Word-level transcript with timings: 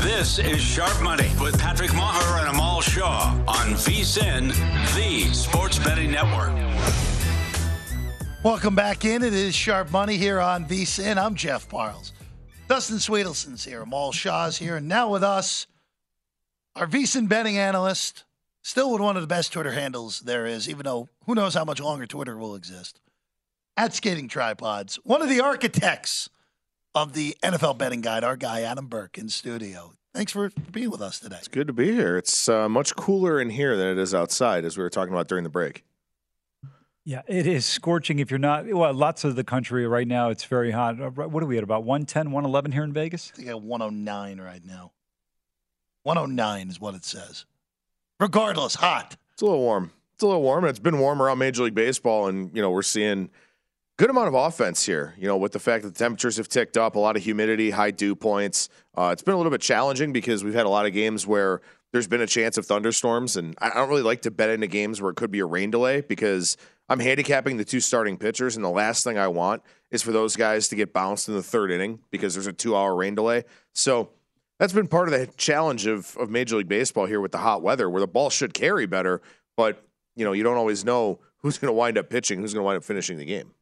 This 0.00 0.38
is 0.38 0.62
Sharp 0.62 1.02
Money 1.02 1.30
with 1.38 1.58
Patrick 1.58 1.90
Meagher 1.90 2.40
and 2.40 2.48
Amal 2.48 2.80
Shah 2.80 3.38
on 3.46 3.74
VSIN, 3.74 4.48
the 4.94 5.30
Sports 5.34 5.78
Betting 5.78 6.10
Network. 6.10 6.54
Welcome 8.42 8.74
back 8.74 9.04
in. 9.04 9.22
It 9.22 9.34
is 9.34 9.54
Sharp 9.54 9.90
Money 9.90 10.16
here 10.16 10.40
on 10.40 10.64
VSIN. 10.64 11.22
I'm 11.22 11.34
Jeff 11.34 11.68
Parles. 11.68 12.12
Dustin 12.66 12.96
Swedelson's 12.96 13.62
here. 13.62 13.82
Amal 13.82 14.12
Shah's 14.12 14.56
here. 14.56 14.76
And 14.76 14.88
now 14.88 15.10
with 15.10 15.22
us, 15.22 15.66
our 16.74 16.86
VSIN 16.86 17.28
betting 17.28 17.58
analyst, 17.58 18.24
still 18.62 18.90
with 18.90 19.02
one 19.02 19.18
of 19.18 19.22
the 19.22 19.26
best 19.26 19.52
Twitter 19.52 19.72
handles 19.72 20.20
there 20.20 20.46
is, 20.46 20.66
even 20.66 20.84
though 20.84 21.10
who 21.26 21.34
knows 21.34 21.52
how 21.52 21.66
much 21.66 21.78
longer 21.78 22.06
Twitter 22.06 22.38
will 22.38 22.54
exist. 22.54 22.98
At 23.76 23.92
Skating 23.92 24.28
Tripods, 24.28 24.96
one 25.04 25.20
of 25.20 25.28
the 25.28 25.40
architects 25.40 26.30
of 26.94 27.12
the 27.12 27.36
NFL 27.42 27.78
betting 27.78 28.00
guide, 28.00 28.24
our 28.24 28.36
guy 28.36 28.62
Adam 28.62 28.86
Burke 28.86 29.18
in 29.18 29.28
studio. 29.28 29.92
Thanks 30.12 30.32
for 30.32 30.50
being 30.72 30.90
with 30.90 31.00
us 31.00 31.20
today. 31.20 31.36
It's 31.38 31.48
good 31.48 31.68
to 31.68 31.72
be 31.72 31.92
here. 31.92 32.16
It's 32.16 32.48
uh, 32.48 32.68
much 32.68 32.96
cooler 32.96 33.40
in 33.40 33.50
here 33.50 33.76
than 33.76 33.86
it 33.88 33.98
is 33.98 34.12
outside, 34.14 34.64
as 34.64 34.76
we 34.76 34.82
were 34.82 34.90
talking 34.90 35.14
about 35.14 35.28
during 35.28 35.44
the 35.44 35.50
break. 35.50 35.84
Yeah, 37.04 37.22
it 37.28 37.46
is 37.46 37.64
scorching 37.64 38.18
if 38.18 38.30
you're 38.30 38.38
not. 38.38 38.66
Well, 38.66 38.92
lots 38.92 39.24
of 39.24 39.36
the 39.36 39.44
country 39.44 39.86
right 39.86 40.06
now, 40.06 40.30
it's 40.30 40.44
very 40.44 40.72
hot. 40.72 41.00
Uh, 41.00 41.10
What 41.10 41.42
are 41.42 41.46
we 41.46 41.56
at, 41.58 41.62
about 41.64 41.84
110, 41.84 42.26
111 42.32 42.72
here 42.72 42.82
in 42.84 42.92
Vegas? 42.92 43.30
I 43.34 43.36
think 43.36 43.48
at 43.48 43.62
109 43.62 44.40
right 44.40 44.64
now. 44.64 44.92
109 46.02 46.68
is 46.68 46.80
what 46.80 46.94
it 46.94 47.04
says. 47.04 47.46
Regardless, 48.18 48.74
hot. 48.74 49.16
It's 49.32 49.42
a 49.42 49.46
little 49.46 49.60
warm. 49.60 49.92
It's 50.14 50.22
a 50.22 50.26
little 50.26 50.42
warm, 50.42 50.64
and 50.64 50.70
it's 50.70 50.78
been 50.78 50.98
warm 50.98 51.22
around 51.22 51.38
Major 51.38 51.62
League 51.62 51.74
Baseball, 51.74 52.26
and 52.28 52.54
you 52.54 52.60
know 52.60 52.70
we're 52.70 52.82
seeing 52.82 53.30
good 54.00 54.08
amount 54.08 54.28
of 54.28 54.34
offense 54.34 54.86
here. 54.86 55.14
You 55.18 55.28
know, 55.28 55.36
with 55.36 55.52
the 55.52 55.58
fact 55.58 55.84
that 55.84 55.92
the 55.92 55.98
temperatures 55.98 56.38
have 56.38 56.48
ticked 56.48 56.78
up, 56.78 56.96
a 56.96 56.98
lot 56.98 57.18
of 57.18 57.22
humidity, 57.22 57.68
high 57.68 57.90
dew 57.90 58.16
points. 58.16 58.70
Uh, 58.96 59.10
it's 59.12 59.22
been 59.22 59.34
a 59.34 59.36
little 59.36 59.52
bit 59.52 59.60
challenging 59.60 60.10
because 60.10 60.42
we've 60.42 60.54
had 60.54 60.64
a 60.64 60.70
lot 60.70 60.86
of 60.86 60.94
games 60.94 61.26
where 61.26 61.60
there's 61.92 62.08
been 62.08 62.22
a 62.22 62.26
chance 62.26 62.56
of 62.56 62.64
thunderstorms, 62.64 63.36
and 63.36 63.54
I 63.60 63.68
don't 63.68 63.90
really 63.90 64.00
like 64.00 64.22
to 64.22 64.30
bet 64.30 64.48
into 64.48 64.68
games 64.68 65.02
where 65.02 65.10
it 65.10 65.16
could 65.16 65.30
be 65.30 65.40
a 65.40 65.44
rain 65.44 65.70
delay 65.70 66.00
because 66.00 66.56
I'm 66.88 66.98
handicapping 66.98 67.58
the 67.58 67.64
two 67.64 67.80
starting 67.80 68.16
pitchers, 68.16 68.56
and 68.56 68.64
the 68.64 68.70
last 68.70 69.04
thing 69.04 69.18
I 69.18 69.28
want 69.28 69.62
is 69.90 70.00
for 70.00 70.12
those 70.12 70.34
guys 70.34 70.68
to 70.68 70.76
get 70.76 70.94
bounced 70.94 71.28
in 71.28 71.34
the 71.34 71.42
third 71.42 71.70
inning 71.70 71.98
because 72.10 72.32
there's 72.32 72.46
a 72.46 72.54
two-hour 72.54 72.96
rain 72.96 73.14
delay. 73.14 73.44
So 73.74 74.08
that's 74.58 74.72
been 74.72 74.88
part 74.88 75.12
of 75.12 75.20
the 75.20 75.26
challenge 75.36 75.86
of, 75.86 76.16
of 76.16 76.30
Major 76.30 76.56
League 76.56 76.68
Baseball 76.68 77.04
here 77.04 77.20
with 77.20 77.32
the 77.32 77.38
hot 77.38 77.60
weather, 77.60 77.90
where 77.90 78.00
the 78.00 78.08
ball 78.08 78.30
should 78.30 78.54
carry 78.54 78.86
better, 78.86 79.20
but 79.58 79.84
you 80.16 80.24
know 80.24 80.32
you 80.32 80.42
don't 80.42 80.56
always 80.56 80.86
know 80.86 81.20
who's 81.42 81.58
going 81.58 81.68
to 81.68 81.74
wind 81.74 81.98
up 81.98 82.08
pitching, 82.08 82.40
who's 82.40 82.54
going 82.54 82.62
to 82.62 82.66
wind 82.66 82.78
up 82.78 82.84
finishing 82.84 83.18
the 83.18 83.26
game. 83.26 83.52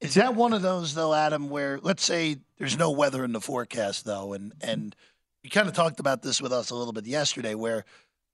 Is 0.00 0.14
that 0.14 0.34
one 0.34 0.52
of 0.52 0.62
those 0.62 0.94
though, 0.94 1.12
Adam, 1.12 1.50
where 1.50 1.78
let's 1.82 2.02
say 2.02 2.38
there's 2.58 2.78
no 2.78 2.90
weather 2.90 3.24
in 3.24 3.32
the 3.32 3.40
forecast 3.40 4.04
though, 4.04 4.32
and 4.32 4.52
and 4.60 4.96
you 5.42 5.50
kind 5.50 5.68
of 5.68 5.74
talked 5.74 6.00
about 6.00 6.22
this 6.22 6.40
with 6.40 6.52
us 6.52 6.70
a 6.70 6.74
little 6.74 6.92
bit 6.92 7.06
yesterday, 7.06 7.54
where 7.54 7.84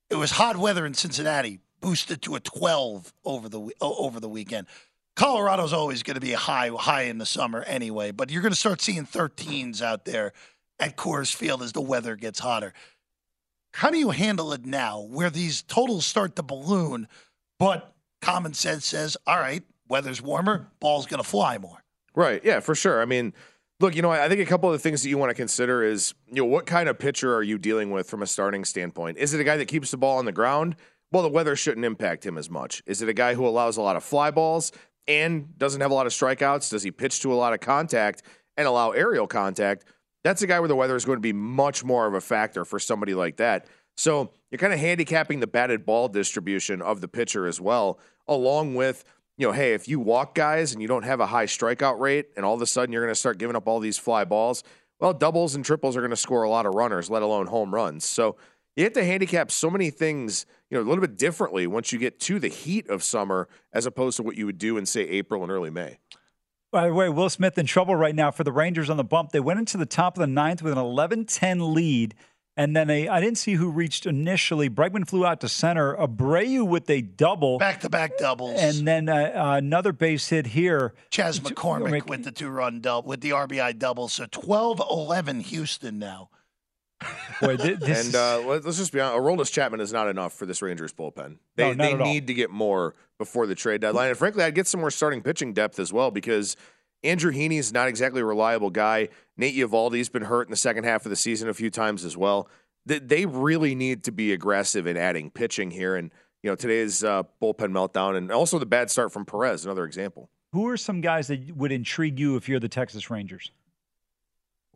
it 0.09 0.15
was 0.15 0.31
hot 0.31 0.57
weather 0.57 0.85
in 0.85 0.93
Cincinnati, 0.93 1.59
boosted 1.81 2.21
to 2.23 2.35
a 2.35 2.39
12 2.39 3.13
over 3.25 3.49
the 3.49 3.69
over 3.81 4.19
the 4.19 4.29
weekend. 4.29 4.67
Colorado's 5.15 5.73
always 5.73 6.03
going 6.03 6.15
to 6.15 6.21
be 6.21 6.33
high 6.33 6.69
high 6.69 7.03
in 7.03 7.17
the 7.17 7.25
summer 7.25 7.63
anyway, 7.63 8.11
but 8.11 8.29
you're 8.29 8.41
going 8.41 8.51
to 8.53 8.59
start 8.59 8.81
seeing 8.81 9.05
13s 9.05 9.81
out 9.81 10.05
there 10.05 10.31
at 10.79 10.95
Coors 10.95 11.35
Field 11.35 11.63
as 11.63 11.73
the 11.73 11.81
weather 11.81 12.15
gets 12.15 12.39
hotter. 12.39 12.73
How 13.73 13.89
do 13.89 13.97
you 13.97 14.11
handle 14.11 14.53
it 14.53 14.65
now, 14.65 15.01
where 15.01 15.29
these 15.29 15.63
totals 15.63 16.05
start 16.05 16.35
to 16.37 16.43
balloon, 16.43 17.07
but 17.59 17.93
common 18.21 18.53
sense 18.53 18.85
says, 18.85 19.17
all 19.27 19.37
right, 19.37 19.63
weather's 19.89 20.21
warmer, 20.21 20.69
ball's 20.79 21.05
going 21.05 21.21
to 21.21 21.27
fly 21.27 21.57
more. 21.57 21.83
Right. 22.15 22.43
Yeah, 22.43 22.59
for 22.59 22.75
sure. 22.75 23.01
I 23.01 23.05
mean, 23.05 23.33
look, 23.79 23.95
you 23.95 24.01
know, 24.01 24.11
I 24.11 24.27
think 24.27 24.41
a 24.41 24.45
couple 24.45 24.69
of 24.69 24.73
the 24.73 24.79
things 24.79 25.03
that 25.03 25.09
you 25.09 25.17
want 25.17 25.29
to 25.29 25.35
consider 25.35 25.83
is, 25.83 26.13
you 26.27 26.41
know, 26.41 26.45
what 26.45 26.65
kind 26.65 26.89
of 26.89 26.97
pitcher 26.97 27.35
are 27.35 27.43
you 27.43 27.57
dealing 27.57 27.91
with 27.91 28.09
from 28.09 28.21
a 28.21 28.27
starting 28.27 28.65
standpoint? 28.65 29.17
Is 29.17 29.33
it 29.33 29.41
a 29.41 29.43
guy 29.43 29.57
that 29.57 29.67
keeps 29.67 29.91
the 29.91 29.97
ball 29.97 30.17
on 30.17 30.25
the 30.25 30.31
ground? 30.31 30.75
Well, 31.11 31.23
the 31.23 31.29
weather 31.29 31.55
shouldn't 31.55 31.85
impact 31.85 32.25
him 32.25 32.37
as 32.37 32.49
much. 32.49 32.81
Is 32.85 33.01
it 33.01 33.09
a 33.09 33.13
guy 33.13 33.33
who 33.35 33.47
allows 33.47 33.77
a 33.77 33.81
lot 33.81 33.95
of 33.95 34.03
fly 34.03 34.31
balls 34.31 34.71
and 35.07 35.57
doesn't 35.57 35.79
have 35.79 35.91
a 35.91 35.93
lot 35.93 36.05
of 36.05 36.11
strikeouts? 36.11 36.69
Does 36.69 36.83
he 36.83 36.91
pitch 36.91 37.21
to 37.21 37.31
a 37.31 37.35
lot 37.35 37.53
of 37.53 37.59
contact 37.59 38.23
and 38.57 38.67
allow 38.67 38.91
aerial 38.91 39.27
contact? 39.27 39.85
That's 40.23 40.41
a 40.41 40.47
guy 40.47 40.59
where 40.59 40.67
the 40.67 40.75
weather 40.75 40.95
is 40.95 41.05
going 41.05 41.17
to 41.17 41.21
be 41.21 41.33
much 41.33 41.83
more 41.83 42.07
of 42.07 42.13
a 42.13 42.19
factor 42.19 42.65
for 42.65 42.79
somebody 42.79 43.13
like 43.13 43.37
that. 43.37 43.67
So 43.95 44.31
you're 44.51 44.59
kind 44.59 44.73
of 44.73 44.79
handicapping 44.79 45.39
the 45.39 45.47
batted 45.47 45.85
ball 45.85 46.09
distribution 46.09 46.81
of 46.81 46.99
the 46.99 47.07
pitcher 47.07 47.47
as 47.47 47.61
well, 47.61 47.99
along 48.27 48.75
with 48.75 49.03
you 49.37 49.47
know, 49.47 49.53
hey, 49.53 49.73
if 49.73 49.87
you 49.87 49.99
walk 49.99 50.33
guys 50.35 50.73
and 50.73 50.81
you 50.81 50.87
don't 50.87 51.03
have 51.03 51.19
a 51.19 51.27
high 51.27 51.45
strikeout 51.45 51.99
rate, 51.99 52.27
and 52.35 52.45
all 52.45 52.55
of 52.55 52.61
a 52.61 52.65
sudden 52.65 52.91
you're 52.91 53.03
going 53.03 53.13
to 53.13 53.19
start 53.19 53.37
giving 53.37 53.55
up 53.55 53.67
all 53.67 53.79
these 53.79 53.97
fly 53.97 54.25
balls, 54.25 54.63
well, 54.99 55.13
doubles 55.13 55.53
and 55.55 55.63
triples 55.63 55.95
are 55.95 56.01
going 56.01 56.09
to 56.09 56.15
score 56.15 56.43
a 56.43 56.49
lot 56.49 56.65
of 56.65 56.73
runners, 56.73 57.09
let 57.09 57.21
alone 57.21 57.45
home 57.47 57.73
runs. 57.73 58.03
So 58.03 58.35
you 58.75 58.83
have 58.83 58.93
to 58.93 59.03
handicap 59.03 59.51
so 59.51 59.69
many 59.69 59.91
things, 59.91 60.45
you 60.69 60.77
know, 60.77 60.83
a 60.83 60.87
little 60.87 61.01
bit 61.01 61.17
differently 61.17 61.67
once 61.67 61.91
you 61.91 61.99
get 61.99 62.19
to 62.21 62.39
the 62.39 62.47
heat 62.47 62.89
of 62.89 63.03
summer 63.03 63.47
as 63.71 63.85
opposed 63.85 64.17
to 64.17 64.23
what 64.23 64.37
you 64.37 64.47
would 64.47 64.57
do 64.57 64.77
in, 64.77 64.85
say, 64.85 65.01
April 65.01 65.43
and 65.43 65.51
early 65.51 65.69
May. 65.69 65.99
By 66.71 66.87
the 66.87 66.93
way, 66.93 67.07
Will 67.09 67.29
Smith 67.29 67.57
in 67.57 67.65
trouble 67.65 67.95
right 67.95 68.13
now 68.13 68.29
for 68.29 68.43
the 68.43 68.51
Rangers 68.51 68.89
on 68.89 68.97
the 68.97 69.03
bump. 69.03 69.31
They 69.31 69.39
went 69.39 69.59
into 69.59 69.77
the 69.77 69.85
top 69.85 70.17
of 70.17 70.21
the 70.21 70.27
ninth 70.27 70.61
with 70.61 70.73
an 70.73 70.79
11 70.79 71.25
10 71.25 71.73
lead. 71.73 72.15
And 72.57 72.75
then 72.75 72.89
a, 72.89 73.07
I 73.07 73.21
didn't 73.21 73.37
see 73.37 73.53
who 73.53 73.69
reached 73.69 74.07
initially. 74.07 74.67
Bregman 74.67 75.07
flew 75.07 75.25
out 75.27 75.41
to 75.41 75.47
center. 75.49 75.95
Abreu 75.95 76.67
with 76.67 76.89
a 76.89 77.01
double. 77.01 77.59
Back 77.59 77.81
to 77.81 77.89
back 77.89 78.17
doubles. 78.17 78.59
And 78.59 78.87
then 78.87 79.07
uh, 79.09 79.13
uh, 79.35 79.55
another 79.57 79.93
base 79.93 80.27
hit 80.29 80.47
here. 80.47 80.95
Chas 81.11 81.39
McCormick 81.39 82.07
with 82.07 82.23
the 82.23 82.31
two 82.31 82.49
run 82.49 82.81
double, 82.81 83.07
with 83.07 83.21
the 83.21 83.29
RBI 83.29 83.77
double. 83.77 84.07
So 84.07 84.25
12 84.31 84.81
11 84.89 85.41
Houston 85.41 85.99
now. 85.99 86.29
Boy, 87.41 87.57
thi- 87.57 87.73
this 87.79 88.07
and 88.07 88.15
uh, 88.15 88.39
let- 88.47 88.65
let's 88.65 88.77
just 88.79 88.91
be 88.91 88.99
honest, 88.99 89.21
Aroldis 89.21 89.51
Chapman 89.53 89.79
is 89.79 89.93
not 89.93 90.07
enough 90.07 90.33
for 90.33 90.47
this 90.47 90.63
Rangers 90.63 90.91
bullpen. 90.91 91.37
They, 91.55 91.63
No, 91.63 91.73
not 91.73 91.77
they 91.83 91.93
at 91.93 92.01
all. 92.01 92.07
need 92.07 92.25
to 92.25 92.33
get 92.33 92.49
more 92.49 92.95
before 93.19 93.45
the 93.45 93.53
trade 93.53 93.81
deadline. 93.81 94.09
And 94.09 94.17
frankly, 94.17 94.43
I'd 94.43 94.55
get 94.55 94.65
some 94.65 94.79
more 94.81 94.89
starting 94.89 95.21
pitching 95.21 95.53
depth 95.53 95.77
as 95.79 95.93
well 95.93 96.09
because 96.09 96.57
Andrew 97.03 97.31
Heaney 97.31 97.59
is 97.59 97.71
not 97.71 97.87
exactly 97.87 98.21
a 98.21 98.25
reliable 98.25 98.69
guy. 98.69 99.09
Nate 99.37 99.55
Eovaldi's 99.55 100.09
been 100.09 100.23
hurt 100.23 100.47
in 100.47 100.51
the 100.51 100.57
second 100.57 100.83
half 100.83 101.05
of 101.05 101.09
the 101.09 101.15
season 101.15 101.47
a 101.49 101.53
few 101.53 101.69
times 101.69 102.03
as 102.03 102.17
well. 102.17 102.49
They, 102.85 102.99
they 102.99 103.25
really 103.25 103.75
need 103.75 104.03
to 104.05 104.11
be 104.11 104.33
aggressive 104.33 104.87
in 104.87 104.97
adding 104.97 105.29
pitching 105.29 105.71
here. 105.71 105.95
And, 105.95 106.11
you 106.41 106.49
know, 106.49 106.55
today's 106.55 107.03
uh, 107.03 107.23
bullpen 107.41 107.71
meltdown 107.71 108.17
and 108.17 108.31
also 108.31 108.57
the 108.59 108.65
bad 108.65 108.89
start 108.89 109.11
from 109.11 109.25
Perez, 109.25 109.65
another 109.65 109.85
example. 109.85 110.29
who 110.53 110.67
are 110.67 110.77
some 110.77 111.01
guys 111.01 111.27
that 111.27 111.55
would 111.55 111.71
intrigue 111.71 112.19
you 112.19 112.35
if 112.35 112.49
you're 112.49 112.59
the 112.59 112.69
Texas 112.69 113.09
Rangers? 113.09 113.51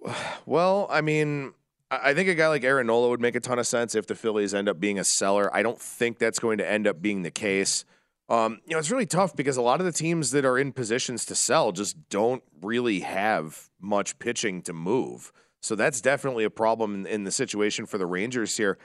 Well, 0.46 0.88
I 0.90 1.02
mean, 1.02 1.54
I 1.92 2.14
think 2.14 2.28
a 2.28 2.36
guy 2.36 2.48
like 2.48 2.64
Aaron 2.64 2.88
Nola 2.88 3.10
would 3.10 3.22
make 3.22 3.36
a 3.36 3.40
ton 3.40 3.60
of 3.60 3.68
sense 3.68 3.96
if 3.96 4.08
the 4.08 4.16
Phillies 4.16 4.54
end 4.54 4.68
up 4.68 4.80
being 4.80 4.98
a 4.98 5.04
seller. 5.04 5.54
I 5.56 5.62
don't 5.62 5.80
think 5.80 6.18
that's 6.18 6.40
going 6.40 6.58
to 6.58 6.70
end 6.70 6.88
up 6.88 7.02
being 7.02 7.22
the 7.22 7.32
case. 7.32 7.86
Um, 8.32 8.62
you 8.66 8.74
know, 8.74 8.80
it's 8.80 8.90
really 8.90 9.06
tough 9.06 9.36
because 9.36 9.58
a 9.58 9.62
lot 9.62 9.82
of 9.82 9.86
the 9.86 9.92
teams 9.92 10.32
that 10.32 10.46
are 10.46 10.58
in 10.58 10.72
positions 10.72 11.26
to 11.26 11.36
sell 11.36 11.74
just 11.74 11.98
don't 12.10 12.42
really 12.62 13.02
have 13.02 13.70
much 13.82 14.18
pitching 14.20 14.62
to 14.62 14.72
move. 14.72 15.34
So 15.62 15.76
that's 15.76 16.00
definitely 16.00 16.46
a 16.46 16.50
problem 16.50 16.96
in, 16.96 17.06
in 17.06 17.24
the 17.26 17.32
situation 17.32 17.86
for 17.86 17.98
the 17.98 18.06
Rangers 18.06 18.56
here. 18.56 18.78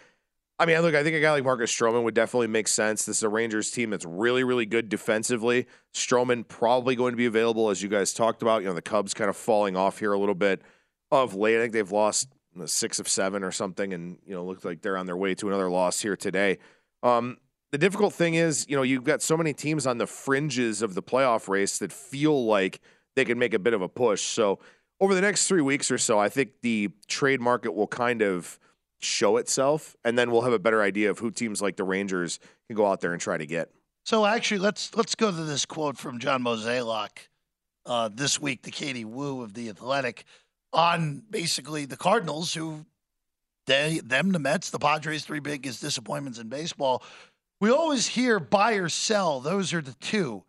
I 0.58 0.66
mean, 0.66 0.81
look, 0.81 0.96
I 0.96 1.04
think 1.04 1.14
a 1.14 1.20
guy 1.20 1.31
like 1.31 1.44
Marcus 1.44 1.72
Stroman 1.72 2.02
would 2.02 2.14
definitely 2.14 2.48
make 2.48 2.66
sense. 2.66 3.04
This 3.04 3.19
is 3.19 3.22
a 3.22 3.28
Rangers 3.28 3.70
team 3.70 3.90
that's 3.90 4.04
really, 4.04 4.43
really 4.43 4.66
good 4.66 4.88
defensively. 4.88 5.66
Stroman 5.94 6.49
probably 6.49 6.96
going 6.96 7.12
to 7.12 7.16
be 7.16 7.26
available, 7.26 7.70
as 7.70 7.81
you 7.81 7.88
guys 7.88 8.12
talked 8.12 8.42
about. 8.42 8.62
You 8.62 8.69
know, 8.69 8.75
the 8.75 8.82
Cubs 8.82 9.14
kind 9.14 9.31
of 9.31 9.37
falling 9.37 9.76
off 9.76 10.00
here 10.00 10.12
a 10.12 10.19
little 10.19 10.34
bit 10.34 10.60
of 11.12 11.37
late. 11.37 11.56
I 11.56 11.60
think 11.60 11.72
they've 11.72 11.92
lost 11.92 12.32
six 12.64 12.99
of 12.99 13.06
seven 13.06 13.44
or 13.44 13.52
something, 13.52 13.94
and 13.94 14.19
you 14.26 14.34
know, 14.34 14.44
looks 14.44 14.64
like 14.64 14.82
they're 14.82 14.96
on 14.96 15.06
their 15.06 15.16
way 15.16 15.37
to 15.37 15.46
another 15.46 15.70
loss 15.70 16.00
here 16.00 16.16
today. 16.16 16.58
Um, 17.04 17.37
the 17.72 17.78
difficult 17.78 18.14
thing 18.14 18.34
is, 18.34 18.66
you 18.68 18.76
know, 18.76 18.82
you've 18.82 19.04
got 19.04 19.22
so 19.22 19.36
many 19.36 19.52
teams 19.52 19.86
on 19.86 19.98
the 19.98 20.06
fringes 20.06 20.82
of 20.82 20.94
the 20.94 21.02
playoff 21.02 21.48
race 21.48 21.78
that 21.78 21.92
feel 21.92 22.44
like 22.46 22.80
they 23.16 23.24
can 23.24 23.38
make 23.38 23.54
a 23.54 23.58
bit 23.58 23.74
of 23.74 23.82
a 23.82 23.88
push. 23.88 24.22
So 24.22 24.58
over 25.00 25.14
the 25.14 25.20
next 25.20 25.48
three 25.48 25.62
weeks 25.62 25.90
or 25.90 25.98
so, 25.98 26.18
I 26.18 26.28
think 26.28 26.52
the 26.62 26.90
trade 27.06 27.40
market 27.40 27.74
will 27.74 27.86
kind 27.86 28.22
of 28.22 28.58
show 28.98 29.36
itself, 29.36 29.96
and 30.04 30.18
then 30.18 30.30
we'll 30.30 30.42
have 30.42 30.52
a 30.52 30.58
better 30.58 30.82
idea 30.82 31.10
of 31.10 31.18
who 31.18 31.30
teams 31.30 31.60
like 31.60 31.76
the 31.76 31.84
Rangers 31.84 32.38
can 32.66 32.76
go 32.76 32.86
out 32.86 33.00
there 33.00 33.12
and 33.12 33.20
try 33.20 33.36
to 33.36 33.46
get. 33.46 33.70
So 34.04 34.24
actually, 34.24 34.58
let's 34.58 34.94
let's 34.96 35.14
go 35.14 35.30
to 35.30 35.44
this 35.44 35.66
quote 35.66 35.98
from 35.98 36.18
John 36.18 36.42
Mozeliak 36.42 37.28
uh, 37.84 38.08
this 38.12 38.40
week 38.40 38.62
the 38.62 38.70
Katie 38.70 39.04
Woo 39.04 39.42
of 39.42 39.54
the 39.54 39.68
Athletic 39.68 40.24
on 40.72 41.24
basically 41.28 41.86
the 41.86 41.96
Cardinals, 41.96 42.54
who 42.54 42.86
they 43.66 44.00
them 44.04 44.32
the 44.32 44.38
Mets, 44.38 44.70
the 44.70 44.78
Padres, 44.78 45.24
three 45.24 45.40
biggest 45.40 45.80
disappointments 45.80 46.38
in 46.38 46.48
baseball. 46.48 47.02
We 47.61 47.70
always 47.70 48.06
hear 48.06 48.38
buy 48.38 48.75
or 48.75 48.88
sell; 48.88 49.41
those 49.41 49.73
are 49.73 49.81
the 49.81 49.94
two. 49.94 50.44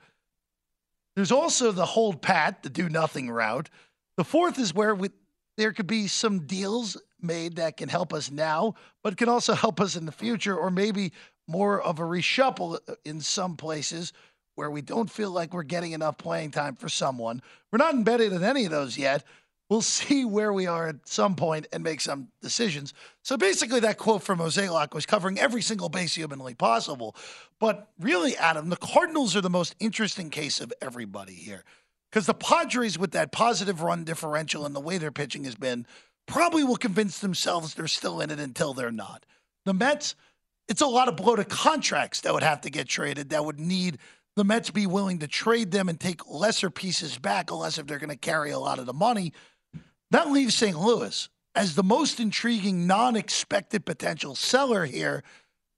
There's 1.15 1.31
also 1.31 1.71
the 1.71 1.85
hold 1.85 2.21
pat, 2.21 2.63
the 2.63 2.69
do 2.69 2.89
nothing 2.89 3.31
route. 3.31 3.69
The 4.17 4.23
fourth 4.23 4.59
is 4.59 4.73
where 4.73 4.93
we, 4.93 5.09
there 5.55 5.73
could 5.73 5.87
be 5.87 6.07
some 6.07 6.45
deals 6.45 6.97
made 7.21 7.55
that 7.55 7.77
can 7.77 7.89
help 7.89 8.13
us 8.13 8.29
now, 8.29 8.75
but 9.03 9.17
can 9.17 9.29
also 9.29 9.53
help 9.53 9.81
us 9.81 9.95
in 9.95 10.05
the 10.05 10.11
future, 10.11 10.55
or 10.55 10.69
maybe 10.69 11.13
more 11.47 11.81
of 11.81 11.99
a 11.99 12.03
reshuffle 12.03 12.79
in 13.05 13.21
some 13.21 13.55
places 13.55 14.13
where 14.55 14.69
we 14.69 14.81
don't 14.81 15.09
feel 15.09 15.31
like 15.31 15.53
we're 15.53 15.63
getting 15.63 15.93
enough 15.93 16.17
playing 16.17 16.51
time 16.51 16.75
for 16.75 16.89
someone. 16.89 17.41
We're 17.71 17.77
not 17.77 17.93
embedded 17.93 18.33
in 18.33 18.43
any 18.43 18.65
of 18.65 18.71
those 18.71 18.97
yet. 18.97 19.23
We'll 19.69 19.81
see 19.81 20.23
where 20.23 20.53
we 20.53 20.65
are 20.65 20.87
at 20.87 21.07
some 21.07 21.35
point 21.35 21.67
and 21.73 21.83
make 21.83 21.99
some 21.99 22.29
decisions. 22.41 22.93
So 23.21 23.35
basically, 23.35 23.81
that 23.81 23.97
quote 23.97 24.23
from 24.23 24.39
Mozeliak 24.39 24.93
was 24.93 25.05
covering 25.05 25.39
every 25.39 25.61
single 25.61 25.89
base 25.89 26.15
humanly 26.15 26.53
possible. 26.53 27.15
But 27.59 27.89
really, 27.99 28.37
Adam, 28.37 28.69
the 28.69 28.77
Cardinals 28.77 29.35
are 29.35 29.41
the 29.41 29.49
most 29.49 29.75
interesting 29.79 30.29
case 30.29 30.61
of 30.61 30.71
everybody 30.81 31.33
here. 31.33 31.63
Because 32.09 32.27
the 32.27 32.33
Padres, 32.33 32.97
with 32.97 33.11
that 33.11 33.33
positive 33.33 33.81
run 33.81 34.05
differential 34.05 34.65
and 34.65 34.73
the 34.73 34.79
way 34.79 34.97
their 34.97 35.11
pitching 35.11 35.43
has 35.43 35.55
been, 35.55 35.85
probably 36.27 36.63
will 36.63 36.77
convince 36.77 37.19
themselves 37.19 37.73
they're 37.73 37.87
still 37.87 38.21
in 38.21 38.31
it 38.31 38.39
until 38.39 38.73
they're 38.73 38.91
not. 38.91 39.25
The 39.65 39.73
Mets, 39.73 40.15
it's 40.69 40.81
a 40.81 40.87
lot 40.87 41.09
of 41.09 41.17
bloated 41.17 41.49
contracts 41.49 42.21
that 42.21 42.33
would 42.33 42.43
have 42.43 42.61
to 42.61 42.69
get 42.69 42.87
traded 42.87 43.31
that 43.31 43.43
would 43.43 43.59
need 43.59 43.97
the 44.37 44.43
Mets 44.43 44.69
be 44.69 44.85
willing 44.85 45.19
to 45.19 45.27
trade 45.27 45.71
them 45.71 45.89
and 45.89 45.99
take 45.99 46.29
lesser 46.29 46.69
pieces 46.69 47.17
back, 47.17 47.49
unless 47.51 47.79
if 47.79 47.87
they're 47.87 47.97
going 47.97 48.11
to 48.11 48.15
carry 48.15 48.51
a 48.51 48.59
lot 48.59 48.77
of 48.77 48.85
the 48.85 48.93
money. 48.93 49.33
That 50.11 50.31
leaves 50.31 50.55
St. 50.55 50.77
Louis 50.79 51.29
as 51.55 51.75
the 51.75 51.83
most 51.83 52.19
intriguing, 52.19 52.87
non 52.87 53.15
expected 53.15 53.85
potential 53.85 54.35
seller 54.35 54.85
here. 54.85 55.23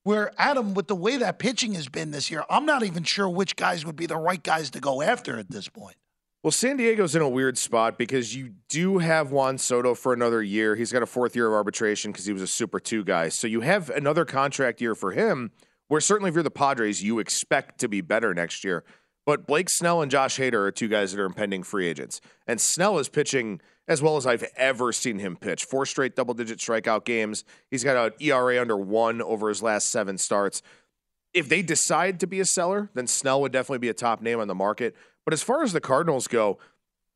Where 0.03 0.31
Adam, 0.37 0.73
with 0.73 0.87
the 0.87 0.95
way 0.95 1.17
that 1.17 1.39
pitching 1.39 1.73
has 1.73 1.89
been 1.89 2.11
this 2.11 2.31
year, 2.31 2.43
I'm 2.49 2.65
not 2.65 2.83
even 2.83 3.03
sure 3.03 3.29
which 3.29 3.55
guys 3.55 3.85
would 3.85 3.97
be 3.97 4.05
the 4.05 4.17
right 4.17 4.41
guys 4.41 4.69
to 4.71 4.79
go 4.79 5.01
after 5.01 5.37
at 5.37 5.51
this 5.51 5.67
point. 5.67 5.97
Well, 6.41 6.51
San 6.51 6.77
Diego's 6.77 7.17
in 7.17 7.21
a 7.21 7.27
weird 7.27 7.57
spot 7.57 7.97
because 7.97 8.33
you 8.33 8.53
do 8.69 8.99
have 8.99 9.31
Juan 9.31 9.57
Soto 9.57 9.93
for 9.93 10.13
another 10.13 10.41
year. 10.41 10.73
He's 10.73 10.91
got 10.91 11.03
a 11.03 11.05
fourth 11.05 11.35
year 11.35 11.47
of 11.47 11.53
arbitration 11.53 12.11
because 12.11 12.25
he 12.25 12.31
was 12.31 12.41
a 12.41 12.47
Super 12.47 12.79
2 12.79 13.03
guy. 13.03 13.27
So 13.27 13.45
you 13.45 13.59
have 13.59 13.89
another 13.89 14.23
contract 14.23 14.79
year 14.79 14.95
for 14.95 15.11
him, 15.11 15.51
where 15.89 15.99
certainly 15.99 16.29
if 16.29 16.35
you're 16.35 16.43
the 16.43 16.49
Padres, 16.49 17.03
you 17.03 17.19
expect 17.19 17.79
to 17.81 17.89
be 17.89 17.99
better 17.99 18.33
next 18.33 18.63
year. 18.63 18.85
But 19.29 19.45
Blake 19.45 19.69
Snell 19.69 20.01
and 20.01 20.09
Josh 20.09 20.39
Hader 20.39 20.55
are 20.55 20.71
two 20.71 20.87
guys 20.87 21.11
that 21.11 21.21
are 21.21 21.25
impending 21.25 21.61
free 21.61 21.87
agents. 21.87 22.19
And 22.47 22.59
Snell 22.59 22.97
is 22.97 23.09
pitching 23.09 23.61
as 23.87 24.01
well 24.01 24.17
as 24.17 24.25
I've 24.25 24.43
ever 24.57 24.91
seen 24.91 25.19
him 25.19 25.35
pitch. 25.35 25.65
Four 25.65 25.85
straight 25.85 26.15
double 26.15 26.33
digit 26.33 26.57
strikeout 26.57 27.05
games. 27.05 27.43
He's 27.69 27.83
got 27.83 27.95
an 27.95 28.13
ERA 28.19 28.59
under 28.59 28.75
one 28.75 29.21
over 29.21 29.49
his 29.49 29.61
last 29.61 29.89
seven 29.89 30.17
starts. 30.17 30.63
If 31.31 31.47
they 31.47 31.61
decide 31.61 32.19
to 32.21 32.25
be 32.25 32.39
a 32.39 32.45
seller, 32.45 32.89
then 32.95 33.05
Snell 33.05 33.39
would 33.41 33.51
definitely 33.51 33.77
be 33.77 33.89
a 33.89 33.93
top 33.93 34.19
name 34.19 34.39
on 34.39 34.47
the 34.47 34.55
market. 34.55 34.95
But 35.25 35.35
as 35.35 35.43
far 35.43 35.61
as 35.61 35.73
the 35.73 35.79
Cardinals 35.79 36.27
go, 36.27 36.57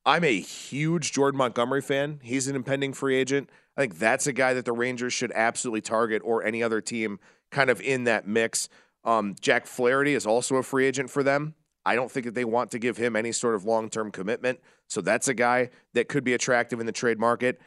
I'm 0.06 0.24
a 0.24 0.39
huge 0.39 1.13
Jordan 1.13 1.39
Montgomery 1.39 1.81
fan. 1.81 2.19
He's 2.21 2.48
an 2.48 2.56
impending 2.56 2.94
free 2.94 3.16
agent. 3.16 3.50
I 3.75 3.81
think 3.81 3.98
that's 3.98 4.27
a 4.27 4.33
guy 4.33 4.54
that 4.54 4.66
the 4.66 4.71
Rangers 4.71 5.13
should 5.13 5.31
absolutely 5.33 5.81
target 5.81 6.21
or 6.24 6.44
any 6.44 6.62
other 6.62 6.80
team 6.80 7.18
kind 7.50 7.71
of 7.71 7.81
in 7.81 8.04
that 8.04 8.27
mix. 8.27 8.69
Um, 9.04 9.33
Jack 9.42 9.66
Flaherty 9.66 10.13
is 10.13 10.27
also 10.27 10.57
a 10.57 10.63
free 10.63 10.86
agent 10.86 11.09
for 11.09 11.24
them. 11.24 11.56
I 11.85 11.95
don't 11.95 12.09
think 12.09 12.25
that 12.25 12.35
they 12.35 12.45
want 12.45 12.71
to 12.71 12.80
give 12.80 12.97
him 12.97 13.15
any 13.15 13.31
sort 13.31 13.56
of 13.56 13.65
long 13.65 13.89
term 13.89 14.12
commitment. 14.12 14.59
So 14.88 15.01
that's 15.01 15.27
a 15.27 15.33
guy 15.33 15.69
that 15.94 16.07
could 16.07 16.24
be 16.24 16.33
attractive 16.33 16.80
in 16.80 16.85
the 16.85 16.91
trade 16.91 17.19
market. 17.19 17.59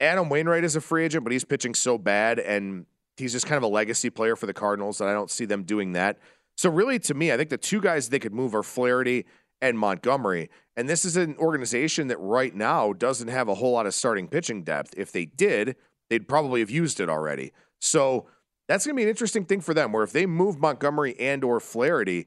Adam 0.00 0.28
Wainwright 0.28 0.64
is 0.64 0.76
a 0.76 0.80
free 0.80 1.04
agent, 1.04 1.24
but 1.24 1.32
he's 1.32 1.44
pitching 1.44 1.74
so 1.74 1.96
bad 1.96 2.38
and 2.38 2.84
he's 3.16 3.32
just 3.32 3.46
kind 3.46 3.56
of 3.56 3.62
a 3.62 3.68
legacy 3.68 4.10
player 4.10 4.36
for 4.36 4.46
the 4.46 4.52
Cardinals 4.52 4.98
that 4.98 5.08
I 5.08 5.12
don't 5.12 5.30
see 5.30 5.46
them 5.46 5.62
doing 5.62 5.92
that. 5.92 6.18
So 6.56 6.70
really, 6.70 6.98
to 7.00 7.14
me, 7.14 7.32
I 7.32 7.36
think 7.36 7.50
the 7.50 7.56
two 7.56 7.80
guys 7.80 8.08
they 8.08 8.18
could 8.18 8.34
move 8.34 8.54
are 8.54 8.62
Flaherty 8.62 9.26
and 9.60 9.78
Montgomery. 9.78 10.50
And 10.76 10.88
this 10.88 11.04
is 11.04 11.16
an 11.16 11.36
organization 11.38 12.08
that 12.08 12.18
right 12.18 12.54
now 12.54 12.92
doesn't 12.92 13.28
have 13.28 13.48
a 13.48 13.54
whole 13.54 13.72
lot 13.72 13.86
of 13.86 13.94
starting 13.94 14.28
pitching 14.28 14.62
depth. 14.62 14.92
If 14.96 15.12
they 15.12 15.24
did, 15.24 15.76
they'd 16.10 16.28
probably 16.28 16.60
have 16.60 16.70
used 16.70 17.00
it 17.00 17.08
already. 17.08 17.52
So 17.80 18.26
that's 18.68 18.84
going 18.84 18.94
to 18.94 18.98
be 18.98 19.04
an 19.04 19.08
interesting 19.08 19.44
thing 19.44 19.60
for 19.60 19.72
them 19.72 19.92
where 19.92 20.02
if 20.02 20.12
they 20.12 20.26
move 20.26 20.58
Montgomery 20.58 21.18
and 21.18 21.42
or 21.44 21.60
Flaherty, 21.60 22.26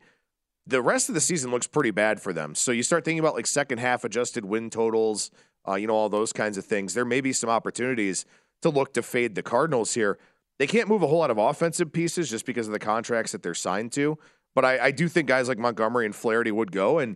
the 0.68 0.82
rest 0.82 1.10
of 1.10 1.16
the 1.16 1.22
season 1.22 1.52
looks 1.52 1.68
pretty 1.68 1.92
bad 1.92 2.22
for 2.22 2.34
them. 2.34 2.56
So 2.56 2.72
you 2.72 2.84
start 2.84 3.06
thinking 3.06 3.20
about 3.20 3.36
like 3.36 3.48
second 3.48 3.80
half 3.80 4.04
adjusted 4.04 4.46
win 4.46 4.70
totals, 4.70 5.32
uh, 5.68 5.76
you 5.76 5.88
know, 5.88 5.96
all 5.96 6.10
those 6.10 6.32
kinds 6.32 6.58
of 6.58 6.66
things. 6.66 6.94
There 6.94 7.06
may 7.06 7.22
be 7.22 7.34
some 7.34 7.50
opportunities 7.50 8.26
to 8.62 8.70
look 8.70 8.94
to 8.94 9.02
fade 9.02 9.36
the 9.36 9.44
Cardinals 9.44 9.94
here. 9.94 10.20
They 10.58 10.68
can't 10.68 10.90
move 10.90 11.02
a 11.02 11.08
whole 11.08 11.20
lot 11.20 11.32
of 11.32 11.38
offensive 11.38 11.92
pieces 11.92 12.30
just 12.30 12.46
because 12.46 12.68
of 12.68 12.74
the 12.74 12.80
contracts 12.80 13.32
that 13.32 13.42
they're 13.42 13.54
signed 13.54 13.92
to. 13.94 14.18
But 14.54 14.66
I, 14.66 14.86
I 14.86 14.92
do 14.92 15.08
think 15.08 15.28
guys 15.28 15.48
like 15.48 15.58
Montgomery 15.58 16.06
and 16.06 16.16
Flaherty 16.16 16.52
would 16.52 16.72
go. 16.72 17.00
And 17.00 17.16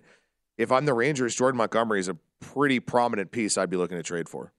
if 0.58 0.72
I'm 0.72 0.86
the 0.86 0.94
Rangers, 0.94 1.36
Jordan 1.36 1.58
Montgomery 1.58 2.00
is 2.00 2.08
a 2.08 2.18
pretty 2.40 2.80
prominent 2.80 3.32
piece 3.32 3.58
I'd 3.58 3.70
be 3.70 3.78
looking 3.78 3.98
to 3.98 4.04
trade 4.04 4.30
for. 4.30 4.54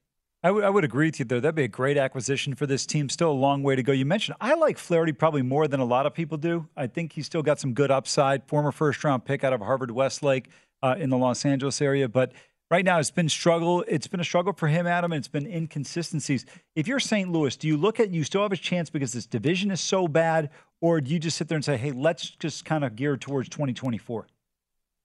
I, 0.44 0.48
w- 0.48 0.64
I 0.64 0.68
would 0.68 0.84
agree 0.84 1.06
with 1.06 1.18
you 1.18 1.24
there. 1.24 1.40
That'd 1.40 1.54
be 1.54 1.64
a 1.64 1.68
great 1.68 1.96
acquisition 1.96 2.54
for 2.54 2.66
this 2.66 2.84
team. 2.84 3.08
Still 3.08 3.30
a 3.30 3.32
long 3.32 3.62
way 3.62 3.76
to 3.76 3.82
go. 3.82 3.92
You 3.92 4.04
mentioned 4.04 4.36
I 4.42 4.52
like 4.54 4.76
Flaherty 4.76 5.12
probably 5.12 5.40
more 5.40 5.66
than 5.66 5.80
a 5.80 5.86
lot 5.86 6.04
of 6.04 6.12
people 6.12 6.36
do. 6.36 6.68
I 6.76 6.86
think 6.86 7.14
he's 7.14 7.24
still 7.24 7.42
got 7.42 7.58
some 7.58 7.72
good 7.72 7.90
upside. 7.90 8.46
Former 8.46 8.70
first 8.70 9.02
round 9.02 9.24
pick 9.24 9.42
out 9.42 9.54
of 9.54 9.62
Harvard 9.62 9.90
Westlake 9.90 10.50
uh, 10.82 10.96
in 10.98 11.08
the 11.08 11.16
Los 11.16 11.46
Angeles 11.46 11.80
area, 11.80 12.10
but 12.10 12.32
right 12.70 12.84
now 12.84 12.98
it's 12.98 13.10
been 13.10 13.30
struggle. 13.30 13.86
It's 13.88 14.06
been 14.06 14.20
a 14.20 14.24
struggle 14.24 14.52
for 14.52 14.68
him, 14.68 14.86
Adam. 14.86 15.12
And 15.12 15.20
it's 15.20 15.28
been 15.28 15.46
inconsistencies. 15.46 16.44
If 16.76 16.86
you're 16.86 17.00
St. 17.00 17.32
Louis, 17.32 17.56
do 17.56 17.66
you 17.66 17.78
look 17.78 17.98
at 17.98 18.10
you 18.10 18.22
still 18.22 18.42
have 18.42 18.52
a 18.52 18.56
chance 18.58 18.90
because 18.90 19.14
this 19.14 19.24
division 19.24 19.70
is 19.70 19.80
so 19.80 20.06
bad, 20.06 20.50
or 20.82 21.00
do 21.00 21.10
you 21.10 21.18
just 21.18 21.38
sit 21.38 21.48
there 21.48 21.56
and 21.56 21.64
say, 21.64 21.78
hey, 21.78 21.92
let's 21.92 22.28
just 22.28 22.66
kind 22.66 22.84
of 22.84 22.96
gear 22.96 23.16
towards 23.16 23.48
2024? 23.48 24.26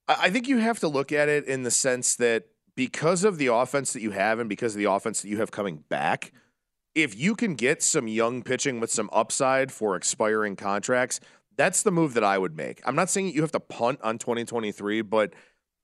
I 0.10 0.29
think 0.31 0.50
you 0.50 0.58
have 0.58 0.79
to 0.79 0.89
look 0.89 1.13
at 1.13 1.29
it 1.29 1.46
in 1.46 1.63
the 1.63 1.72
sense 1.72 2.17
that 2.17 2.43
because 2.79 3.25
of 3.25 3.38
the 3.38 3.48
offense 3.48 3.91
that 3.91 4.01
you 4.01 4.12
have 4.12 4.39
and 4.39 4.48
because 4.48 4.74
of 4.74 4.79
the 4.79 4.89
offense 4.89 5.21
that 5.21 5.27
you 5.27 5.36
have 5.36 5.51
coming 5.51 5.83
back, 5.89 6.31
if 6.95 7.13
you 7.19 7.36
can 7.36 7.55
get 7.55 7.83
some 7.83 8.07
young 8.07 8.41
pitching 8.41 8.79
with 8.79 8.89
some 8.89 9.09
upside 9.12 9.69
for 9.69 9.98
expiring 9.98 10.55
contracts, 10.55 11.19
that's 11.57 11.83
the 11.83 11.91
move 11.91 12.13
that 12.13 12.24
I 12.24 12.38
would 12.38 12.55
make. 12.55 12.79
I'm 12.86 12.95
not 12.95 13.09
saying 13.09 13.33
you 13.33 13.41
have 13.41 13.51
to 13.51 13.59
punt 13.59 14.00
on 14.01 14.17
2023, 14.17 15.01
but 15.01 15.33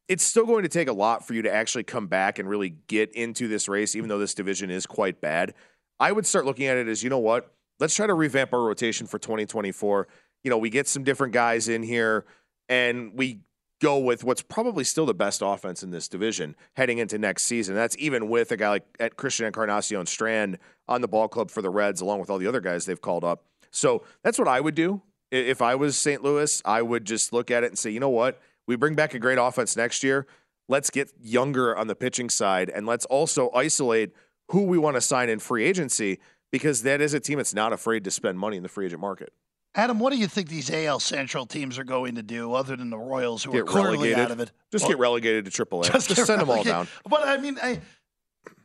it's 0.08 0.24
still 0.24 0.46
going 0.46 0.64
to 0.64 0.70
take 0.70 0.88
a 0.88 0.94
lot 0.94 1.28
for 1.28 1.34
you 1.34 1.42
to 1.42 1.54
actually 1.54 1.84
come 1.84 2.08
back 2.08 2.40
and 2.40 2.48
really 2.48 2.78
get 2.88 3.12
into 3.12 3.50
this 3.50 3.68
race, 3.68 3.98
even 3.98 4.08
though 4.08 4.20
this 4.20 4.34
division 4.34 4.70
is 4.70 4.86
quite 4.86 5.20
bad. 5.20 5.54
I 6.00 6.14
would 6.14 6.26
start 6.26 6.46
looking 6.46 6.68
at 6.68 6.78
it 6.78 6.88
as, 6.88 7.04
you 7.04 7.10
know 7.10 7.20
what? 7.20 7.54
Let's 7.78 7.94
try 7.94 8.08
to 8.08 8.14
revamp 8.14 8.54
our 8.54 8.62
rotation 8.62 9.06
for 9.06 9.20
2024. 9.20 10.08
You 10.46 10.50
know, 10.50 10.58
we 10.58 10.70
get 10.70 10.88
some 10.88 11.04
different 11.04 11.34
guys 11.34 11.68
in 11.68 11.84
here 11.84 12.24
and 12.70 13.12
we 13.16 13.42
go 13.86 14.00
with 14.00 14.24
what's 14.24 14.42
probably 14.42 14.84
still 14.84 15.06
the 15.06 15.14
best 15.14 15.44
offense 15.46 15.84
in 15.84 15.92
this 15.92 16.08
division 16.08 16.56
heading 16.74 16.98
into 16.98 17.20
next 17.20 17.46
season. 17.46 17.76
That's 17.76 17.96
even 18.00 18.30
with 18.30 18.52
a 18.52 18.58
guy 18.58 18.70
like 18.70 18.86
at 19.00 19.16
Christian 19.16 19.46
Encarnacion 19.46 20.08
Strand 20.08 20.58
on 20.88 21.02
the 21.02 21.08
ball 21.08 21.28
club 21.28 21.52
for 21.52 21.62
the 21.62 21.70
Reds, 21.70 22.02
along 22.02 22.20
with 22.20 22.32
all 22.32 22.40
the 22.40 22.48
other 22.48 22.62
guys 22.62 22.88
they've 22.88 23.00
called 23.00 23.24
up. 23.24 23.44
So 23.70 24.02
that's 24.24 24.40
what 24.40 24.48
I 24.48 24.60
would 24.60 24.74
do. 24.74 25.04
If 25.32 25.62
I 25.62 25.76
was 25.76 25.96
St. 25.96 26.24
Louis, 26.24 26.64
I 26.66 26.82
would 26.82 27.06
just 27.06 27.32
look 27.32 27.52
at 27.52 27.64
it 27.64 27.68
and 27.68 27.78
say, 27.78 27.92
you 27.92 28.00
know 28.00 28.10
what? 28.10 28.42
We 28.66 28.76
bring 28.76 28.96
back 28.96 29.14
a 29.14 29.20
great 29.20 29.38
offense 29.38 29.78
next 29.78 30.04
year. 30.04 30.26
Let's 30.68 30.90
get 30.90 31.12
younger 31.22 31.78
on 31.78 31.86
the 31.86 31.96
pitching 31.96 32.32
side, 32.32 32.72
and 32.72 32.88
let's 32.88 33.06
also 33.06 33.52
isolate 33.54 34.14
who 34.50 34.64
we 34.64 34.80
want 34.80 34.96
to 34.96 35.02
sign 35.02 35.30
in 35.30 35.38
free 35.38 35.64
agency 35.64 36.20
because 36.52 36.82
that 36.82 37.02
is 37.02 37.14
a 37.14 37.20
team 37.20 37.38
that's 37.38 37.54
not 37.54 37.72
afraid 37.72 38.04
to 38.06 38.10
spend 38.10 38.40
money 38.40 38.58
in 38.58 38.64
the 38.64 38.70
free 38.70 38.88
agent 38.88 39.02
market. 39.02 39.32
Adam, 39.76 40.00
what 40.00 40.14
do 40.14 40.18
you 40.18 40.28
think 40.28 40.48
these 40.48 40.72
AL 40.72 41.00
Central 41.02 41.46
teams 41.46 41.78
are 41.78 41.84
going 41.84 42.16
to 42.16 42.24
do 42.24 42.54
other 42.54 42.76
than 42.76 42.90
the 42.90 42.98
Royals, 42.98 43.44
who 43.44 43.52
Get 43.52 43.62
are 43.62 43.64
clearly 43.66 44.10
relegated. 44.10 44.20
out 44.20 44.32
of 44.32 44.40
it? 44.40 44.52
Just 44.72 44.84
Well, 44.84 44.92
get 44.92 45.00
relegated 45.00 45.46
to 45.46 45.66
AAA. 45.66 45.92
Just, 45.92 46.08
get 46.08 46.26
send 46.26 46.42
them 46.42 46.50
all 46.50 46.64
down. 46.64 46.88
But 47.08 47.28
I 47.28 47.38
mean, 47.38 47.58
I, 47.62 47.82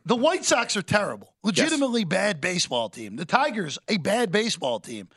the 0.05 0.15
White 0.15 0.45
Sox 0.45 0.77
are 0.77 0.81
terrible, 0.81 1.33
legitimately 1.43 2.05
bad 2.05 2.39
baseball 2.39 2.89
team. 2.89 3.17
The 3.17 3.25
Tigers, 3.25 3.77
a 3.87 3.97
bad 3.97 4.31
baseball 4.31 4.79
team. 4.79 5.09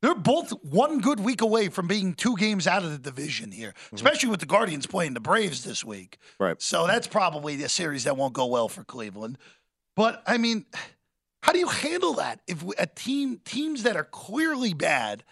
They're 0.00 0.14
both 0.14 0.50
one 0.62 1.00
good 1.00 1.18
week 1.18 1.40
away 1.40 1.68
from 1.68 1.88
being 1.88 2.14
two 2.14 2.36
games 2.36 2.68
out 2.68 2.84
of 2.84 2.92
the 2.92 2.98
division 2.98 3.50
here, 3.50 3.70
mm-hmm. 3.70 3.96
especially 3.96 4.28
with 4.28 4.38
the 4.40 4.46
Guardians 4.46 4.86
playing 4.86 5.14
the 5.14 5.20
Braves 5.20 5.64
this 5.64 5.84
week. 5.84 6.18
Right. 6.38 6.60
So 6.62 6.86
that's 6.86 7.08
probably 7.08 7.60
a 7.64 7.68
series 7.68 8.04
that 8.04 8.16
won't 8.16 8.32
go 8.32 8.46
well 8.46 8.68
for 8.68 8.84
Cleveland. 8.84 9.38
But 9.96 10.22
I 10.24 10.38
mean, 10.38 10.66
how 11.48 11.52
do 11.52 11.60
you 11.60 11.68
handle 11.68 12.12
that 12.12 12.42
if 12.46 12.62
a 12.76 12.84
team 12.84 13.40
teams 13.42 13.84
that 13.84 13.96
are 13.96 14.04
clearly 14.04 14.74
bad 14.74 15.24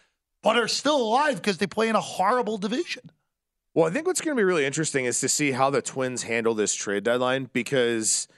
but 0.42 0.56
are 0.56 0.66
still 0.66 0.96
alive 0.96 1.36
because 1.36 1.58
they 1.58 1.66
play 1.66 1.90
in 1.90 1.94
a 1.94 2.00
horrible 2.00 2.56
division? 2.56 3.10
Well, 3.74 3.86
I 3.86 3.90
think 3.90 4.06
what's 4.06 4.22
going 4.22 4.34
to 4.34 4.40
be 4.40 4.44
really 4.44 4.64
interesting 4.64 5.04
is 5.04 5.20
to 5.20 5.28
see 5.28 5.50
how 5.52 5.68
the 5.68 5.82
Twins 5.82 6.22
handle 6.22 6.54
this 6.54 6.74
trade 6.74 7.04
deadline 7.04 7.50
because 7.52 8.28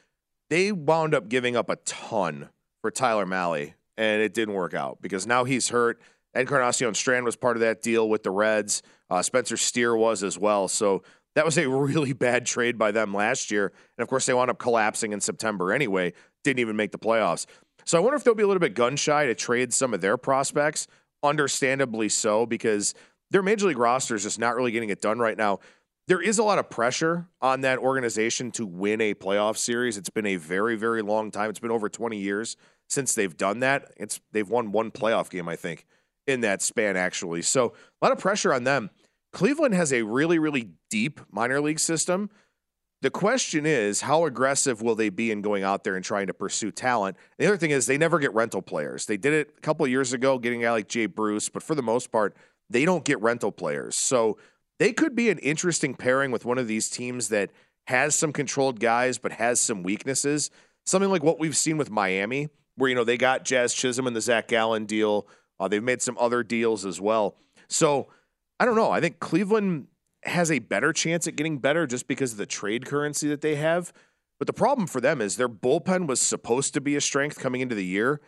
they 0.50 0.72
wound 0.72 1.14
up 1.14 1.28
giving 1.28 1.54
up 1.54 1.70
a 1.70 1.76
ton 1.76 2.48
for 2.80 2.90
Tyler 2.90 3.24
Mahle, 3.24 3.74
and 3.96 4.22
it 4.22 4.34
didn't 4.34 4.54
work 4.54 4.74
out 4.74 5.00
because 5.00 5.24
now 5.24 5.44
he's 5.44 5.68
hurt. 5.68 6.00
Encarnacion 6.34 6.94
Strand 6.94 7.24
was 7.24 7.36
part 7.36 7.56
of 7.56 7.60
that 7.60 7.80
deal 7.80 8.08
with 8.08 8.24
the 8.24 8.32
Reds. 8.32 8.82
Uh, 9.08 9.22
Spencer 9.22 9.56
Steer 9.56 9.94
was 9.94 10.24
as 10.24 10.36
well. 10.36 10.66
So 10.66 11.04
that 11.36 11.44
was 11.44 11.56
a 11.56 11.68
really 11.68 12.12
bad 12.14 12.44
trade 12.44 12.76
by 12.76 12.90
them 12.90 13.14
last 13.14 13.52
year. 13.52 13.72
And 13.96 14.02
of 14.02 14.08
course, 14.08 14.26
they 14.26 14.34
wound 14.34 14.50
up 14.50 14.58
collapsing 14.58 15.12
in 15.12 15.20
September 15.20 15.72
anyway. 15.72 16.12
Didn't 16.42 16.58
even 16.58 16.74
make 16.74 16.90
the 16.90 16.98
playoffs. 16.98 17.46
So 17.88 17.96
I 17.96 18.02
wonder 18.02 18.16
if 18.16 18.22
they'll 18.22 18.34
be 18.34 18.42
a 18.42 18.46
little 18.46 18.60
bit 18.60 18.74
gun 18.74 18.96
shy 18.96 19.24
to 19.24 19.34
trade 19.34 19.72
some 19.72 19.94
of 19.94 20.02
their 20.02 20.18
prospects. 20.18 20.88
Understandably 21.22 22.10
so, 22.10 22.44
because 22.44 22.92
their 23.30 23.42
major 23.42 23.66
league 23.66 23.78
roster 23.78 24.14
is 24.14 24.24
just 24.24 24.38
not 24.38 24.54
really 24.54 24.72
getting 24.72 24.90
it 24.90 25.00
done 25.00 25.18
right 25.18 25.38
now. 25.38 25.60
There 26.06 26.20
is 26.20 26.38
a 26.38 26.42
lot 26.42 26.58
of 26.58 26.68
pressure 26.68 27.28
on 27.40 27.62
that 27.62 27.78
organization 27.78 28.50
to 28.52 28.66
win 28.66 29.00
a 29.00 29.14
playoff 29.14 29.56
series. 29.56 29.96
It's 29.96 30.10
been 30.10 30.26
a 30.26 30.36
very, 30.36 30.76
very 30.76 31.00
long 31.00 31.30
time. 31.30 31.48
It's 31.48 31.60
been 31.60 31.70
over 31.70 31.88
20 31.88 32.18
years 32.18 32.58
since 32.90 33.14
they've 33.14 33.34
done 33.34 33.60
that. 33.60 33.90
It's 33.96 34.20
they've 34.32 34.48
won 34.48 34.70
one 34.70 34.90
playoff 34.90 35.30
game, 35.30 35.48
I 35.48 35.56
think, 35.56 35.86
in 36.26 36.42
that 36.42 36.60
span 36.60 36.98
actually. 36.98 37.40
So 37.40 37.72
a 38.02 38.04
lot 38.04 38.12
of 38.12 38.18
pressure 38.18 38.52
on 38.52 38.64
them. 38.64 38.90
Cleveland 39.32 39.74
has 39.74 39.94
a 39.94 40.02
really, 40.02 40.38
really 40.38 40.72
deep 40.90 41.20
minor 41.32 41.58
league 41.58 41.80
system. 41.80 42.28
The 43.00 43.10
question 43.10 43.64
is, 43.64 44.00
how 44.00 44.24
aggressive 44.24 44.82
will 44.82 44.96
they 44.96 45.08
be 45.08 45.30
in 45.30 45.40
going 45.40 45.62
out 45.62 45.84
there 45.84 45.94
and 45.94 46.04
trying 46.04 46.26
to 46.26 46.34
pursue 46.34 46.72
talent? 46.72 47.16
The 47.38 47.46
other 47.46 47.56
thing 47.56 47.70
is, 47.70 47.86
they 47.86 47.96
never 47.96 48.18
get 48.18 48.34
rental 48.34 48.60
players. 48.60 49.06
They 49.06 49.16
did 49.16 49.32
it 49.32 49.54
a 49.56 49.60
couple 49.60 49.86
years 49.86 50.12
ago, 50.12 50.38
getting 50.38 50.64
a 50.64 50.66
guy 50.66 50.72
like 50.72 50.88
Jay 50.88 51.06
Bruce, 51.06 51.48
but 51.48 51.62
for 51.62 51.76
the 51.76 51.82
most 51.82 52.10
part, 52.10 52.36
they 52.68 52.84
don't 52.84 53.04
get 53.04 53.20
rental 53.20 53.52
players. 53.52 53.96
So 53.96 54.36
they 54.78 54.92
could 54.92 55.14
be 55.14 55.30
an 55.30 55.38
interesting 55.38 55.94
pairing 55.94 56.32
with 56.32 56.44
one 56.44 56.58
of 56.58 56.66
these 56.66 56.90
teams 56.90 57.28
that 57.28 57.50
has 57.86 58.16
some 58.16 58.32
controlled 58.32 58.80
guys, 58.80 59.16
but 59.16 59.32
has 59.32 59.60
some 59.60 59.82
weaknesses. 59.82 60.50
Something 60.84 61.10
like 61.10 61.22
what 61.22 61.38
we've 61.38 61.56
seen 61.56 61.78
with 61.78 61.90
Miami, 61.90 62.48
where, 62.76 62.88
you 62.88 62.96
know, 62.96 63.04
they 63.04 63.16
got 63.16 63.44
Jazz 63.44 63.74
Chisholm 63.74 64.06
and 64.06 64.16
the 64.16 64.20
Zach 64.20 64.48
Gallen 64.48 64.86
deal. 64.86 65.26
Uh, 65.60 65.68
they've 65.68 65.82
made 65.82 66.02
some 66.02 66.16
other 66.18 66.42
deals 66.42 66.84
as 66.84 67.00
well. 67.00 67.36
So 67.68 68.08
I 68.58 68.64
don't 68.64 68.76
know. 68.76 68.90
I 68.90 69.00
think 69.00 69.20
Cleveland 69.20 69.86
has 70.24 70.50
a 70.50 70.58
better 70.58 70.92
chance 70.92 71.26
at 71.26 71.36
getting 71.36 71.58
better 71.58 71.86
just 71.86 72.08
because 72.08 72.32
of 72.32 72.38
the 72.38 72.46
trade 72.46 72.86
currency 72.86 73.28
that 73.28 73.40
they 73.40 73.56
have. 73.56 73.92
But 74.38 74.46
the 74.46 74.52
problem 74.52 74.86
for 74.86 75.00
them 75.00 75.20
is 75.20 75.36
their 75.36 75.48
bullpen 75.48 76.06
was 76.06 76.20
supposed 76.20 76.74
to 76.74 76.80
be 76.80 76.96
a 76.96 77.00
strength 77.00 77.38
coming 77.38 77.60
into 77.60 77.74
the 77.74 77.84
year, 77.84 78.20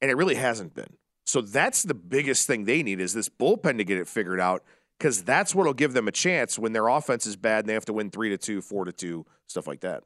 and 0.00 0.10
it 0.10 0.16
really 0.16 0.36
hasn't 0.36 0.74
been. 0.74 0.96
So 1.24 1.40
that's 1.40 1.82
the 1.82 1.94
biggest 1.94 2.46
thing 2.46 2.64
they 2.64 2.82
need 2.82 3.00
is 3.00 3.12
this 3.12 3.28
bullpen 3.28 3.78
to 3.78 3.84
get 3.84 3.98
it 3.98 4.06
figured 4.06 4.40
out 4.40 4.62
because 4.98 5.24
that's 5.24 5.54
what'll 5.54 5.74
give 5.74 5.92
them 5.92 6.06
a 6.06 6.12
chance 6.12 6.58
when 6.58 6.72
their 6.72 6.86
offense 6.86 7.26
is 7.26 7.36
bad 7.36 7.60
and 7.60 7.68
they 7.68 7.74
have 7.74 7.84
to 7.86 7.92
win 7.92 8.10
three 8.10 8.30
to 8.30 8.38
two, 8.38 8.60
four 8.62 8.84
to 8.84 8.92
two, 8.92 9.26
stuff 9.48 9.66
like 9.66 9.80
that. 9.80 10.04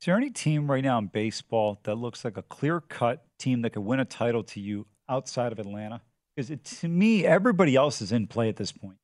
Is 0.00 0.06
there 0.06 0.16
any 0.16 0.30
team 0.30 0.70
right 0.70 0.82
now 0.82 0.98
in 0.98 1.06
baseball 1.06 1.78
that 1.82 1.96
looks 1.96 2.24
like 2.24 2.36
a 2.36 2.42
clear 2.42 2.80
cut 2.80 3.24
team 3.38 3.62
that 3.62 3.70
could 3.70 3.82
win 3.82 4.00
a 4.00 4.04
title 4.04 4.42
to 4.44 4.60
you 4.60 4.86
outside 5.08 5.52
of 5.52 5.58
Atlanta? 5.58 6.00
Because 6.34 6.58
to 6.80 6.88
me, 6.88 7.26
everybody 7.26 7.76
else 7.76 8.00
is 8.00 8.10
in 8.10 8.26
play 8.26 8.48
at 8.48 8.56
this 8.56 8.72
point. 8.72 8.96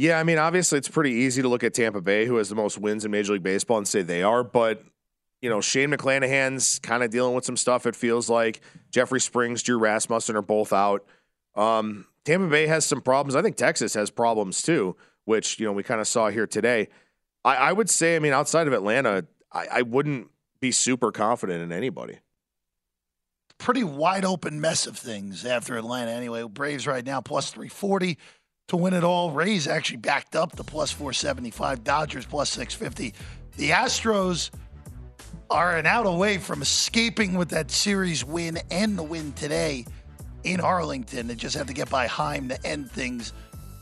Yeah, 0.00 0.20
I 0.20 0.22
mean, 0.22 0.38
obviously, 0.38 0.78
it's 0.78 0.86
pretty 0.86 1.10
easy 1.10 1.42
to 1.42 1.48
look 1.48 1.64
at 1.64 1.74
Tampa 1.74 2.00
Bay, 2.00 2.24
who 2.24 2.36
has 2.36 2.48
the 2.48 2.54
most 2.54 2.78
wins 2.78 3.04
in 3.04 3.10
Major 3.10 3.32
League 3.32 3.42
Baseball, 3.42 3.78
and 3.78 3.88
say 3.88 4.00
they 4.02 4.22
are. 4.22 4.44
But 4.44 4.84
you 5.42 5.50
know, 5.50 5.60
Shane 5.60 5.90
McClanahan's 5.90 6.78
kind 6.78 7.02
of 7.02 7.10
dealing 7.10 7.34
with 7.34 7.44
some 7.44 7.56
stuff. 7.56 7.84
It 7.84 7.96
feels 7.96 8.30
like 8.30 8.60
Jeffrey 8.92 9.20
Springs, 9.20 9.60
Drew 9.60 9.76
Rasmussen 9.76 10.36
are 10.36 10.42
both 10.42 10.72
out. 10.72 11.04
Um, 11.56 12.06
Tampa 12.24 12.46
Bay 12.46 12.68
has 12.68 12.86
some 12.86 13.00
problems. 13.00 13.34
I 13.34 13.42
think 13.42 13.56
Texas 13.56 13.92
has 13.94 14.08
problems 14.08 14.62
too, 14.62 14.94
which 15.24 15.58
you 15.58 15.66
know 15.66 15.72
we 15.72 15.82
kind 15.82 16.00
of 16.00 16.06
saw 16.06 16.28
here 16.28 16.46
today. 16.46 16.86
I, 17.44 17.56
I, 17.56 17.72
would 17.72 17.90
say, 17.90 18.14
I 18.14 18.20
mean, 18.20 18.32
outside 18.32 18.68
of 18.68 18.74
Atlanta, 18.74 19.26
I, 19.52 19.66
I 19.66 19.82
wouldn't 19.82 20.28
be 20.60 20.70
super 20.70 21.10
confident 21.10 21.60
in 21.60 21.72
anybody. 21.72 22.20
Pretty 23.58 23.82
wide 23.82 24.24
open 24.24 24.60
mess 24.60 24.86
of 24.86 24.96
things 24.96 25.44
after 25.44 25.76
Atlanta. 25.76 26.12
Anyway, 26.12 26.44
Braves 26.44 26.86
right 26.86 27.04
now 27.04 27.20
plus 27.20 27.50
three 27.50 27.68
forty 27.68 28.16
to 28.68 28.76
win 28.76 28.94
it 28.94 29.04
all. 29.04 29.30
Rays 29.32 29.66
actually 29.66 29.98
backed 29.98 30.36
up 30.36 30.56
to 30.56 30.64
plus 30.64 30.90
475, 30.92 31.84
Dodgers 31.84 32.26
plus 32.26 32.50
650. 32.50 33.14
The 33.56 33.70
Astros 33.70 34.50
are 35.50 35.76
an 35.76 35.86
out 35.86 36.06
away 36.06 36.38
from 36.38 36.62
escaping 36.62 37.34
with 37.34 37.48
that 37.50 37.70
series 37.70 38.24
win 38.24 38.58
and 38.70 38.98
the 38.98 39.02
win 39.02 39.32
today 39.32 39.86
in 40.44 40.60
Arlington. 40.60 41.26
They 41.26 41.34
just 41.34 41.56
have 41.56 41.66
to 41.66 41.72
get 41.72 41.90
by 41.90 42.06
Heim 42.06 42.48
to 42.50 42.66
end 42.66 42.90
things 42.90 43.32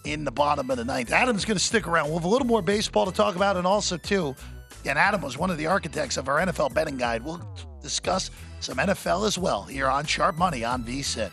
in 0.05 0.25
the 0.25 0.31
bottom 0.31 0.71
of 0.71 0.77
the 0.77 0.85
ninth. 0.85 1.11
Adam's 1.11 1.45
going 1.45 1.59
to 1.59 1.65
stick 1.65 1.89
around. 1.89 2.07
We'll 2.07 2.19
have 2.19 2.25
a 2.25 2.29
little 2.29 2.47
more 2.47 2.63
baseball 2.63 3.07
to 3.07 3.13
talk 3.13 3.35
about, 3.35 3.57
and 3.57 3.67
also, 3.67 3.97
too, 3.97 4.37
and 4.85 4.99
Adam 4.99 5.21
was 5.21 5.37
one 5.37 5.51
of 5.51 5.59
the 5.59 5.67
architects 5.67 6.17
of 6.17 6.29
our 6.29 6.39
NFL 6.39 6.73
betting 6.73 6.97
guide. 6.97 7.25
We'll 7.25 7.41
discuss 7.83 8.31
some 8.61 8.79
NFL 8.79 9.27
as 9.27 9.37
well 9.37 9.65
here 9.65 9.89
on 9.89 10.07
Sharp 10.07 10.39
Money 10.39 10.65
on 10.65 10.85
VSIN. 10.85 11.33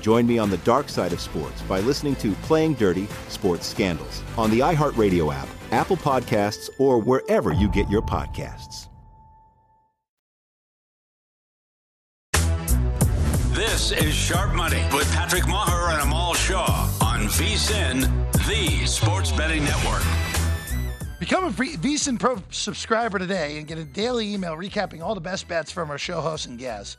Join 0.00 0.26
me 0.26 0.38
on 0.38 0.50
the 0.50 0.58
dark 0.58 0.88
side 0.88 1.12
of 1.12 1.20
sports 1.20 1.60
by 1.62 1.80
listening 1.80 2.16
to 2.16 2.32
Playing 2.42 2.74
Dirty 2.74 3.06
Sports 3.28 3.66
Scandals 3.66 4.22
on 4.36 4.50
the 4.50 4.60
iHeartRadio 4.60 5.34
app, 5.34 5.48
Apple 5.70 5.96
Podcasts, 5.96 6.70
or 6.78 6.98
wherever 6.98 7.52
you 7.52 7.68
get 7.68 7.88
your 7.88 8.02
podcasts. 8.02 8.88
This 13.54 13.90
is 13.90 14.14
Sharp 14.14 14.54
Money 14.54 14.82
with 14.92 15.10
Patrick 15.12 15.42
Meagher 15.44 15.92
and 15.92 16.02
Amal 16.02 16.34
Shah 16.34 16.88
on 17.00 17.26
VSIN, 17.26 18.02
the 18.46 18.86
sports 18.86 19.32
betting 19.32 19.64
network. 19.64 20.02
Become 21.18 21.46
a 21.46 21.52
free 21.52 21.76
VSIN 21.76 22.18
Pro 22.20 22.40
subscriber 22.50 23.18
today 23.18 23.58
and 23.58 23.66
get 23.66 23.76
a 23.76 23.84
daily 23.84 24.32
email 24.32 24.54
recapping 24.54 25.02
all 25.02 25.14
the 25.14 25.20
best 25.20 25.48
bets 25.48 25.72
from 25.72 25.90
our 25.90 25.98
show 25.98 26.20
hosts 26.20 26.46
and 26.46 26.58
guests. 26.58 26.96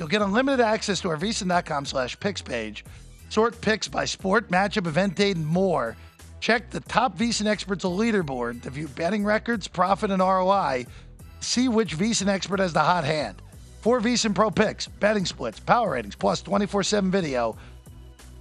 You'll 0.00 0.08
get 0.08 0.22
unlimited 0.22 0.64
access 0.64 0.98
to 1.02 1.10
our 1.10 1.18
VSIN.com 1.18 1.84
slash 1.84 2.18
picks 2.18 2.40
page, 2.40 2.86
sort 3.28 3.60
picks 3.60 3.86
by 3.86 4.06
sport, 4.06 4.48
matchup, 4.48 4.86
event 4.86 5.14
date, 5.14 5.36
and 5.36 5.46
more. 5.46 5.94
Check 6.40 6.70
the 6.70 6.80
top 6.80 7.18
VSIN 7.18 7.44
experts 7.44 7.84
leaderboard 7.84 8.62
to 8.62 8.70
view 8.70 8.88
betting 8.88 9.26
records, 9.26 9.68
profit, 9.68 10.10
and 10.10 10.22
ROI. 10.22 10.86
See 11.40 11.68
which 11.68 11.98
VSIN 11.98 12.28
expert 12.28 12.60
has 12.60 12.72
the 12.72 12.80
hot 12.80 13.04
hand. 13.04 13.42
Four 13.82 14.00
VSIN 14.00 14.34
Pro 14.34 14.50
picks, 14.50 14.88
betting 14.88 15.26
splits, 15.26 15.60
power 15.60 15.90
ratings, 15.90 16.16
plus 16.16 16.42
24-7 16.42 17.10
video. 17.10 17.58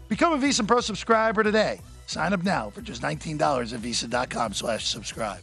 Become 0.07 0.41
a 0.41 0.47
VSIN 0.47 0.65
Pro 0.65 0.79
subscriber 0.79 1.43
today. 1.43 1.81
Sign 2.05 2.31
up 2.31 2.43
now 2.43 2.69
for 2.69 2.79
just 2.79 3.01
$19 3.01 3.73
at 3.73 3.79
VSIN.com 3.81 4.53
slash 4.53 4.87
subscribe. 4.87 5.41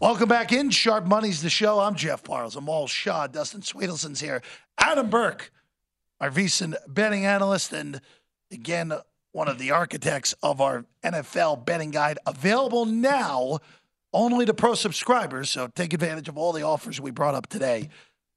Welcome 0.00 0.28
back 0.28 0.52
in. 0.52 0.70
Sharp 0.70 1.06
Money's 1.06 1.40
the 1.40 1.48
show. 1.48 1.78
I'm 1.78 1.94
Jeff 1.94 2.24
Parles. 2.24 2.56
I'm 2.56 2.64
Amal 2.64 2.88
Shah. 2.88 3.28
Dustin 3.28 3.60
Swedelson's 3.60 4.20
here. 4.20 4.42
Adam 4.76 5.08
Burke, 5.08 5.52
our 6.20 6.30
VSIN 6.30 6.74
betting 6.88 7.24
analyst, 7.24 7.72
and 7.72 8.00
again, 8.50 8.92
one 9.32 9.48
of 9.48 9.58
the 9.58 9.70
architects 9.70 10.34
of 10.42 10.60
our 10.60 10.84
NFL 11.04 11.64
betting 11.64 11.92
guide, 11.92 12.18
available 12.26 12.84
now 12.84 13.60
only 14.12 14.44
to 14.46 14.52
pro 14.52 14.74
subscribers. 14.74 15.48
So 15.48 15.68
take 15.68 15.92
advantage 15.92 16.28
of 16.28 16.36
all 16.36 16.52
the 16.52 16.62
offers 16.62 17.00
we 17.00 17.12
brought 17.12 17.36
up 17.36 17.46
today 17.46 17.88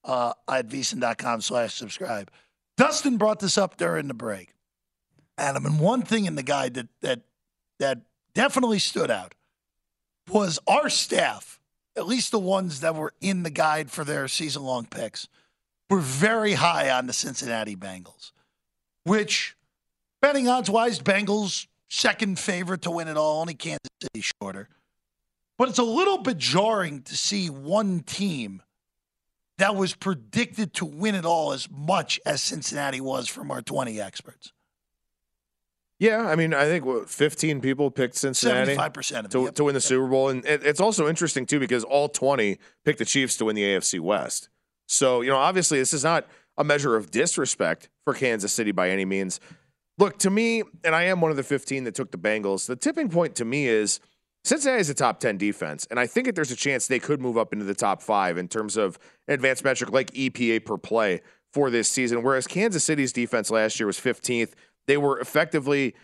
uh, 0.04 0.34
at 0.48 0.68
VSIN.com 0.68 1.42
slash 1.42 1.74
subscribe. 1.74 2.30
Dustin 2.78 3.18
brought 3.18 3.40
this 3.40 3.58
up 3.58 3.78
during 3.78 4.08
the 4.08 4.14
break. 4.14 4.54
Adam, 5.40 5.66
and 5.66 5.80
one 5.80 6.04
thing 6.04 6.26
in 6.26 6.36
the 6.36 6.44
guide 6.44 6.76
that 6.76 6.88
that 7.02 7.22
that 7.80 8.02
definitely 8.34 8.80
stood 8.80 9.12
out 9.12 9.34
was 10.30 10.60
our 10.68 10.90
staff, 10.90 11.60
at 11.96 12.08
least 12.08 12.32
the 12.32 12.40
ones 12.40 12.82
that 12.82 12.96
were 12.96 13.14
in 13.22 13.44
the 13.44 13.50
guide 13.50 13.92
for 13.92 14.04
their 14.04 14.28
season 14.28 14.64
long 14.64 14.86
picks, 14.86 15.28
were 15.90 16.00
very 16.00 16.54
high 16.54 16.90
on 16.90 17.08
the 17.08 17.14
Cincinnati 17.14 17.76
Bengals, 17.76 18.32
which 19.04 19.56
betting 20.22 20.48
odds 20.48 20.70
wise, 20.70 21.00
Bengals 21.00 21.68
second 21.90 22.38
favorite 22.40 22.82
to 22.84 22.92
win 22.92 23.08
it 23.08 23.18
all, 23.18 23.42
only 23.42 23.54
Kansas 23.54 23.88
City 24.02 24.26
shorter. 24.42 24.68
But 25.58 25.70
it's 25.70 25.80
a 25.80 25.84
little 25.84 26.20
bit 26.20 26.38
jarring 26.38 27.02
to 27.04 27.16
see 27.18 27.50
one 27.50 28.02
team 28.02 28.62
that 29.58 29.76
was 29.76 29.96
predicted 29.96 30.74
to 30.76 30.86
win 30.86 31.16
it 31.16 31.26
all 31.26 31.52
as 31.52 31.70
much 31.70 32.20
as 32.26 32.42
Cincinnati 32.42 33.02
was 33.02 33.28
from 33.28 33.50
our 33.50 33.62
20 33.62 34.00
experts. 34.00 34.52
Yeah, 36.00 36.28
I 36.28 36.36
mean, 36.36 36.54
I 36.54 36.66
think 36.66 36.86
what, 36.86 37.10
15 37.10 37.60
people 37.60 37.90
picked 37.90 38.16
Cincinnati 38.16 38.76
75% 38.76 39.26
of 39.26 39.30
to, 39.32 39.52
to 39.52 39.64
win 39.64 39.74
the 39.74 39.82
Super 39.82 40.08
Bowl. 40.08 40.30
And 40.30 40.46
it, 40.46 40.64
it's 40.64 40.80
also 40.80 41.08
interesting, 41.08 41.46
too, 41.46 41.60
because 41.60 41.84
all 41.84 42.08
20 42.08 42.60
picked 42.86 43.00
the 43.00 43.06
Chiefs 43.06 43.36
to 43.38 43.46
win 43.46 43.56
the 43.56 43.64
AFC 43.64 44.00
West. 44.00 44.50
So, 44.88 45.22
you 45.22 45.30
know, 45.30 45.38
obviously, 45.38 45.80
this 45.80 45.94
is 45.94 46.04
not 46.04 46.28
a 46.58 46.64
measure 46.64 46.96
of 46.96 47.10
disrespect 47.10 47.90
for 48.04 48.14
Kansas 48.14 48.54
City 48.54 48.72
by 48.72 48.90
any 48.90 49.06
means. 49.06 49.40
Look, 49.98 50.20
to 50.20 50.30
me, 50.30 50.62
and 50.84 50.94
I 50.94 51.04
am 51.04 51.20
one 51.20 51.32
of 51.32 51.38
the 51.38 51.44
15 51.44 51.86
that 51.86 51.96
took 51.96 52.12
the 52.12 52.18
Bengals, 52.18 52.68
the 52.68 52.76
tipping 52.76 53.10
point 53.10 53.36
to 53.36 53.46
me 53.46 53.68
is 53.68 54.00
Cincinnati 54.44 54.82
is 54.82 54.90
a 54.90 54.94
top 54.94 55.20
10 55.20 55.38
defense. 55.38 55.88
And 55.90 56.00
I 56.00 56.06
think 56.06 56.28
that 56.28 56.36
there's 56.36 56.52
a 56.52 56.56
chance 56.56 56.88
they 56.88 57.00
could 57.00 57.20
move 57.20 57.38
up 57.38 57.54
into 57.54 57.66
the 57.66 57.74
top 57.74 58.04
five 58.04 58.38
in 58.38 58.48
terms 58.48 58.78
of 58.78 59.00
advanced 59.28 59.64
metric 59.64 59.92
like 59.92 60.12
EPA 60.12 60.64
per 60.64 60.78
play 60.78 61.22
for 61.52 61.70
this 61.70 61.90
season. 61.90 62.22
Whereas 62.24 62.46
Kansas 62.46 62.84
City's 62.84 63.12
defense 63.12 63.50
last 63.50 63.80
year 63.80 63.88
was 63.88 64.00
15th. 64.00 64.54
They 64.88 64.98
were 64.98 65.20
effectively 65.20 65.96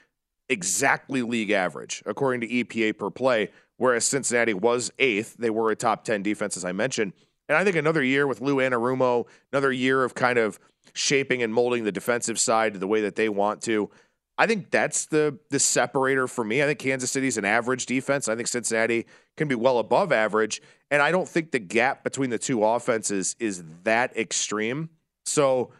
exactly 0.50 1.22
league 1.22 1.52
average, 1.52 2.04
according 2.06 2.42
to 2.42 2.48
EPA 2.48 2.98
per 2.98 3.10
play, 3.10 3.50
whereas 3.78 4.06
Cincinnati 4.06 4.54
was 4.54 4.92
eighth. 5.00 5.36
They 5.38 5.50
were 5.50 5.72
a 5.72 5.76
top 5.76 6.04
10 6.04 6.22
defense, 6.22 6.58
as 6.58 6.66
I 6.66 6.72
mentioned. 6.72 7.14
And 7.50 7.58
I 7.58 7.64
think 7.64 7.76
another 7.76 8.04
year 8.04 8.28
with 8.28 8.42
Lou 8.42 8.58
Anarumo, 8.58 9.26
another 9.52 9.72
year 9.72 10.04
of 10.04 10.16
kind 10.16 10.38
of 10.38 10.60
shaping 10.94 11.44
and 11.44 11.54
molding 11.54 11.84
the 11.84 11.92
defensive 11.92 12.40
side 12.40 12.76
the 12.76 12.88
way 12.88 13.02
that 13.02 13.16
they 13.16 13.30
want 13.30 13.62
to. 13.64 13.90
I 14.38 14.48
think 14.48 14.72
that's 14.72 15.06
the 15.06 15.38
the 15.52 15.60
separator 15.60 16.28
for 16.28 16.44
me. 16.44 16.64
I 16.64 16.66
think 16.66 16.80
Kansas 16.80 17.12
City's 17.12 17.38
an 17.38 17.46
average 17.46 17.86
defense. 17.86 18.28
I 18.28 18.36
think 18.36 18.48
Cincinnati 18.48 19.06
can 19.38 19.48
be 19.48 19.56
well 19.56 19.78
above 19.78 20.12
average, 20.12 20.62
and 20.90 21.02
I 21.02 21.12
don't 21.12 21.28
think 21.28 21.52
the 21.52 21.60
gap 21.60 22.04
between 22.04 22.32
the 22.32 22.40
two 22.40 22.64
offenses 22.64 23.36
is 23.40 23.64
that 23.84 24.16
extreme. 24.18 24.90
So, 25.26 25.72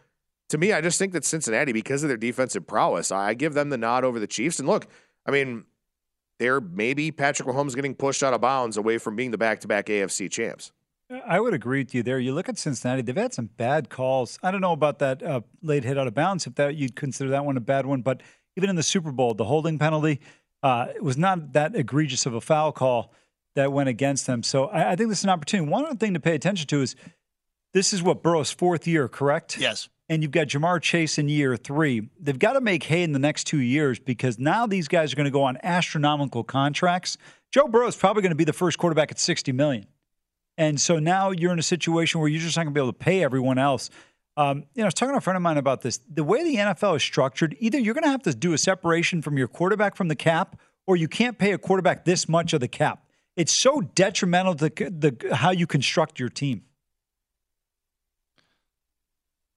to 0.54 0.58
me, 0.58 0.72
I 0.72 0.80
just 0.80 1.00
think 1.00 1.12
that 1.14 1.24
Cincinnati, 1.24 1.72
because 1.72 2.04
of 2.04 2.08
their 2.08 2.16
defensive 2.16 2.64
prowess, 2.64 3.10
I 3.10 3.34
give 3.34 3.54
them 3.54 3.70
the 3.70 3.76
nod 3.76 4.04
over 4.04 4.20
the 4.20 4.28
Chiefs. 4.28 4.60
And 4.60 4.68
look, 4.68 4.86
I 5.26 5.32
mean, 5.32 5.64
they're 6.38 6.60
maybe 6.60 7.10
Patrick 7.10 7.48
Mahomes 7.48 7.74
getting 7.74 7.92
pushed 7.92 8.22
out 8.22 8.32
of 8.32 8.40
bounds 8.40 8.76
away 8.76 8.98
from 8.98 9.16
being 9.16 9.32
the 9.32 9.36
back 9.36 9.58
to 9.62 9.68
back 9.68 9.86
AFC 9.86 10.30
champs. 10.30 10.70
I 11.26 11.40
would 11.40 11.54
agree 11.54 11.80
with 11.80 11.92
you 11.92 12.04
there. 12.04 12.20
You 12.20 12.32
look 12.32 12.48
at 12.48 12.56
Cincinnati; 12.56 13.02
they've 13.02 13.16
had 13.16 13.34
some 13.34 13.46
bad 13.56 13.90
calls. 13.90 14.38
I 14.44 14.52
don't 14.52 14.60
know 14.60 14.70
about 14.70 15.00
that 15.00 15.24
uh, 15.24 15.40
late 15.60 15.82
hit 15.82 15.98
out 15.98 16.06
of 16.06 16.14
bounds. 16.14 16.46
If 16.46 16.54
that 16.54 16.76
you'd 16.76 16.94
consider 16.94 17.30
that 17.30 17.44
one 17.44 17.56
a 17.56 17.60
bad 17.60 17.84
one, 17.84 18.02
but 18.02 18.22
even 18.56 18.70
in 18.70 18.76
the 18.76 18.84
Super 18.84 19.10
Bowl, 19.10 19.34
the 19.34 19.46
holding 19.46 19.76
penalty 19.76 20.20
uh, 20.62 20.86
was 21.00 21.18
not 21.18 21.52
that 21.54 21.74
egregious 21.74 22.26
of 22.26 22.34
a 22.34 22.40
foul 22.40 22.70
call 22.70 23.12
that 23.56 23.72
went 23.72 23.88
against 23.88 24.28
them. 24.28 24.44
So 24.44 24.66
I, 24.66 24.92
I 24.92 24.94
think 24.94 25.08
this 25.08 25.18
is 25.18 25.24
an 25.24 25.30
opportunity. 25.30 25.68
One 25.68 25.84
other 25.84 25.96
thing 25.96 26.14
to 26.14 26.20
pay 26.20 26.36
attention 26.36 26.68
to 26.68 26.80
is 26.80 26.94
this 27.72 27.92
is 27.92 28.04
what 28.04 28.22
Burrow's 28.22 28.52
fourth 28.52 28.86
year, 28.86 29.08
correct? 29.08 29.58
Yes. 29.58 29.88
And 30.08 30.22
you've 30.22 30.32
got 30.32 30.48
Ja'Marr 30.48 30.82
Chase 30.82 31.16
in 31.18 31.28
year 31.28 31.56
three. 31.56 32.10
They've 32.20 32.38
got 32.38 32.52
to 32.54 32.60
make 32.60 32.84
hay 32.84 33.02
in 33.02 33.12
the 33.12 33.18
next 33.18 33.44
two 33.44 33.60
years 33.60 33.98
because 33.98 34.38
now 34.38 34.66
these 34.66 34.86
guys 34.86 35.12
are 35.12 35.16
going 35.16 35.24
to 35.24 35.30
go 35.30 35.42
on 35.42 35.56
astronomical 35.62 36.44
contracts. 36.44 37.16
Joe 37.52 37.68
Burrow 37.68 37.86
is 37.86 37.96
probably 37.96 38.22
going 38.22 38.30
to 38.30 38.36
be 38.36 38.44
the 38.44 38.52
first 38.52 38.78
quarterback 38.78 39.10
at 39.10 39.18
sixty 39.18 39.52
million. 39.52 39.86
And 40.56 40.80
so 40.80 40.98
now 40.98 41.30
you're 41.30 41.52
in 41.52 41.58
a 41.58 41.62
situation 41.62 42.20
where 42.20 42.28
you're 42.28 42.40
just 42.40 42.56
not 42.56 42.64
going 42.64 42.74
to 42.74 42.78
be 42.78 42.82
able 42.82 42.92
to 42.92 42.98
pay 42.98 43.24
everyone 43.24 43.58
else. 43.58 43.90
Um, 44.36 44.64
you 44.74 44.78
know, 44.78 44.84
I 44.84 44.86
was 44.86 44.94
talking 44.94 45.14
to 45.14 45.18
a 45.18 45.20
friend 45.20 45.36
of 45.36 45.42
mine 45.42 45.58
about 45.58 45.82
this. 45.82 46.00
The 46.12 46.24
way 46.24 46.42
the 46.42 46.56
NFL 46.56 46.96
is 46.96 47.02
structured, 47.02 47.56
either 47.60 47.78
you're 47.78 47.94
going 47.94 48.04
to 48.04 48.10
have 48.10 48.22
to 48.24 48.34
do 48.34 48.52
a 48.52 48.58
separation 48.58 49.22
from 49.22 49.38
your 49.38 49.48
quarterback 49.48 49.96
from 49.96 50.08
the 50.08 50.16
cap, 50.16 50.58
or 50.86 50.96
you 50.96 51.08
can't 51.08 51.38
pay 51.38 51.52
a 51.52 51.58
quarterback 51.58 52.04
this 52.04 52.28
much 52.28 52.52
of 52.52 52.60
the 52.60 52.68
cap. 52.68 53.04
It's 53.36 53.52
so 53.52 53.80
detrimental 53.80 54.54
to 54.56 54.68
the 54.68 55.34
how 55.34 55.50
you 55.50 55.66
construct 55.66 56.18
your 56.20 56.28
team. 56.28 56.62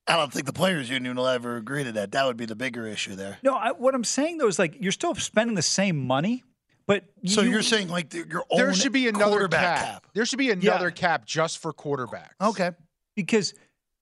I 0.07 0.15
don't 0.15 0.31
think 0.31 0.45
the 0.45 0.53
players 0.53 0.89
union 0.89 1.15
will 1.17 1.27
ever 1.27 1.57
agree 1.57 1.83
to 1.83 1.91
that. 1.93 2.11
That 2.13 2.25
would 2.25 2.37
be 2.37 2.45
the 2.45 2.55
bigger 2.55 2.87
issue 2.87 3.15
there. 3.15 3.37
No, 3.43 3.53
I, 3.53 3.71
what 3.71 3.93
I'm 3.93 4.03
saying 4.03 4.37
though 4.37 4.47
is 4.47 4.57
like 4.57 4.77
you're 4.79 4.91
still 4.91 5.13
spending 5.15 5.55
the 5.55 5.61
same 5.61 5.97
money, 6.07 6.43
but 6.85 7.03
So 7.25 7.41
you, 7.41 7.51
you, 7.51 7.57
are 7.59 7.63
saying 7.63 7.89
like 7.89 8.09
the, 8.11 8.25
your 8.29 8.45
own 8.49 8.57
There 8.57 8.73
should 8.73 8.93
be 8.93 9.07
another 9.07 9.47
cap. 9.47 9.79
cap. 9.79 10.07
There 10.13 10.25
should 10.25 10.39
be 10.39 10.51
another 10.51 10.91
cap 10.91 11.25
just 11.25 11.57
for 11.59 11.73
quarterbacks. 11.73 12.31
Okay. 12.41 12.71
because 13.15 13.53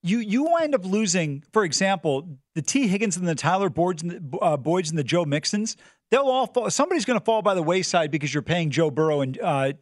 you 0.04 0.20
you 0.20 0.44
wind 0.44 0.76
up 0.76 0.86
losing. 0.86 1.44
For 1.52 1.64
example, 1.64 2.38
the 2.54 2.62
Tee 2.62 2.88
Higgins 2.88 3.18
and 3.18 3.28
the 3.28 3.34
Tyler 3.34 3.72
Boyds 3.72 4.04
and 4.04 4.12
the, 4.12 4.38
uh, 4.38 4.56
Boyds 4.58 4.90
and 4.90 5.00
the 5.00 5.04
Joe 5.04 5.26
Mixons. 5.26 5.76
They'll 6.12 6.22
all 6.28 6.46
fall. 6.46 6.70
Somebody's 6.70 7.06
going 7.06 7.20
to 7.20 7.26
fall 7.26 7.42
by 7.42 7.56
the 7.56 7.64
wayside 7.64 8.12
because 8.12 8.32
you're 8.32 8.44
paying 8.44 8.70
Joe 8.70 8.92
Burrow 8.92 9.22
and 9.22 9.40
uh, 9.42 9.74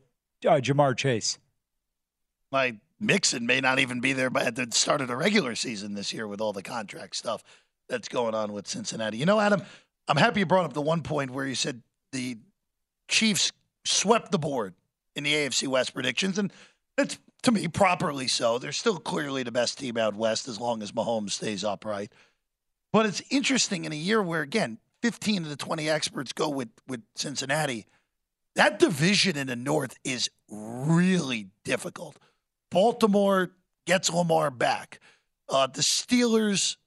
uh, 0.46 0.62
Ja'Marr 0.62 0.96
Chase. 0.96 1.38
My 2.50 2.78
Mixon 3.00 3.46
may 3.46 3.60
not 3.60 3.80
even 3.80 4.00
be 4.00 4.14
there 4.14 4.30
by 4.30 4.44
at 4.44 4.56
the 4.56 4.68
start 4.72 5.02
of 5.02 5.08
the 5.08 5.16
regular 5.16 5.56
season 5.56 5.94
this 5.94 6.14
year 6.14 6.28
with 6.28 6.42
all 6.42 6.54
the 6.54 6.64
contract 6.64 7.16
stuff 7.16 7.44
that's 7.90 8.08
going 8.08 8.34
on 8.34 8.54
with 8.54 8.68
Cincinnati. 8.68 9.18
You 9.18 9.26
know, 9.26 9.40
Adam, 9.40 9.62
I'm 10.08 10.18
happy 10.18 10.42
you 10.42 10.46
brought 10.46 10.66
up 10.66 10.74
the 10.74 10.82
one 10.82 11.02
point 11.02 11.32
where 11.32 11.46
you 11.46 11.56
said 11.56 11.82
the 12.12 12.38
Chiefs 13.08 13.52
swept 13.86 14.32
the 14.32 14.40
board 14.40 14.74
in 15.16 15.24
the 15.24 15.34
AFC 15.34 15.68
West 15.68 15.94
predictions, 15.94 16.38
and 16.38 16.52
it's 16.98 17.20
to 17.44 17.52
me 17.52 17.68
properly 17.68 18.28
so. 18.28 18.58
They're 18.58 18.72
still 18.72 18.98
clearly 18.98 19.44
the 19.44 19.52
best 19.52 19.78
team 19.78 19.98
out 19.98 20.16
west 20.16 20.48
as 20.48 20.60
long 20.60 20.82
as 20.82 20.92
Mahomes 20.92 21.32
stays 21.32 21.64
upright. 21.64 22.12
But 22.92 23.06
it's 23.06 23.22
interesting 23.30 23.86
in 23.86 23.92
a 23.92 23.98
year 23.98 24.22
where 24.22 24.42
again, 24.42 24.78
15 25.02 25.44
of 25.44 25.50
the 25.50 25.56
20 25.56 25.90
experts 25.90 26.32
go 26.32 26.50
with 26.50 26.70
with 26.88 27.02
Cincinnati. 27.16 27.86
That 28.56 28.80
division 28.80 29.36
in 29.36 29.48
the 29.48 29.56
North 29.56 29.98
is 30.04 30.30
really 30.50 31.48
difficult. 31.66 32.18
Baltimore 32.74 33.52
gets 33.86 34.12
Lamar 34.12 34.52
back. 34.52 35.00
Uh, 35.48 35.68
the 35.68 35.82
Steelers 35.82 36.78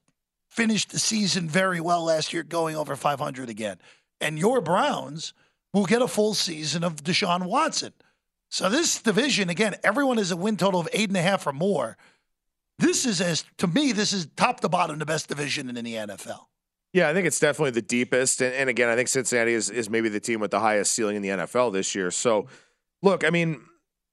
finished 0.49 0.91
the 0.91 0.99
season 0.99 1.49
very 1.49 1.81
well 1.81 2.05
last 2.05 2.33
year, 2.33 2.43
going 2.43 2.77
over 2.77 2.97
500 2.97 3.49
again. 3.49 3.79
And 4.21 4.39
your 4.39 4.61
Browns 4.61 5.35
will 5.73 5.85
get 5.85 6.03
a 6.03 6.09
full 6.09 6.35
season 6.35 6.83
of 6.83 7.05
Deshaun 7.05 7.47
Watson. 7.47 7.93
So 8.49 8.69
this 8.69 9.01
division, 9.03 9.51
again, 9.51 9.77
everyone 9.85 10.17
has 10.17 10.31
a 10.31 10.37
win 10.37 10.57
total 10.57 10.81
of 10.81 10.89
eight 10.93 11.09
and 11.09 11.17
a 11.17 11.23
half 11.23 11.47
or 11.47 11.53
more. 11.53 11.97
This 12.79 13.07
is 13.07 13.21
as 13.21 13.45
to 13.59 13.67
me, 13.67 13.93
this 13.93 14.13
is 14.13 14.27
top 14.37 14.61
to 14.61 14.69
bottom 14.69 14.99
the 14.99 15.07
best 15.07 15.29
division 15.29 15.69
in 15.69 15.85
the 15.85 15.95
NFL. 15.95 16.47
Yeah, 16.93 17.09
I 17.11 17.13
think 17.13 17.27
it's 17.27 17.41
definitely 17.41 17.73
the 17.73 17.83
deepest. 17.83 18.41
And, 18.41 18.55
and 18.55 18.71
again, 18.71 18.89
I 18.89 18.97
think 18.97 19.09
Cincinnati 19.09 19.53
is, 19.53 19.69
is 19.69 19.91
maybe 19.91 20.09
the 20.09 20.21
team 20.21 20.41
with 20.41 20.51
the 20.51 20.61
highest 20.61 20.95
ceiling 20.95 21.17
in 21.17 21.23
the 21.23 21.29
NFL 21.29 21.73
this 21.73 21.95
year. 21.95 22.11
So, 22.11 22.47
look, 23.03 23.25
I 23.25 23.31
mean, 23.31 23.61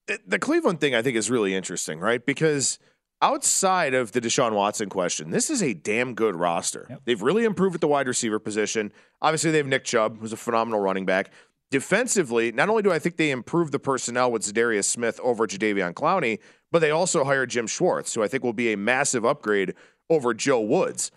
Eh, 0.07 0.17
the 0.25 0.39
Cleveland 0.39 0.79
thing 0.79 0.95
I 0.95 1.01
think 1.01 1.17
is 1.17 1.29
really 1.29 1.55
interesting, 1.55 1.99
right? 1.99 2.25
Because 2.25 2.79
outside 3.21 3.93
of 3.93 4.11
the 4.11 4.21
Deshaun 4.21 4.53
Watson 4.53 4.89
question, 4.89 5.31
this 5.31 5.49
is 5.49 5.63
a 5.63 5.73
damn 5.73 6.13
good 6.13 6.35
roster. 6.35 6.87
Yep. 6.89 7.01
They've 7.05 7.21
really 7.21 7.45
improved 7.45 7.75
at 7.75 7.81
the 7.81 7.87
wide 7.87 8.07
receiver 8.07 8.39
position. 8.39 8.91
Obviously, 9.21 9.51
they 9.51 9.57
have 9.57 9.67
Nick 9.67 9.85
Chubb, 9.85 10.19
who's 10.19 10.33
a 10.33 10.37
phenomenal 10.37 10.79
running 10.79 11.05
back. 11.05 11.31
Defensively, 11.71 12.51
not 12.51 12.69
only 12.69 12.83
do 12.83 12.91
I 12.91 12.99
think 12.99 13.17
they 13.17 13.31
improved 13.31 13.71
the 13.71 13.79
personnel 13.79 14.31
with 14.31 14.43
Za'Darius 14.43 14.85
Smith 14.85 15.19
over 15.23 15.47
Jadeveon 15.47 15.93
Clowney, 15.93 16.39
but 16.71 16.79
they 16.79 16.91
also 16.91 17.23
hired 17.23 17.49
Jim 17.49 17.65
Schwartz, 17.65 18.13
who 18.13 18.21
I 18.21 18.27
think 18.27 18.43
will 18.43 18.53
be 18.53 18.73
a 18.73 18.77
massive 18.77 19.25
upgrade 19.25 19.73
over 20.09 20.33
Joe 20.33 20.61
Woods. 20.61 21.09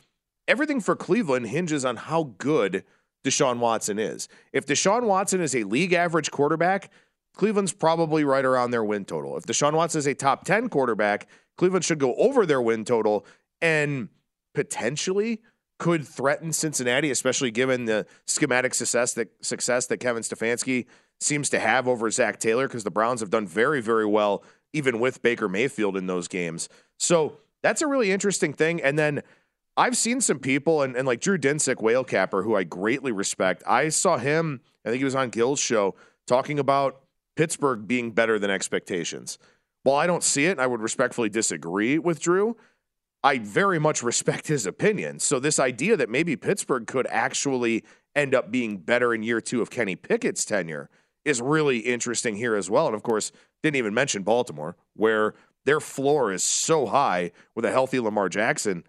Everything 0.48 0.80
for 0.80 0.96
Cleveland 0.96 1.48
hinges 1.48 1.84
on 1.84 1.96
how 1.96 2.34
good 2.38 2.84
Deshaun 3.24 3.58
Watson 3.58 3.98
is. 3.98 4.28
If 4.52 4.64
Deshaun 4.64 5.02
Watson 5.02 5.40
is 5.40 5.54
a 5.54 5.64
league 5.64 5.92
average 5.92 6.30
quarterback, 6.30 6.90
Cleveland's 7.36 7.72
probably 7.72 8.24
right 8.24 8.44
around 8.44 8.72
their 8.72 8.82
win 8.82 9.04
total. 9.04 9.36
If 9.36 9.44
Deshaun 9.44 9.74
Watson 9.74 10.00
is 10.00 10.06
a 10.06 10.14
top 10.14 10.44
10 10.44 10.68
quarterback, 10.68 11.28
Cleveland 11.56 11.84
should 11.84 11.98
go 11.98 12.14
over 12.16 12.44
their 12.44 12.60
win 12.60 12.84
total 12.84 13.24
and 13.60 14.08
potentially 14.54 15.40
could 15.78 16.06
threaten 16.06 16.52
Cincinnati, 16.52 17.10
especially 17.10 17.50
given 17.50 17.84
the 17.84 18.06
schematic 18.26 18.72
success 18.72 19.12
that 19.14 19.28
success 19.44 19.86
that 19.86 19.98
Kevin 19.98 20.22
Stefanski 20.22 20.86
seems 21.20 21.50
to 21.50 21.58
have 21.58 21.86
over 21.86 22.10
Zac 22.10 22.40
Taylor, 22.40 22.66
because 22.66 22.84
the 22.84 22.90
Browns 22.90 23.20
have 23.20 23.30
done 23.30 23.46
very, 23.46 23.80
very 23.80 24.06
well 24.06 24.42
even 24.72 24.98
with 24.98 25.22
Baker 25.22 25.48
Mayfield 25.48 25.96
in 25.96 26.06
those 26.06 26.28
games. 26.28 26.68
So 26.98 27.38
that's 27.62 27.82
a 27.82 27.86
really 27.86 28.10
interesting 28.12 28.52
thing. 28.52 28.82
And 28.82 28.98
then 28.98 29.22
I've 29.76 29.96
seen 29.96 30.20
some 30.20 30.38
people, 30.38 30.82
and, 30.82 30.96
and 30.96 31.06
like 31.06 31.20
Drew 31.20 31.38
Dinsick, 31.38 31.80
whale 31.80 32.04
capper, 32.04 32.42
who 32.42 32.54
I 32.54 32.64
greatly 32.64 33.12
respect. 33.12 33.62
I 33.66 33.88
saw 33.90 34.18
him, 34.18 34.60
I 34.84 34.90
think 34.90 34.98
he 34.98 35.04
was 35.04 35.14
on 35.14 35.30
Gill's 35.30 35.60
show, 35.60 35.94
talking 36.26 36.58
about 36.58 37.00
Pittsburgh 37.36 37.86
being 37.86 38.10
better 38.10 38.38
than 38.38 38.50
expectations. 38.50 39.38
While 39.82 39.96
I 39.96 40.06
don't 40.06 40.24
see 40.24 40.46
it, 40.46 40.58
I 40.58 40.66
would 40.66 40.80
respectfully 40.80 41.28
disagree 41.28 41.98
with 41.98 42.20
Drew. 42.20 42.56
I 43.22 43.38
very 43.38 43.78
much 43.78 44.02
respect 44.02 44.48
his 44.48 44.66
opinion. 44.66 45.20
So, 45.20 45.38
this 45.38 45.58
idea 45.58 45.96
that 45.96 46.10
maybe 46.10 46.36
Pittsburgh 46.36 46.86
could 46.86 47.06
actually 47.08 47.84
end 48.14 48.34
up 48.34 48.50
being 48.50 48.78
better 48.78 49.14
in 49.14 49.22
year 49.22 49.40
two 49.40 49.62
of 49.62 49.70
Kenny 49.70 49.94
Pickett's 49.94 50.44
tenure 50.44 50.90
is 51.24 51.42
really 51.42 51.78
interesting 51.78 52.36
here 52.36 52.54
as 52.54 52.70
well. 52.70 52.86
And 52.86 52.94
of 52.94 53.02
course, 53.02 53.32
didn't 53.62 53.76
even 53.76 53.94
mention 53.94 54.22
Baltimore, 54.22 54.76
where 54.94 55.34
their 55.64 55.80
floor 55.80 56.32
is 56.32 56.44
so 56.44 56.86
high 56.86 57.32
with 57.54 57.64
a 57.64 57.72
healthy 57.72 57.98
Lamar 57.98 58.28
Jackson. 58.28 58.84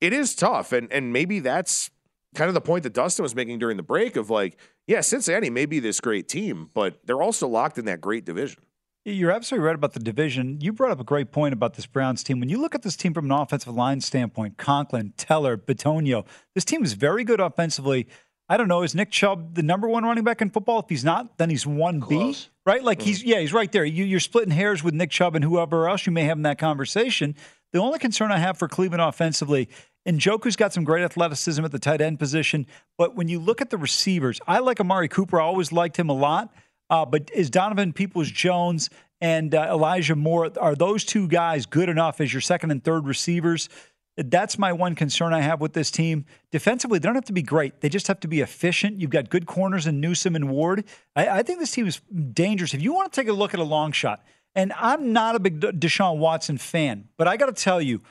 It 0.00 0.12
is 0.12 0.34
tough. 0.34 0.72
And, 0.72 0.90
and 0.92 1.12
maybe 1.12 1.40
that's 1.40 1.90
kind 2.34 2.48
of 2.48 2.54
the 2.54 2.60
point 2.60 2.82
that 2.84 2.94
Dustin 2.94 3.22
was 3.22 3.34
making 3.34 3.58
during 3.58 3.76
the 3.76 3.82
break 3.82 4.16
of 4.16 4.30
like, 4.30 4.58
yeah, 4.86 5.00
Cincinnati 5.00 5.50
may 5.50 5.66
be 5.66 5.80
this 5.80 6.00
great 6.00 6.28
team, 6.28 6.70
but 6.74 6.98
they're 7.04 7.22
also 7.22 7.46
locked 7.46 7.78
in 7.78 7.84
that 7.86 8.00
great 8.00 8.24
division. 8.24 8.62
You're 9.04 9.32
absolutely 9.32 9.66
right 9.66 9.74
about 9.74 9.94
the 9.94 10.00
division. 10.00 10.60
You 10.60 10.72
brought 10.72 10.92
up 10.92 11.00
a 11.00 11.04
great 11.04 11.32
point 11.32 11.52
about 11.52 11.74
this 11.74 11.86
Browns 11.86 12.22
team. 12.22 12.38
When 12.38 12.48
you 12.48 12.60
look 12.60 12.74
at 12.74 12.82
this 12.82 12.96
team 12.96 13.12
from 13.12 13.24
an 13.24 13.32
offensive 13.32 13.74
line 13.74 14.00
standpoint, 14.00 14.58
Conklin, 14.58 15.12
Teller, 15.16 15.56
Bitonio, 15.56 16.24
this 16.54 16.64
team 16.64 16.84
is 16.84 16.92
very 16.92 17.24
good 17.24 17.40
offensively. 17.40 18.06
I 18.48 18.56
don't 18.56 18.68
know, 18.68 18.82
is 18.82 18.94
Nick 18.94 19.10
Chubb 19.10 19.54
the 19.54 19.62
number 19.62 19.88
one 19.88 20.04
running 20.04 20.22
back 20.22 20.40
in 20.40 20.50
football? 20.50 20.80
If 20.80 20.88
he's 20.88 21.04
not, 21.04 21.38
then 21.38 21.50
he's 21.50 21.66
one 21.66 22.00
B, 22.00 22.36
right? 22.64 22.82
Like 22.84 23.02
he's 23.02 23.20
mm-hmm. 23.20 23.30
yeah, 23.30 23.40
he's 23.40 23.52
right 23.52 23.72
there. 23.72 23.84
You, 23.84 24.04
you're 24.04 24.20
splitting 24.20 24.52
hairs 24.52 24.84
with 24.84 24.94
Nick 24.94 25.10
Chubb 25.10 25.34
and 25.34 25.44
whoever 25.44 25.88
else 25.88 26.06
you 26.06 26.12
may 26.12 26.24
have 26.24 26.36
in 26.36 26.42
that 26.42 26.58
conversation. 26.58 27.34
The 27.72 27.80
only 27.80 27.98
concern 27.98 28.30
I 28.30 28.38
have 28.38 28.58
for 28.58 28.68
Cleveland 28.68 29.00
offensively 29.00 29.68
and 30.04 30.18
Njoku's 30.18 30.56
got 30.56 30.72
some 30.72 30.84
great 30.84 31.04
athleticism 31.04 31.64
at 31.64 31.72
the 31.72 31.78
tight 31.78 32.00
end 32.00 32.18
position. 32.18 32.66
But 32.98 33.14
when 33.16 33.28
you 33.28 33.38
look 33.38 33.60
at 33.60 33.70
the 33.70 33.78
receivers, 33.78 34.40
I 34.46 34.58
like 34.58 34.80
Amari 34.80 35.08
Cooper. 35.08 35.40
I 35.40 35.44
always 35.44 35.72
liked 35.72 35.96
him 35.96 36.08
a 36.08 36.14
lot. 36.14 36.52
Uh, 36.90 37.06
but 37.06 37.30
is 37.32 37.48
Donovan 37.48 37.92
Peoples 37.92 38.30
Jones 38.30 38.90
and 39.22 39.54
uh, 39.54 39.68
Elijah 39.70 40.16
Moore, 40.16 40.50
are 40.60 40.74
those 40.74 41.04
two 41.04 41.28
guys 41.28 41.64
good 41.64 41.88
enough 41.88 42.20
as 42.20 42.32
your 42.34 42.40
second 42.40 42.72
and 42.72 42.82
third 42.82 43.06
receivers? 43.06 43.68
That's 44.16 44.58
my 44.58 44.72
one 44.72 44.94
concern 44.94 45.32
I 45.32 45.40
have 45.40 45.60
with 45.60 45.72
this 45.72 45.90
team. 45.90 46.26
Defensively, 46.50 46.98
they 46.98 47.06
don't 47.06 47.14
have 47.14 47.24
to 47.26 47.32
be 47.32 47.42
great. 47.42 47.80
They 47.80 47.88
just 47.88 48.08
have 48.08 48.20
to 48.20 48.28
be 48.28 48.40
efficient. 48.40 49.00
You've 49.00 49.10
got 49.10 49.30
good 49.30 49.46
corners 49.46 49.86
in 49.86 50.00
Newsome 50.00 50.36
and 50.36 50.50
Ward. 50.50 50.84
I, 51.16 51.28
I 51.28 51.42
think 51.44 51.60
this 51.60 51.70
team 51.70 51.86
is 51.86 52.00
dangerous. 52.32 52.74
If 52.74 52.82
you 52.82 52.92
want 52.92 53.12
to 53.12 53.20
take 53.20 53.28
a 53.28 53.32
look 53.32 53.54
at 53.54 53.60
a 53.60 53.64
long 53.64 53.92
shot, 53.92 54.22
and 54.54 54.72
I'm 54.76 55.12
not 55.14 55.34
a 55.34 55.38
big 55.38 55.60
Deshaun 55.60 56.18
Watson 56.18 56.58
fan, 56.58 57.08
but 57.16 57.26
I 57.26 57.36
got 57.38 57.46
to 57.46 57.52
tell 57.62 57.80
you, 57.80 58.02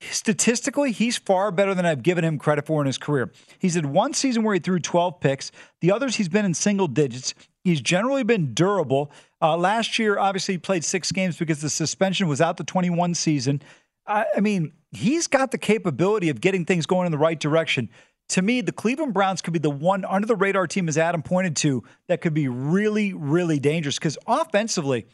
Statistically, 0.00 0.92
he's 0.92 1.18
far 1.18 1.50
better 1.50 1.74
than 1.74 1.84
I've 1.84 2.02
given 2.02 2.24
him 2.24 2.38
credit 2.38 2.66
for 2.66 2.80
in 2.80 2.86
his 2.86 2.98
career. 2.98 3.32
He's 3.58 3.74
had 3.74 3.86
one 3.86 4.14
season 4.14 4.44
where 4.44 4.54
he 4.54 4.60
threw 4.60 4.78
12 4.78 5.20
picks. 5.20 5.50
The 5.80 5.90
others, 5.90 6.16
he's 6.16 6.28
been 6.28 6.44
in 6.44 6.54
single 6.54 6.86
digits. 6.86 7.34
He's 7.64 7.80
generally 7.80 8.22
been 8.22 8.54
durable. 8.54 9.10
Uh, 9.42 9.56
last 9.56 9.98
year, 9.98 10.18
obviously, 10.18 10.54
he 10.54 10.58
played 10.58 10.84
six 10.84 11.10
games 11.10 11.36
because 11.36 11.60
the 11.60 11.70
suspension 11.70 12.28
was 12.28 12.40
out 12.40 12.58
the 12.58 12.64
21 12.64 13.14
season. 13.14 13.60
I, 14.06 14.26
I 14.36 14.40
mean, 14.40 14.72
he's 14.92 15.26
got 15.26 15.50
the 15.50 15.58
capability 15.58 16.28
of 16.28 16.40
getting 16.40 16.64
things 16.64 16.86
going 16.86 17.06
in 17.06 17.12
the 17.12 17.18
right 17.18 17.38
direction. 17.38 17.90
To 18.30 18.42
me, 18.42 18.60
the 18.60 18.72
Cleveland 18.72 19.14
Browns 19.14 19.42
could 19.42 19.52
be 19.52 19.58
the 19.58 19.70
one 19.70 20.04
under 20.04 20.26
the 20.26 20.36
radar 20.36 20.66
team, 20.66 20.88
as 20.88 20.98
Adam 20.98 21.22
pointed 21.22 21.56
to, 21.56 21.82
that 22.08 22.20
could 22.20 22.34
be 22.34 22.46
really, 22.46 23.14
really 23.14 23.58
dangerous 23.58 23.98
because 23.98 24.18
offensively, 24.26 25.06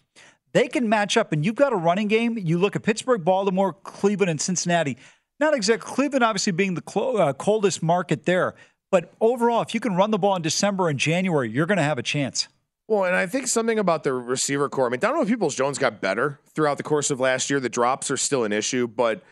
they 0.55 0.69
can 0.69 0.89
match 0.89 1.17
up, 1.17 1.33
and 1.33 1.45
you've 1.45 1.57
got 1.57 1.73
a 1.73 1.77
running 1.77 2.09
game. 2.09 2.39
You 2.39 2.59
look 2.59 2.77
at 2.77 2.83
Pittsburgh, 2.83 3.25
Baltimore, 3.25 3.75
Cleveland, 3.75 4.31
and 4.31 4.41
Cincinnati. 4.41 4.97
Not 5.39 5.53
exactly 5.53 5.93
Cleveland, 5.93 6.25
obviously 6.25 6.53
being 6.53 6.75
the 6.75 7.01
uh, 7.01 7.33
coldest 7.35 7.83
market 7.83 8.25
there, 8.25 8.55
but 8.91 9.13
overall, 9.21 9.61
if 9.61 9.75
you 9.75 9.81
can 9.81 9.97
run 9.97 10.13
the 10.13 10.19
ball 10.19 10.37
in 10.37 10.43
December 10.43 10.89
and 10.89 10.99
January, 10.99 11.51
you're 11.51 11.67
going 11.67 11.79
to 11.79 11.83
have 11.83 11.99
a 11.99 12.03
chance. 12.03 12.47
Well, 12.87 13.05
and 13.05 13.17
I 13.17 13.27
think 13.27 13.49
something 13.49 13.79
about 13.79 14.05
the 14.05 14.13
receiver 14.13 14.69
core. 14.69 14.87
I 14.87 14.91
mean, 14.91 15.01
Donovan 15.01 15.27
Peoples 15.27 15.57
Jones 15.57 15.79
got 15.79 16.01
better 16.01 16.39
throughout 16.55 16.77
the 16.77 16.85
course 16.85 17.11
of 17.11 17.19
last 17.19 17.51
year. 17.51 17.59
The 17.59 17.69
drops 17.69 18.11
are 18.11 18.17
still 18.17 18.45
an 18.45 18.53
issue, 18.53 18.87
but 18.87 19.23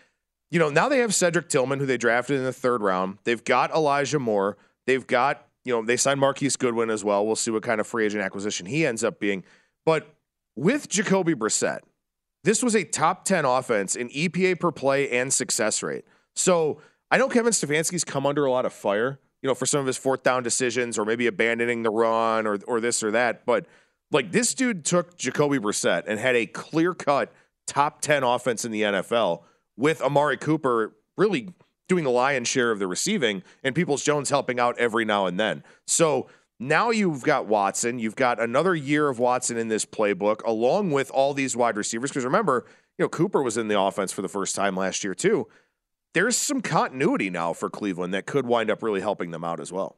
you 0.51 0.59
know 0.59 0.71
now 0.71 0.89
they 0.89 0.99
have 0.99 1.15
Cedric 1.15 1.49
Tillman, 1.49 1.79
who 1.79 1.87
they 1.87 1.97
drafted 1.97 2.39
in 2.39 2.45
the 2.45 2.53
third 2.53 2.83
round. 2.83 3.19
They've 3.23 3.45
got 3.45 3.71
Elijah 3.73 4.19
Moore. 4.19 4.57
They've 4.87 5.07
got 5.07 5.47
you 5.65 5.73
know 5.73 5.85
they 5.85 5.97
signed 5.97 6.19
Marquise 6.19 6.57
Goodwin 6.57 6.91
as 6.91 7.05
well. 7.05 7.25
We'll 7.25 7.37
see 7.37 7.51
what 7.51 7.63
kind 7.63 7.81
of 7.81 7.87
free 7.87 8.07
agent 8.07 8.25
acquisition 8.25 8.67
he 8.67 8.85
ends 8.85 9.05
up 9.05 9.21
being. 9.21 9.45
But 9.85 10.13
with 10.57 10.89
Jacoby 10.89 11.35
Brissett, 11.35 11.81
this 12.45 12.63
was 12.63 12.75
a 12.75 12.85
top 12.85 13.25
10 13.25 13.45
offense 13.45 13.97
in 13.97 14.09
EPA 14.09 14.59
per 14.59 14.73
play 14.73 15.11
and 15.11 15.33
success 15.33 15.83
rate. 15.83 16.05
So 16.35 16.81
I 17.11 17.19
know 17.19 17.29
Kevin 17.29 17.53
Stefanski's 17.53 18.05
come 18.05 18.27
under 18.27 18.45
a 18.45 18.51
lot 18.51 18.67
of 18.67 18.73
fire, 18.73 19.21
you 19.43 19.49
know, 19.49 19.55
for 19.55 19.67
some 19.67 19.81
of 19.81 19.87
his 19.87 19.97
fourth 19.97 20.23
down 20.23 20.43
decisions 20.43 20.99
or 20.99 21.05
maybe 21.05 21.27
abandoning 21.27 21.83
the 21.83 21.91
run 21.91 22.47
or, 22.47 22.59
or 22.67 22.81
this 22.81 23.03
or 23.03 23.11
that. 23.13 23.47
But 23.47 23.67
like 24.11 24.33
this 24.33 24.55
dude 24.55 24.85
took 24.85 25.17
Jacoby 25.17 25.59
Brissett 25.59 26.05
and 26.07 26.19
had 26.19 26.37
a 26.37 26.47
clear 26.47 26.95
cut 26.95 27.33
top 27.67 28.01
10 28.01 28.23
offense 28.25 28.65
in 28.65 28.73
the 28.73 28.83
NFL 28.83 29.43
with 29.77 30.03
Amari 30.03 30.37
Cooper 30.37 30.97
really 31.17 31.49
doing 31.89 32.05
the 32.05 32.11
lion's 32.11 32.49
share 32.49 32.71
of 32.71 32.79
the 32.79 32.87
receiving 32.87 33.43
and 33.63 33.75
Peoples 33.75 34.03
Jones 34.03 34.31
helping 34.31 34.59
out 34.59 34.79
every 34.79 35.05
now 35.05 35.27
and 35.27 35.39
then. 35.39 35.63
So 35.87 36.29
now 36.63 36.91
you've 36.91 37.23
got 37.23 37.47
Watson. 37.47 37.99
You've 37.99 38.17
got 38.17 38.41
another 38.41 38.75
year 38.75 39.09
of 39.09 39.19
Watson 39.19 39.57
in 39.57 39.69
this 39.69 39.85
playbook, 39.85 40.43
along 40.45 40.91
with 40.93 41.11
all 41.11 41.35
these 41.35 41.57
wide 41.57 41.77
receivers. 41.77 42.11
Because 42.11 42.25
remember, 42.25 42.65
you 42.99 43.05
know, 43.05 43.09
Cooper 43.09 43.43
was 43.43 43.57
in 43.57 43.69
the 43.69 43.81
offense 43.81 44.13
for 44.13 44.23
the 44.23 44.29
first 44.29 44.55
time 44.55 44.77
last 44.77 45.03
year, 45.03 45.15
too. 45.15 45.49
There's 46.15 46.37
some 46.37 46.61
continuity 46.61 47.31
now 47.31 47.53
for 47.53 47.71
Cleveland 47.71 48.15
that 48.15 48.27
could 48.27 48.47
wind 48.47 48.71
up 48.71 48.83
really 48.83 49.01
helping 49.01 49.31
them 49.31 49.45
out 49.45 49.61
as 49.61 49.73
well. 49.73 49.97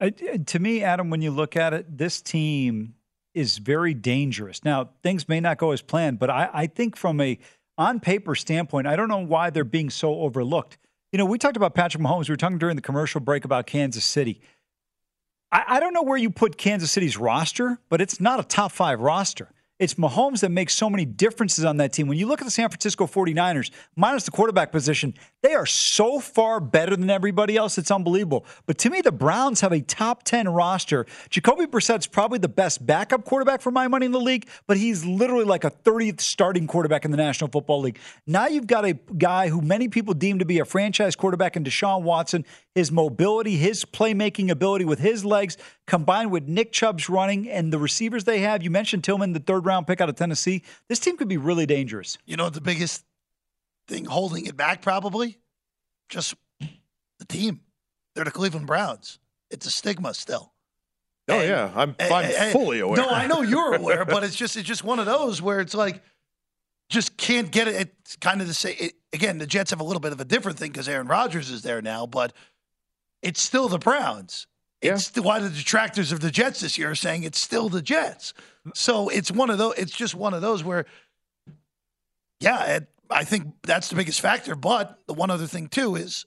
Uh, 0.00 0.10
to 0.46 0.58
me, 0.58 0.82
Adam, 0.82 1.10
when 1.10 1.22
you 1.22 1.30
look 1.30 1.56
at 1.56 1.74
it, 1.74 1.98
this 1.98 2.22
team 2.22 2.94
is 3.34 3.58
very 3.58 3.94
dangerous. 3.94 4.64
Now, 4.64 4.90
things 5.02 5.28
may 5.28 5.40
not 5.40 5.58
go 5.58 5.72
as 5.72 5.82
planned, 5.82 6.18
but 6.18 6.30
I, 6.30 6.48
I 6.52 6.66
think 6.66 6.96
from 6.96 7.20
a 7.20 7.38
on 7.76 7.98
paper 8.00 8.34
standpoint, 8.34 8.86
I 8.86 8.96
don't 8.96 9.08
know 9.08 9.18
why 9.18 9.50
they're 9.50 9.64
being 9.64 9.90
so 9.90 10.20
overlooked. 10.20 10.78
You 11.12 11.18
know, 11.18 11.24
we 11.24 11.38
talked 11.38 11.56
about 11.56 11.74
Patrick 11.74 12.02
Mahomes. 12.02 12.28
We 12.28 12.32
were 12.32 12.36
talking 12.36 12.58
during 12.58 12.76
the 12.76 12.82
commercial 12.82 13.20
break 13.20 13.44
about 13.44 13.66
Kansas 13.66 14.04
City. 14.04 14.40
I, 15.54 15.76
I 15.76 15.80
don't 15.80 15.94
know 15.94 16.02
where 16.02 16.18
you 16.18 16.30
put 16.30 16.58
Kansas 16.58 16.90
City's 16.90 17.16
roster, 17.16 17.78
but 17.88 18.00
it's 18.00 18.20
not 18.20 18.40
a 18.40 18.42
top 18.42 18.72
five 18.72 19.00
roster. 19.00 19.50
It's 19.78 19.94
Mahomes 19.94 20.40
that 20.40 20.50
makes 20.50 20.74
so 20.74 20.90
many 20.90 21.04
differences 21.04 21.64
on 21.64 21.78
that 21.78 21.92
team. 21.92 22.06
When 22.06 22.18
you 22.18 22.26
look 22.26 22.40
at 22.40 22.44
the 22.44 22.50
San 22.50 22.68
Francisco 22.68 23.06
49ers, 23.06 23.70
minus 23.96 24.24
the 24.24 24.30
quarterback 24.30 24.72
position, 24.72 25.14
They 25.44 25.52
are 25.52 25.66
so 25.66 26.20
far 26.20 26.58
better 26.58 26.96
than 26.96 27.10
everybody 27.10 27.54
else. 27.54 27.76
It's 27.76 27.90
unbelievable. 27.90 28.46
But 28.64 28.78
to 28.78 28.88
me, 28.88 29.02
the 29.02 29.12
Browns 29.12 29.60
have 29.60 29.72
a 29.72 29.82
top 29.82 30.22
10 30.22 30.48
roster. 30.48 31.04
Jacoby 31.28 31.66
Brissett's 31.66 32.06
probably 32.06 32.38
the 32.38 32.48
best 32.48 32.86
backup 32.86 33.26
quarterback 33.26 33.60
for 33.60 33.70
my 33.70 33.86
money 33.86 34.06
in 34.06 34.12
the 34.12 34.20
league, 34.20 34.48
but 34.66 34.78
he's 34.78 35.04
literally 35.04 35.44
like 35.44 35.64
a 35.64 35.70
30th 35.70 36.22
starting 36.22 36.66
quarterback 36.66 37.04
in 37.04 37.10
the 37.10 37.18
National 37.18 37.50
Football 37.50 37.80
League. 37.80 37.98
Now 38.26 38.46
you've 38.46 38.66
got 38.66 38.86
a 38.86 38.94
guy 38.94 39.48
who 39.48 39.60
many 39.60 39.88
people 39.88 40.14
deem 40.14 40.38
to 40.38 40.46
be 40.46 40.60
a 40.60 40.64
franchise 40.64 41.14
quarterback 41.14 41.56
in 41.56 41.64
Deshaun 41.64 42.04
Watson. 42.04 42.46
His 42.74 42.90
mobility, 42.90 43.56
his 43.56 43.84
playmaking 43.84 44.48
ability 44.48 44.86
with 44.86 45.00
his 45.00 45.26
legs, 45.26 45.58
combined 45.86 46.30
with 46.30 46.48
Nick 46.48 46.72
Chubb's 46.72 47.10
running 47.10 47.50
and 47.50 47.70
the 47.70 47.78
receivers 47.78 48.24
they 48.24 48.40
have. 48.40 48.62
You 48.62 48.70
mentioned 48.70 49.04
Tillman, 49.04 49.34
the 49.34 49.40
third 49.40 49.66
round 49.66 49.86
pick 49.86 50.00
out 50.00 50.08
of 50.08 50.14
Tennessee. 50.14 50.62
This 50.88 51.00
team 51.00 51.18
could 51.18 51.28
be 51.28 51.36
really 51.36 51.66
dangerous. 51.66 52.16
You 52.24 52.38
know, 52.38 52.48
the 52.48 52.62
biggest 52.62 53.04
thing 53.86 54.04
holding 54.04 54.46
it 54.46 54.56
back 54.56 54.82
probably 54.82 55.38
just 56.08 56.34
the 56.60 57.24
team. 57.28 57.60
They're 58.14 58.24
the 58.24 58.30
Cleveland 58.30 58.66
Browns. 58.66 59.18
It's 59.50 59.66
a 59.66 59.70
stigma 59.70 60.14
still. 60.14 60.52
Oh 61.28 61.38
and, 61.38 61.48
yeah, 61.48 61.72
I'm, 61.74 61.96
I'm 61.98 62.24
and, 62.24 62.52
fully 62.52 62.80
aware. 62.80 62.98
No, 62.98 63.08
I 63.08 63.26
know 63.26 63.42
you're 63.42 63.74
aware, 63.74 64.04
but 64.04 64.24
it's 64.24 64.36
just 64.36 64.56
it's 64.56 64.68
just 64.68 64.84
one 64.84 64.98
of 64.98 65.06
those 65.06 65.40
where 65.40 65.60
it's 65.60 65.74
like 65.74 66.02
just 66.90 67.16
can't 67.16 67.50
get 67.50 67.66
it. 67.66 67.74
It's 68.00 68.16
kind 68.16 68.40
of 68.40 68.46
the 68.46 68.54
same. 68.54 68.76
It, 68.78 68.92
again, 69.12 69.38
the 69.38 69.46
Jets 69.46 69.70
have 69.70 69.80
a 69.80 69.84
little 69.84 70.00
bit 70.00 70.12
of 70.12 70.20
a 70.20 70.24
different 70.24 70.58
thing 70.58 70.70
because 70.70 70.88
Aaron 70.88 71.06
Rodgers 71.06 71.50
is 71.50 71.62
there 71.62 71.80
now, 71.80 72.06
but 72.06 72.32
it's 73.22 73.40
still 73.40 73.68
the 73.68 73.78
Browns. 73.78 74.46
Yeah. 74.82 74.94
It's 74.94 75.18
why 75.18 75.38
the 75.38 75.48
detractors 75.48 76.12
of 76.12 76.20
the 76.20 76.30
Jets 76.30 76.60
this 76.60 76.76
year 76.76 76.90
are 76.90 76.94
saying 76.94 77.22
it's 77.22 77.40
still 77.40 77.70
the 77.70 77.80
Jets. 77.80 78.34
So 78.74 79.08
it's 79.08 79.30
one 79.30 79.48
of 79.48 79.56
those. 79.56 79.74
It's 79.78 79.92
just 79.92 80.14
one 80.14 80.34
of 80.34 80.42
those 80.42 80.62
where, 80.62 80.84
yeah, 82.40 82.64
it, 82.64 82.88
I 83.14 83.22
think 83.22 83.54
that's 83.62 83.88
the 83.88 83.94
biggest 83.94 84.20
factor. 84.20 84.56
But 84.56 84.98
the 85.06 85.14
one 85.14 85.30
other 85.30 85.46
thing 85.46 85.68
too 85.68 85.94
is, 85.94 86.26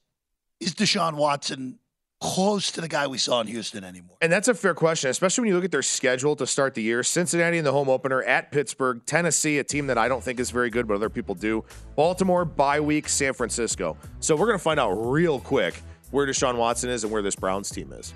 is 0.59 0.73
Deshaun 0.73 1.15
Watson 1.15 1.79
close 2.19 2.71
to 2.71 2.81
the 2.81 2.87
guy 2.87 3.05
we 3.05 3.17
saw 3.17 3.41
in 3.41 3.47
Houston 3.47 3.83
anymore? 3.83 4.17
And 4.21 4.31
that's 4.31 4.47
a 4.47 4.53
fair 4.53 4.73
question, 4.73 5.09
especially 5.11 5.43
when 5.43 5.49
you 5.49 5.55
look 5.55 5.65
at 5.65 5.71
their 5.71 5.83
schedule 5.83 6.35
to 6.37 6.47
start 6.47 6.73
the 6.73 6.81
year. 6.81 7.03
Cincinnati 7.03 7.57
in 7.57 7.65
the 7.65 7.73
home 7.73 7.89
opener 7.89 8.23
at 8.23 8.51
Pittsburgh, 8.51 9.01
Tennessee, 9.05 9.59
a 9.59 9.63
team 9.63 9.87
that 9.87 9.97
I 9.97 10.07
don't 10.07 10.23
think 10.23 10.39
is 10.39 10.49
very 10.49 10.69
good, 10.69 10.87
but 10.87 10.95
other 10.95 11.09
people 11.09 11.35
do. 11.35 11.63
Baltimore, 11.95 12.45
bye 12.45 12.79
week, 12.79 13.09
San 13.09 13.33
Francisco. 13.33 13.97
So 14.21 14.35
we're 14.35 14.47
going 14.47 14.57
to 14.57 14.63
find 14.63 14.79
out 14.79 14.93
real 14.93 15.39
quick 15.41 15.75
where 16.11 16.25
Deshaun 16.25 16.55
Watson 16.55 16.89
is 16.89 17.03
and 17.03 17.11
where 17.11 17.21
this 17.21 17.35
Browns 17.35 17.69
team 17.69 17.91
is. 17.91 18.13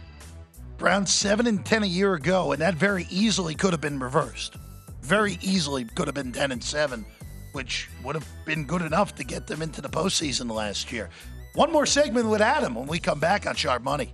Browns 0.77 1.13
seven 1.13 1.45
and 1.45 1.63
ten 1.63 1.83
a 1.83 1.87
year 1.87 2.15
ago, 2.15 2.53
and 2.53 2.61
that 2.61 2.73
very 2.73 3.05
easily 3.11 3.53
could 3.53 3.73
have 3.73 3.81
been 3.81 3.99
reversed. 3.99 4.55
Very 5.01 5.37
easily 5.41 5.83
could 5.83 6.07
have 6.07 6.15
been 6.15 6.31
ten 6.31 6.51
and 6.51 6.63
seven 6.63 7.05
which 7.51 7.89
would 8.03 8.15
have 8.15 8.27
been 8.45 8.65
good 8.65 8.81
enough 8.81 9.15
to 9.15 9.23
get 9.23 9.47
them 9.47 9.61
into 9.61 9.81
the 9.81 9.89
postseason 9.89 10.51
last 10.51 10.91
year. 10.91 11.09
One 11.53 11.71
more 11.71 11.85
segment 11.85 12.27
with 12.27 12.41
Adam 12.41 12.75
when 12.75 12.87
we 12.87 12.99
come 12.99 13.19
back 13.19 13.45
on 13.45 13.55
Sharp 13.55 13.83
Money. 13.83 14.13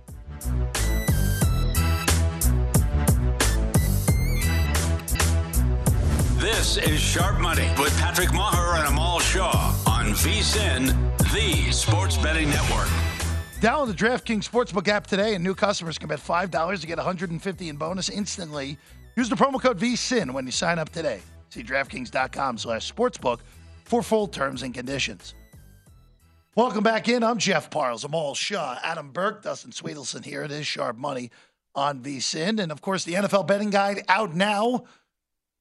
This 6.38 6.76
is 6.76 7.00
Sharp 7.00 7.40
Money 7.40 7.68
with 7.78 7.96
Patrick 7.98 8.28
Meagher 8.30 8.78
and 8.78 8.88
Amal 8.88 9.20
Shah 9.20 9.74
on 9.86 10.06
VSIN, 10.12 10.94
the 11.32 11.70
Sports 11.72 12.16
Betting 12.16 12.48
Network. 12.48 12.88
Download 13.60 13.88
the 13.88 13.92
DraftKings 13.92 14.48
Sportsbook 14.48 14.86
app 14.86 15.06
today, 15.06 15.34
and 15.34 15.42
new 15.42 15.54
customers 15.54 15.98
can 15.98 16.08
bet 16.08 16.20
$5 16.20 16.80
to 16.80 16.86
get 16.86 16.96
150 16.96 17.68
in 17.68 17.76
bonus 17.76 18.08
instantly. 18.08 18.78
Use 19.16 19.28
the 19.28 19.34
promo 19.34 19.60
code 19.60 19.80
VSIN 19.80 20.32
when 20.32 20.46
you 20.46 20.52
sign 20.52 20.78
up 20.78 20.90
today. 20.90 21.20
See 21.50 21.62
DraftKings.com 21.62 22.58
slash 22.58 22.92
sportsbook 22.92 23.40
for 23.84 24.02
full 24.02 24.26
terms 24.26 24.62
and 24.62 24.74
conditions. 24.74 25.34
Welcome 26.54 26.82
back 26.82 27.08
in. 27.08 27.22
I'm 27.22 27.38
Jeff 27.38 27.70
Parles. 27.70 28.04
I'm 28.04 28.12
Amal 28.12 28.34
Shah, 28.34 28.78
Adam 28.82 29.12
Burke, 29.12 29.42
Dustin 29.42 29.70
Swedelson 29.70 30.24
here. 30.24 30.42
It 30.42 30.50
is 30.50 30.66
Sharp 30.66 30.96
Money 30.96 31.30
on 31.74 32.02
VSIN. 32.02 32.60
And 32.60 32.72
of 32.72 32.80
course, 32.80 33.04
the 33.04 33.14
NFL 33.14 33.46
betting 33.46 33.70
guide 33.70 34.02
out 34.08 34.34
now. 34.34 34.84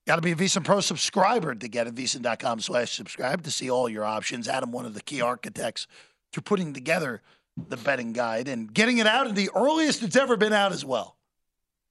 Got 0.07 0.15
to 0.15 0.21
be 0.21 0.31
a 0.31 0.35
VSIN 0.35 0.63
Pro 0.63 0.79
subscriber 0.79 1.53
to 1.53 1.67
get 1.67 1.85
it. 1.85 1.95
VSIN.com 1.95 2.61
slash 2.61 2.95
subscribe 2.95 3.43
to 3.43 3.51
see 3.51 3.69
all 3.69 3.87
your 3.87 4.05
options. 4.05 4.47
Adam, 4.47 4.71
one 4.71 4.85
of 4.85 4.93
the 4.93 5.01
key 5.03 5.21
architects 5.21 5.85
to 6.31 6.41
putting 6.41 6.73
together 6.73 7.21
the 7.69 7.77
betting 7.77 8.13
guide 8.13 8.47
and 8.47 8.73
getting 8.73 8.99
it 8.99 9.07
out 9.07 9.27
in 9.27 9.35
the 9.35 9.49
earliest 9.55 10.03
it's 10.03 10.15
ever 10.15 10.37
been 10.37 10.53
out 10.53 10.71
as 10.71 10.85
well. 10.85 11.16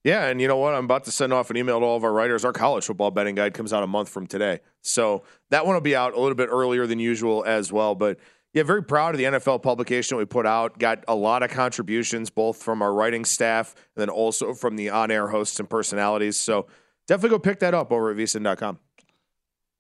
Yeah, 0.07 0.27
and 0.27 0.41
you 0.41 0.47
know 0.47 0.57
what? 0.57 0.73
I'm 0.73 0.85
about 0.85 1.03
to 1.07 1.11
send 1.11 1.33
off 1.33 1.51
an 1.51 1.57
email 1.57 1.81
to 1.81 1.85
all 1.85 1.97
of 1.97 2.05
our 2.05 2.13
writers. 2.13 2.45
Our 2.45 2.53
college 2.53 2.85
football 2.85 3.11
betting 3.11 3.35
guide 3.35 3.55
comes 3.55 3.73
out 3.73 3.83
a 3.83 3.89
month 3.89 4.09
from 4.09 4.29
today. 4.29 4.61
So 4.81 5.25
that 5.51 5.67
one 5.67 5.75
will 5.75 5.81
be 5.81 5.97
out 5.97 6.15
a 6.15 6.21
little 6.21 6.37
bit 6.37 6.49
earlier 6.49 6.87
than 6.87 7.01
usual 7.01 7.43
as 7.45 7.73
well. 7.73 7.97
But 7.97 8.21
yeah, 8.53 8.63
very 8.63 8.85
proud 8.85 9.17
of 9.17 9.19
the 9.19 9.25
NFL 9.25 9.65
publication 9.65 10.17
we 10.17 10.25
put 10.25 10.47
out. 10.47 10.79
Got 10.79 11.03
a 11.09 11.17
lot 11.17 11.43
of 11.43 11.51
contributions, 11.51 12.31
both 12.31 12.63
from 12.63 12.83
our 12.83 12.95
writing 12.95 13.25
staff 13.25 13.75
and 13.97 14.01
then 14.01 14.09
also 14.09 14.55
from 14.55 14.77
the 14.77 14.91
on 14.91 15.11
air 15.11 15.27
hosts 15.27 15.59
and 15.59 15.69
personalities. 15.69 16.39
So 16.39 16.69
definitely 17.09 17.31
go 17.31 17.41
pick 17.41 17.59
that 17.59 17.75
up 17.75 17.91
over 17.91 18.13
at 18.13 18.17
vsin.com. 18.17 18.79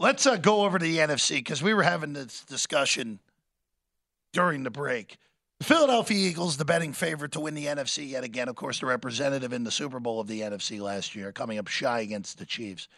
Let's 0.00 0.26
uh, 0.26 0.38
go 0.38 0.64
over 0.64 0.80
to 0.80 0.84
the 0.84 0.98
NFC 0.98 1.36
because 1.36 1.62
we 1.62 1.72
were 1.72 1.84
having 1.84 2.14
this 2.14 2.44
discussion 2.44 3.20
during 4.32 4.64
the 4.64 4.70
break. 4.70 5.18
The 5.58 5.64
Philadelphia 5.64 6.28
Eagles, 6.28 6.58
the 6.58 6.66
betting 6.66 6.92
favorite 6.92 7.32
to 7.32 7.40
win 7.40 7.54
the 7.54 7.66
NFC 7.66 8.10
yet 8.10 8.24
again. 8.24 8.48
Of 8.48 8.56
course, 8.56 8.80
the 8.80 8.86
representative 8.86 9.52
in 9.52 9.64
the 9.64 9.70
Super 9.70 9.98
Bowl 9.98 10.20
of 10.20 10.26
the 10.26 10.42
NFC 10.42 10.80
last 10.80 11.14
year, 11.14 11.32
coming 11.32 11.58
up 11.58 11.68
shy 11.68 12.00
against 12.00 12.38
the 12.38 12.44
Chiefs. 12.44 12.88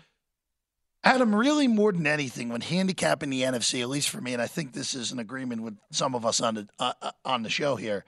Adam, 1.04 1.32
really 1.32 1.68
more 1.68 1.92
than 1.92 2.06
anything, 2.06 2.48
when 2.48 2.60
handicapping 2.60 3.30
the 3.30 3.42
NFC, 3.42 3.80
at 3.80 3.88
least 3.88 4.10
for 4.10 4.20
me, 4.20 4.32
and 4.32 4.42
I 4.42 4.48
think 4.48 4.72
this 4.72 4.94
is 4.94 5.12
an 5.12 5.20
agreement 5.20 5.62
with 5.62 5.78
some 5.92 6.16
of 6.16 6.26
us 6.26 6.40
on 6.40 6.54
the 6.54 6.68
uh, 6.80 6.92
uh 7.00 7.12
on 7.24 7.44
the 7.44 7.50
show 7.50 7.76
here, 7.76 8.04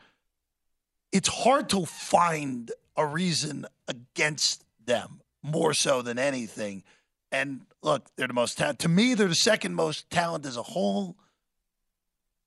it's 1.13 1.29
hard 1.29 1.69
to 1.71 1.87
find 1.87 2.73
a 2.97 3.07
reason 3.07 3.67
against 3.87 4.65
them 4.85 5.21
more 5.43 5.73
so 5.73 6.03
than 6.03 6.19
anything. 6.19 6.83
And 7.31 7.63
look, 7.83 8.09
they're 8.17 8.27
the 8.27 8.35
most 8.35 8.59
ta- 8.59 8.73
to 8.73 8.89
me, 8.89 9.15
they're 9.15 9.29
the 9.29 9.35
second 9.37 9.77
most 9.77 10.11
talent 10.11 10.45
as 10.45 10.57
a 10.57 10.63
whole 10.63 11.17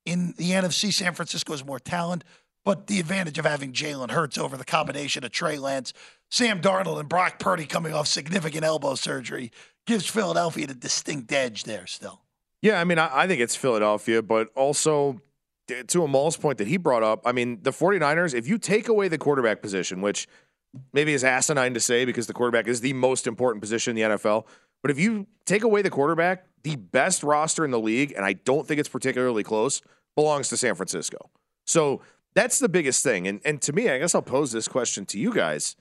in 0.06 0.34
the 0.38 0.52
NFC, 0.52 0.92
San 0.92 1.14
Francisco 1.14 1.54
has 1.54 1.66
more 1.66 1.80
talent, 1.80 2.24
but 2.66 2.88
the 2.88 3.00
advantage 3.00 3.38
of 3.38 3.46
having 3.46 3.74
Jalen 3.74 4.12
Hurts 4.12 4.38
over 4.38 4.58
the 4.58 4.66
combination 4.66 5.24
of 5.24 5.32
Trey 5.32 5.58
Lance, 5.58 5.94
Sam 6.30 6.62
Darnold, 6.62 7.00
and 7.00 7.10
Brock 7.10 7.40
Purdy 7.40 7.66
coming 7.66 7.94
off 7.94 8.08
significant 8.08 8.64
elbow 8.64 8.96
surgery 8.96 9.52
gives 9.86 10.06
Philadelphia 10.08 10.68
the 10.68 10.74
distinct 10.74 11.32
edge 11.32 11.64
there 11.64 11.88
still. 11.88 12.22
Yeah, 12.62 12.80
I 12.80 12.86
mean, 12.86 12.98
I, 12.98 13.24
I 13.24 13.28
think 13.28 13.42
it's 13.42 13.56
Philadelphia, 13.56 14.22
but 14.22 14.50
also 14.56 15.22
to 15.88 16.04
Amal's 16.04 16.38
point 16.38 16.58
that 16.58 16.68
he 16.68 16.78
brought 16.78 17.04
up, 17.04 17.22
I 17.26 17.32
mean, 17.32 17.60
the 17.62 17.72
49ers, 17.72 18.34
if 18.34 18.48
you 18.48 18.58
take 18.58 18.88
away 18.88 19.08
the 19.08 19.18
quarterback 19.18 19.62
position, 19.62 20.02
which 20.02 20.28
maybe 20.92 21.14
is 21.14 21.24
asinine 21.24 21.74
to 21.74 21.80
say 21.80 22.06
because 22.06 22.28
the 22.28 22.34
quarterback 22.34 22.68
is 22.68 22.82
the 22.82 22.94
most 22.94 23.28
important 23.28 23.62
position 23.62 23.98
in 23.98 24.10
the 24.10 24.18
NFL, 24.18 24.46
but 24.82 24.92
if 24.92 25.00
you 25.00 25.28
take 25.46 25.64
away 25.64 25.82
the 25.82 25.90
quarterback, 25.90 26.46
the 26.64 26.76
best 26.76 27.24
roster 27.24 27.66
in 27.66 27.72
the 27.72 27.80
league, 27.80 28.14
and 28.16 28.26
I 28.26 28.34
don't 28.34 28.68
think 28.68 28.80
it's 28.80 28.90
particularly 28.90 29.44
close, 29.44 29.82
belongs 30.16 30.50
to 30.50 30.58
San 30.58 30.76
Francisco. 30.76 31.30
So 31.66 32.02
that's 32.34 32.60
the 32.60 32.70
biggest 32.70 33.04
thing. 33.04 33.28
And 33.28 33.42
and 33.46 33.62
to 33.62 33.74
me, 33.74 33.90
I 33.90 34.00
guess 34.00 34.16
I'll 34.16 34.22
pose 34.22 34.52
this 34.52 34.68
question 34.68 35.06
to 35.08 35.20
you 35.20 35.34
guys. 35.34 35.76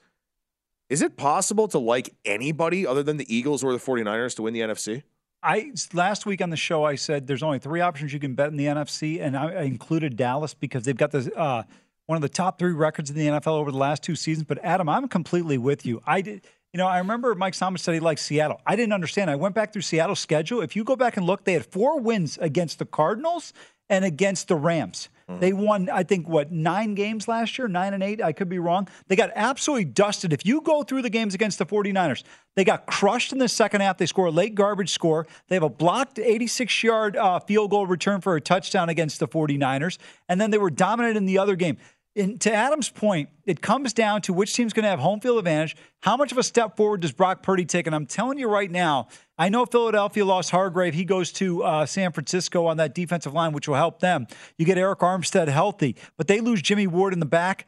Is 0.89 1.01
it 1.01 1.17
possible 1.17 1.69
to 1.69 1.79
like 1.79 2.15
anybody 2.25 2.87
other 2.87 3.03
than 3.03 3.17
the 3.17 3.35
Eagles 3.35 3.65
or 3.65 3.73
the 3.73 3.79
49ers 3.79 4.37
to 4.37 4.43
win 4.43 4.53
the 4.53 4.61
NFC? 4.61 5.03
I 5.43 5.73
last 5.93 6.27
week 6.27 6.41
on 6.41 6.51
the 6.51 6.57
show 6.57 6.85
I 6.85 6.95
said 6.95 7.27
there's 7.27 7.43
only 7.43 7.59
three 7.59 7.81
options 7.81 8.13
you 8.13 8.21
can 8.21 8.35
bet 8.35 8.49
in 8.49 8.57
the 8.57 8.67
NFC, 8.67 9.21
and 9.21 9.37
I, 9.37 9.63
included 9.63 10.17
Dallas 10.17 10.55
because 10.55 10.85
they've 10.85 10.97
got 10.97 11.11
the 11.11 11.33
uh, 11.37 11.65
one 12.07 12.17
of 12.17 12.23
the 12.23 12.29
top 12.29 12.59
three 12.59 12.73
records 12.73 13.11
in 13.11 13.17
the 13.17 13.27
NFL 13.27 13.59
over 13.59 13.73
the 13.73 13.79
last 13.79 14.03
two 14.03 14.15
seasons. 14.15 14.47
But 14.47 14.59
Adam, 14.63 14.89
I'm 14.89 15.09
completely 15.09 15.59
with 15.59 15.85
you. 15.85 16.01
I 16.07 16.21
did 16.21 16.47
you 16.73 16.79
know, 16.79 16.87
I 16.87 16.99
remember 16.99 17.35
Mike 17.35 17.55
Thomas 17.55 17.83
said 17.83 17.93
he 17.93 18.01
liked 18.01 18.21
Seattle. 18.21 18.61
I 18.67 18.77
didn't 18.77 18.95
understand. 18.95 19.31
I 19.31 19.37
went 19.37 19.55
back 19.55 19.73
through 19.73 19.83
Seattle's 19.83 20.21
schedule. 20.21 20.63
If 20.63 20.75
you 20.75 20.85
go 20.85 20.97
back 20.97 21.19
and 21.19 21.27
look, 21.27 21.45
they 21.45 21.53
had 21.53 21.67
four 21.67 22.01
wins 22.01 22.39
against 22.39 22.79
the 22.79 22.87
Cardinals 22.87 23.53
and 23.91 24.07
against 24.07 24.49
the 24.49 24.57
Rams. 24.57 25.11
Mm-hmm. 25.29 25.41
They 25.41 25.53
won, 25.53 25.91
I 25.91 26.03
think, 26.03 26.27
what, 26.27 26.51
nine 26.51 26.95
games 26.95 27.29
last 27.29 27.59
year? 27.59 27.69
Nine 27.69 27.93
and 27.93 28.03
eight? 28.03 28.23
I 28.23 28.33
could 28.33 28.49
be 28.49 28.59
wrong. 28.59 28.89
They 29.09 29.17
got 29.17 29.31
absolutely 29.35 29.85
dusted. 29.85 30.33
If 30.33 30.47
you 30.47 30.63
go 30.63 30.83
through 30.83 31.03
the 31.03 31.11
games 31.11 31.35
against 31.35 31.59
the 31.59 31.67
49ers, 31.67 32.23
they 32.57 32.65
got 32.65 32.87
crushed 32.87 33.33
in 33.33 33.39
the 33.39 33.49
second 33.49 33.83
half. 33.83 33.99
They 33.99 34.07
score 34.07 34.27
a 34.27 34.31
late 34.31 34.55
garbage 34.55 34.91
score. 34.91 35.27
They 35.49 35.57
have 35.57 35.63
a 35.63 35.69
blocked 35.69 36.19
86 36.19 36.83
yard 36.83 37.19
uh, 37.19 37.39
field 37.41 37.71
goal 37.71 37.87
return 37.87 38.23
for 38.23 38.35
a 38.35 38.41
touchdown 38.41 38.89
against 38.89 39.21
the 39.21 39.29
49ers. 39.29 39.99
And 40.27 40.41
then 40.41 40.51
they 40.51 40.59
were 40.59 40.71
dominant 40.71 41.19
in 41.19 41.27
the 41.27 41.37
other 41.37 41.55
game 41.55 41.77
in, 42.15 42.39
to 42.39 42.53
Adam's 42.53 42.91
point, 42.91 43.31
it 43.47 43.63
comes 43.63 43.93
down 43.93 44.21
to 44.23 44.33
which 44.33 44.55
team's 44.55 44.73
going 44.73 44.85
to 44.85 44.91
have 44.91 44.99
home 44.99 45.21
field 45.21 45.39
advantage. 45.39 45.77
How 46.01 46.17
much 46.17 46.31
of 46.31 46.39
a 46.39 46.43
step 46.43 46.77
forward 46.77 47.01
does 47.01 47.13
Brock 47.13 47.43
Purdy 47.43 47.65
take? 47.65 47.87
And 47.87 47.97
I'm 47.97 48.05
telling 48.07 48.39
you 48.39 48.49
right 48.49 48.71
now, 48.71 49.09
I 49.39 49.49
know 49.49 49.65
Philadelphia 49.65 50.25
lost 50.25 50.51
Hargrave. 50.51 50.93
He 50.93 51.05
goes 51.05 51.33
to 51.33 51.63
uh, 51.63 51.87
San 51.87 52.13
Francisco 52.13 52.67
on 52.67 52.77
that 52.77 52.95
defensive 52.95 53.33
line, 53.33 53.53
which 53.53 53.67
will 53.67 53.77
help 53.77 54.01
them. 54.01 54.27
You 54.59 54.67
get 54.67 54.77
Arik 54.77 54.99
Armstead 54.99 55.49
healthy, 55.49 55.97
but 56.17 56.29
they 56.29 56.41
lose 56.41 56.61
Jimmy 56.61 56.87
Ward 56.87 57.15
in 57.15 57.21
the 57.21 57.27
back. 57.27 57.67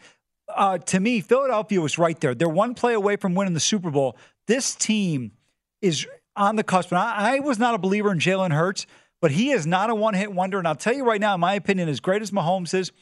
Uh, 0.55 0.77
to 0.77 1.01
me, 1.01 1.21
Philadelphia 1.21 1.81
was 1.81 1.99
right 1.99 2.21
there. 2.21 2.35
They're 2.35 2.49
one 2.49 2.75
play 2.75 2.93
away 2.93 3.17
from 3.17 3.35
winning 3.35 3.55
the 3.55 3.61
Super 3.61 3.91
Bowl. 3.91 4.17
This 4.47 4.75
team 4.75 5.33
is 5.81 6.07
on 6.37 6.57
the 6.57 6.63
cusp. 6.63 6.93
And 6.93 6.99
I, 6.99 7.37
I 7.37 7.39
was 7.41 7.59
not 7.59 7.75
a 7.75 7.79
believer 7.79 8.13
in 8.13 8.19
Jalen 8.19 8.53
Hurts. 8.53 8.87
but 9.25 9.31
he 9.31 9.53
is 9.53 9.67
not 9.67 9.89
a 9.89 9.95
one 9.95 10.13
hit 10.13 10.31
wonder. 10.31 10.59
And 10.59 10.69
I'll 10.69 10.75
tell 10.75 10.93
you 10.93 11.03
right 11.03 11.19
now, 11.19 11.33
in 11.33 11.41
my 11.41 11.55
opinion, 11.55 11.89
as 11.89 11.99
great 11.99 12.21
as 12.21 12.31
Mahomes 12.31 12.75
is, 12.75 12.93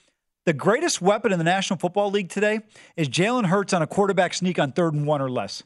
the 0.44 0.52
greatest 0.52 1.00
weapon 1.00 1.32
in 1.32 1.38
the 1.38 1.44
National 1.44 1.78
Football 1.78 2.10
League 2.10 2.28
today 2.28 2.60
is 2.96 3.08
Jalen 3.08 3.46
Hurts 3.46 3.72
on 3.72 3.82
a 3.82 3.86
quarterback 3.86 4.34
sneak 4.34 4.58
on 4.58 4.72
third 4.72 4.94
and 4.94 5.06
one 5.06 5.20
or 5.20 5.30
less. 5.30 5.62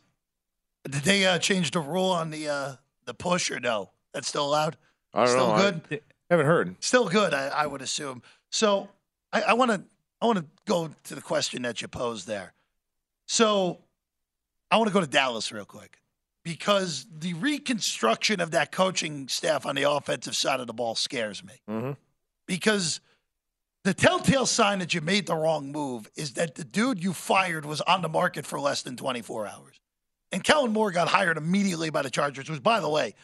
Did 0.85 1.03
they 1.03 1.27
uh, 1.27 1.39
change 1.39 1.73
the 1.73 1.81
rule 1.81 2.11
on 2.11 2.31
the 2.31 2.49
uh, 2.49 2.73
the 3.05 3.15
push 3.15 3.51
or 3.51 3.59
no? 3.59 3.91
That's 4.12 4.29
still 4.29 4.47
allowed. 4.47 4.77
I 5.12 5.25
don't 5.25 5.29
still 5.29 5.49
know. 5.49 5.57
good. 5.57 5.81
I 5.91 6.01
haven't 6.35 6.47
heard. 6.47 6.77
Still 6.81 7.09
good, 7.09 7.35
I, 7.35 7.49
I 7.49 7.67
would 7.67 7.83
assume. 7.83 8.23
So 8.51 8.89
I 9.33 9.55
want 9.55 9.71
to 9.71 9.83
I 10.21 10.27
want 10.27 10.39
to 10.39 10.47
go 10.67 10.91
to 11.05 11.15
the 11.15 11.21
question 11.21 11.62
that 11.62 11.83
you 11.83 11.89
posed 11.89 12.27
there. 12.27 12.53
So 13.27 13.79
I 14.71 14.77
want 14.77 14.89
to 14.89 14.95
go 14.95 15.01
to 15.01 15.07
Dallas 15.07 15.53
real 15.53 15.65
quick 15.65 16.01
because 16.43 17.07
the 17.19 17.35
reconstruction 17.35 18.41
of 18.41 18.53
that 18.53 18.73
coaching 18.73 19.29
staff 19.29 19.67
on 19.67 19.75
the 19.75 19.83
offensive 19.83 20.37
side 20.37 20.61
of 20.61 20.67
the 20.67 20.73
ball 20.73 20.95
scares 20.95 21.45
me. 21.45 21.55
Mm-hmm. 21.69 21.93
Because 22.47 23.01
the 23.87 23.94
telltale 23.94 24.46
sign 24.46 24.81
that 24.81 24.94
you 24.94 25.01
made 25.01 25.27
the 25.27 25.37
wrong 25.37 25.70
move 25.70 26.11
is 26.16 26.33
that 26.33 26.57
the 26.57 26.64
dude 26.64 27.01
you 27.01 27.12
fired 27.12 27.64
was 27.64 27.81
on 27.83 28.03
the 28.03 28.09
market 28.09 28.44
for 28.44 28.59
less 28.59 28.83
than 28.83 28.96
24 28.96 29.46
hours. 29.46 29.79
And 30.33 30.42
Kellen 30.42 30.72
Moore 30.72 30.90
got 30.90 31.07
hired 31.07 31.37
immediately 31.37 31.90
by 31.90 32.03
the 32.03 32.11
Chargers, 32.11 32.51
which, 32.51 32.64
by 32.64 32.81
the 32.81 32.88
way, 32.88 33.14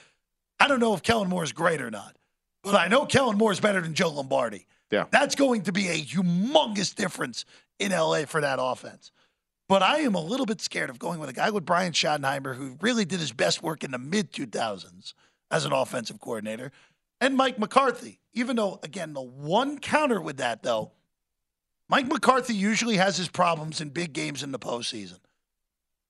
I 0.61 0.69
don't 0.69 0.79
know 0.79 0.95
if 0.95 1.03
Kellen 1.03 1.29
Moore 1.29 1.43
is 1.43 1.51
great 1.51 1.83
or 1.83 1.91
not, 1.91 2.17
but 2.63 2.77
I 2.77 2.87
know 2.87 3.07
Kellen 3.07 3.37
Moore 3.37 3.51
is 3.51 3.59
better 3.59 3.81
than 3.81 3.93
Joe 3.93 4.11
Lombardi. 4.11 4.69
Yeah. 4.93 5.07
That's 5.11 5.35
going 5.35 5.63
to 5.63 5.73
be 5.73 5.89
a 5.89 5.99
humongous 5.99 6.95
difference 6.95 7.45
in 7.81 7.91
LA 7.91 8.25
for 8.25 8.41
that 8.41 8.61
offense. 8.63 9.11
But 9.69 9.83
I 9.83 9.99
am 9.99 10.15
a 10.15 10.23
little 10.23 10.47
bit 10.47 10.61
scared 10.61 10.91
of 10.91 10.99
going 11.01 11.19
with 11.19 11.29
a 11.29 11.33
guy 11.33 11.51
with 11.51 11.67
Brian 11.67 11.93
Schottenheimer, 11.93 12.55
who 12.55 12.77
really 12.81 13.05
did 13.05 13.19
his 13.19 13.33
best 13.33 13.65
work 13.65 13.83
in 13.83 13.91
the 13.91 13.99
mid 13.99 14.33
2000s 14.33 15.15
as 15.51 15.65
an 15.65 15.73
offensive 15.73 16.21
coordinator, 16.21 16.71
and 17.21 17.37
Mike 17.37 17.59
McCarthy. 17.59 18.21
Even 18.35 18.57
though, 18.57 18.81
again, 18.83 19.13
the 19.13 19.23
one 19.23 19.79
counter 19.79 20.21
with 20.21 20.39
that, 20.39 20.63
though, 20.63 20.93
Mike 21.89 22.07
McCarthy 22.07 22.55
usually 22.55 22.97
has 22.97 23.17
his 23.17 23.29
problems 23.29 23.81
in 23.81 23.91
big 23.91 24.13
games 24.13 24.43
in 24.43 24.53
the 24.53 24.59
postseason. 24.59 25.19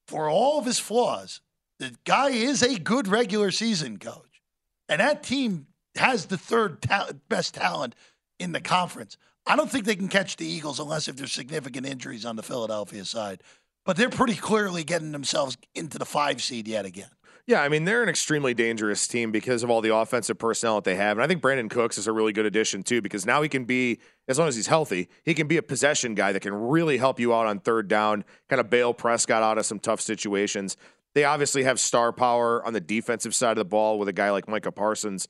For 0.06 0.28
all 0.28 0.58
of 0.58 0.66
his 0.66 0.78
flaws, 0.78 1.40
the 1.78 1.96
guy 2.04 2.30
is 2.30 2.62
a 2.62 2.78
good 2.78 3.08
regular 3.08 3.50
season 3.50 3.98
coach. 3.98 4.40
And 4.88 5.00
that 5.00 5.22
team 5.22 5.66
has 5.96 6.26
the 6.26 6.38
third 6.38 6.82
ta- 6.82 7.10
best 7.28 7.54
talent 7.54 7.94
in 8.38 8.52
the 8.52 8.60
conference. 8.60 9.16
I 9.46 9.56
don't 9.56 9.70
think 9.70 9.84
they 9.84 9.96
can 9.96 10.08
catch 10.08 10.36
the 10.36 10.46
Eagles 10.46 10.78
unless 10.78 11.08
if 11.08 11.16
there's 11.16 11.32
significant 11.32 11.86
injuries 11.86 12.24
on 12.24 12.36
the 12.36 12.42
Philadelphia 12.42 13.04
side. 13.04 13.42
But 13.84 13.96
they're 13.96 14.08
pretty 14.08 14.36
clearly 14.36 14.84
getting 14.84 15.10
themselves 15.10 15.56
into 15.74 15.98
the 15.98 16.04
five 16.04 16.40
seed 16.40 16.68
yet 16.68 16.84
again. 16.84 17.10
Yeah, 17.44 17.60
I 17.60 17.68
mean, 17.68 17.84
they're 17.84 18.04
an 18.04 18.08
extremely 18.08 18.54
dangerous 18.54 19.08
team 19.08 19.32
because 19.32 19.64
of 19.64 19.70
all 19.70 19.80
the 19.80 19.92
offensive 19.94 20.38
personnel 20.38 20.76
that 20.76 20.84
they 20.84 20.94
have. 20.94 21.16
And 21.16 21.24
I 21.24 21.26
think 21.26 21.42
Brandin 21.42 21.68
Cooks 21.68 21.98
is 21.98 22.06
a 22.06 22.12
really 22.12 22.32
good 22.32 22.46
addition, 22.46 22.84
too, 22.84 23.02
because 23.02 23.26
now 23.26 23.42
he 23.42 23.48
can 23.48 23.64
be, 23.64 23.98
as 24.28 24.38
long 24.38 24.46
as 24.46 24.54
he's 24.54 24.68
healthy, 24.68 25.08
he 25.24 25.34
can 25.34 25.48
be 25.48 25.56
a 25.56 25.62
possession 25.62 26.14
guy 26.14 26.30
that 26.30 26.40
can 26.40 26.54
really 26.54 26.98
help 26.98 27.18
you 27.18 27.34
out 27.34 27.46
on 27.46 27.58
third 27.58 27.88
down, 27.88 28.24
kind 28.48 28.60
of 28.60 28.70
bail 28.70 28.94
Prescott 28.94 29.42
out 29.42 29.58
of 29.58 29.66
some 29.66 29.80
tough 29.80 30.00
situations. 30.00 30.76
They 31.14 31.24
obviously 31.24 31.64
have 31.64 31.80
star 31.80 32.12
power 32.12 32.64
on 32.64 32.74
the 32.74 32.80
defensive 32.80 33.34
side 33.34 33.52
of 33.52 33.56
the 33.56 33.64
ball 33.64 33.98
with 33.98 34.08
a 34.08 34.12
guy 34.12 34.30
like 34.30 34.46
Micah 34.46 34.70
Parsons. 34.70 35.26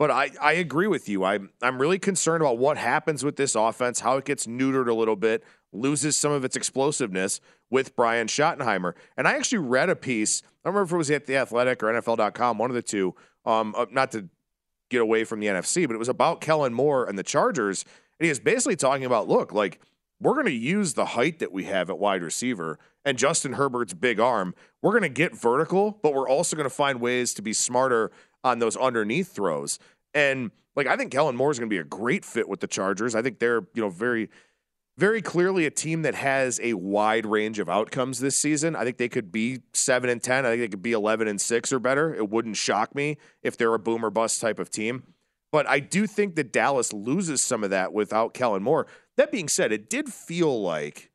But 0.00 0.10
I, 0.10 0.30
I 0.40 0.52
agree 0.54 0.86
with 0.86 1.10
you. 1.10 1.24
I'm 1.24 1.50
I'm 1.60 1.78
really 1.78 1.98
concerned 1.98 2.40
about 2.40 2.56
what 2.56 2.78
happens 2.78 3.22
with 3.22 3.36
this 3.36 3.54
offense, 3.54 4.00
how 4.00 4.16
it 4.16 4.24
gets 4.24 4.46
neutered 4.46 4.88
a 4.88 4.94
little 4.94 5.14
bit, 5.14 5.44
loses 5.74 6.18
some 6.18 6.32
of 6.32 6.42
its 6.42 6.56
explosiveness 6.56 7.38
with 7.68 7.94
Brian 7.96 8.26
Schottenheimer. 8.26 8.94
And 9.18 9.28
I 9.28 9.34
actually 9.34 9.58
read 9.58 9.90
a 9.90 9.94
piece. 9.94 10.40
I 10.42 10.46
don't 10.70 10.74
remember 10.74 10.86
if 10.86 10.92
it 10.94 10.96
was 10.96 11.10
at 11.10 11.26
the 11.26 11.36
Athletic 11.36 11.82
or 11.82 11.88
NFL.com, 11.88 12.56
one 12.56 12.70
of 12.70 12.74
the 12.74 12.82
two. 12.82 13.14
Um, 13.44 13.74
not 13.90 14.10
to 14.12 14.30
get 14.88 15.02
away 15.02 15.24
from 15.24 15.38
the 15.38 15.48
NFC, 15.48 15.86
but 15.86 15.92
it 15.92 15.98
was 15.98 16.08
about 16.08 16.40
Kellen 16.40 16.72
Moore 16.72 17.04
and 17.04 17.18
the 17.18 17.22
Chargers. 17.22 17.84
And 18.18 18.24
he 18.24 18.30
was 18.30 18.40
basically 18.40 18.76
talking 18.76 19.04
about, 19.04 19.28
look, 19.28 19.52
like 19.52 19.82
we're 20.18 20.32
going 20.32 20.46
to 20.46 20.52
use 20.52 20.94
the 20.94 21.06
height 21.06 21.40
that 21.40 21.52
we 21.52 21.64
have 21.64 21.90
at 21.90 21.98
wide 21.98 22.22
receiver 22.22 22.78
and 23.04 23.18
Justin 23.18 23.54
Herbert's 23.54 23.94
big 23.94 24.18
arm. 24.18 24.54
We're 24.80 24.92
going 24.92 25.02
to 25.02 25.08
get 25.08 25.36
vertical, 25.36 25.98
but 26.02 26.14
we're 26.14 26.28
also 26.28 26.56
going 26.56 26.68
to 26.68 26.74
find 26.74 27.02
ways 27.02 27.34
to 27.34 27.42
be 27.42 27.52
smarter 27.52 28.10
on 28.44 28.58
those 28.58 28.76
underneath 28.76 29.32
throws. 29.32 29.78
And 30.14 30.50
like 30.76 30.86
I 30.86 30.96
think 30.96 31.12
Kellen 31.12 31.36
Moore 31.36 31.50
is 31.50 31.58
going 31.58 31.68
to 31.68 31.74
be 31.74 31.80
a 31.80 31.84
great 31.84 32.24
fit 32.24 32.48
with 32.48 32.60
the 32.60 32.66
Chargers. 32.66 33.14
I 33.14 33.22
think 33.22 33.38
they're, 33.38 33.62
you 33.74 33.82
know, 33.82 33.90
very 33.90 34.28
very 35.00 35.22
clearly 35.22 35.64
a 35.64 35.70
team 35.70 36.02
that 36.02 36.14
has 36.14 36.60
a 36.62 36.74
wide 36.74 37.24
range 37.24 37.58
of 37.58 37.70
outcomes 37.70 38.18
this 38.18 38.36
season. 38.36 38.76
I 38.76 38.84
think 38.84 38.98
they 38.98 39.08
could 39.08 39.32
be 39.32 39.60
7 39.72 40.10
and 40.10 40.22
10. 40.22 40.44
I 40.44 40.50
think 40.50 40.60
they 40.60 40.68
could 40.68 40.82
be 40.82 40.92
11 40.92 41.26
and 41.26 41.40
6 41.40 41.72
or 41.72 41.78
better. 41.78 42.14
It 42.14 42.28
wouldn't 42.28 42.58
shock 42.58 42.94
me 42.94 43.16
if 43.42 43.56
they're 43.56 43.72
a 43.72 43.78
boomer 43.78 44.10
bust 44.10 44.42
type 44.42 44.58
of 44.58 44.68
team. 44.68 45.14
But 45.52 45.66
I 45.66 45.80
do 45.80 46.06
think 46.06 46.34
that 46.36 46.52
Dallas 46.52 46.92
loses 46.92 47.42
some 47.42 47.64
of 47.64 47.70
that 47.70 47.94
without 47.94 48.34
Kellen 48.34 48.62
Moore. 48.62 48.86
That 49.16 49.32
being 49.32 49.48
said, 49.48 49.72
it 49.72 49.88
did 49.88 50.12
feel 50.12 50.60
like 50.60 51.10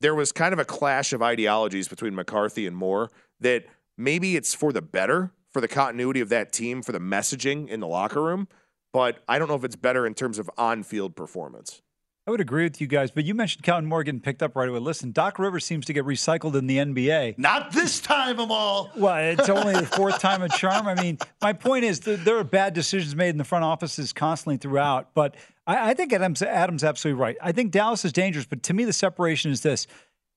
there 0.00 0.14
was 0.14 0.32
kind 0.32 0.52
of 0.52 0.58
a 0.58 0.64
clash 0.66 1.14
of 1.14 1.22
ideologies 1.22 1.88
between 1.88 2.14
McCarthy 2.14 2.66
and 2.66 2.76
Moore 2.76 3.10
that 3.40 3.64
maybe 3.96 4.36
it's 4.36 4.54
for 4.54 4.70
the 4.70 4.82
better 4.82 5.32
for 5.52 5.60
the 5.60 5.68
continuity 5.68 6.20
of 6.20 6.28
that 6.28 6.52
team, 6.52 6.82
for 6.82 6.92
the 6.92 7.00
messaging 7.00 7.68
in 7.68 7.80
the 7.80 7.88
locker 7.88 8.22
room. 8.22 8.48
But 8.92 9.22
I 9.28 9.38
don't 9.38 9.48
know 9.48 9.54
if 9.54 9.64
it's 9.64 9.76
better 9.76 10.06
in 10.06 10.14
terms 10.14 10.38
of 10.38 10.50
on 10.56 10.82
field 10.82 11.14
performance. 11.16 11.82
I 12.26 12.30
would 12.30 12.40
agree 12.40 12.64
with 12.64 12.80
you 12.80 12.86
guys, 12.86 13.10
but 13.10 13.24
you 13.24 13.34
mentioned 13.34 13.64
Kellen 13.64 13.86
Moore 13.86 14.04
getting 14.04 14.20
picked 14.20 14.42
up 14.42 14.54
right 14.54 14.68
away. 14.68 14.78
Listen, 14.78 15.10
Doc 15.10 15.38
Rivers 15.38 15.64
seems 15.64 15.86
to 15.86 15.92
get 15.92 16.04
recycled 16.04 16.54
in 16.54 16.66
the 16.66 16.76
NBA. 16.76 17.38
Not 17.38 17.72
this 17.72 17.98
time, 17.98 18.38
of 18.38 18.50
all. 18.50 18.90
Well, 18.94 19.16
it's 19.16 19.48
only 19.48 19.72
the 19.72 19.86
fourth 19.86 20.20
time 20.20 20.42
a 20.42 20.48
charm. 20.48 20.86
I 20.86 20.94
mean, 20.94 21.18
my 21.40 21.54
point 21.54 21.84
is 21.84 22.00
there 22.00 22.36
are 22.36 22.44
bad 22.44 22.74
decisions 22.74 23.16
made 23.16 23.30
in 23.30 23.38
the 23.38 23.44
front 23.44 23.64
offices 23.64 24.12
constantly 24.12 24.58
throughout, 24.58 25.14
but 25.14 25.34
I, 25.66 25.90
I 25.90 25.94
think 25.94 26.12
Adam's, 26.12 26.42
Adam's 26.42 26.84
absolutely 26.84 27.20
right. 27.20 27.36
I 27.42 27.52
think 27.52 27.72
Dallas 27.72 28.04
is 28.04 28.12
dangerous, 28.12 28.44
but 28.44 28.62
to 28.64 28.74
me, 28.74 28.84
the 28.84 28.92
separation 28.92 29.50
is 29.50 29.62
this. 29.62 29.86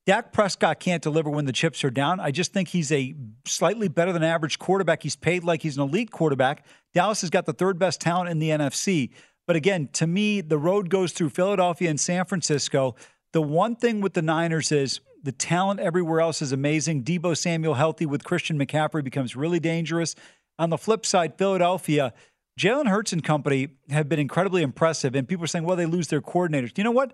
Dak 0.06 0.34
Prescott 0.34 0.82
can't 0.82 1.02
deliver 1.02 1.30
when 1.30 1.46
the 1.46 1.54
chips 1.54 1.84
are 1.84 1.90
down. 1.90 2.20
I 2.20 2.32
just 2.32 2.52
think 2.52 2.68
he's 2.70 2.92
a 2.92 3.16
slightly 3.46 3.88
better 3.88 4.12
than 4.12 4.24
average 4.24 4.60
quarterback. 4.60 5.02
He's 5.02 5.16
paid 5.16 5.46
like 5.46 5.62
he's 5.62 5.78
an 5.78 5.84
elite 5.84 6.12
quarterback. 6.12 6.66
Dallas 6.94 7.22
has 7.22 7.30
got 7.30 7.46
the 7.46 7.54
third 7.54 7.80
best 7.80 8.02
talent 8.02 8.30
in 8.30 8.40
the 8.40 8.50
NFC. 8.50 9.12
But 9.48 9.56
again, 9.56 9.90
to 9.94 10.08
me, 10.08 10.42
the 10.42 10.58
road 10.58 10.90
goes 10.90 11.14
through 11.14 11.30
Philadelphia 11.30 11.90
and 11.90 12.00
San 12.00 12.26
Francisco. 12.26 12.96
The 13.32 13.42
one 13.42 13.76
thing 13.78 14.02
with 14.02 14.14
the 14.14 14.22
Niners 14.22 14.72
is 14.72 15.00
the 15.22 15.32
talent 15.32 15.80
everywhere 15.80 16.20
else 16.20 16.42
is 16.42 16.52
amazing. 16.52 17.04
Deebo 17.04 17.36
Samuel 17.38 17.76
healthy 17.76 18.06
with 18.06 18.26
Christian 18.26 18.60
McCaffrey 18.60 19.04
becomes 19.04 19.38
really 19.38 19.60
dangerous. 19.60 20.16
On 20.60 20.70
the 20.70 20.78
flip 20.78 21.06
side, 21.06 21.38
Philadelphia, 21.38 22.14
Jalen 22.60 22.88
Hurts 22.88 23.14
and 23.14 23.24
company 23.24 23.70
have 23.90 24.10
been 24.10 24.20
incredibly 24.20 24.62
impressive. 24.62 25.16
And 25.16 25.28
people 25.28 25.46
are 25.46 25.48
saying, 25.48 25.66
well, 25.66 25.78
they 25.78 25.86
lose 25.86 26.10
their 26.10 26.22
coordinators. 26.22 26.74
Do 26.74 26.82
you 26.82 26.84
know 26.84 26.92
what? 26.92 27.14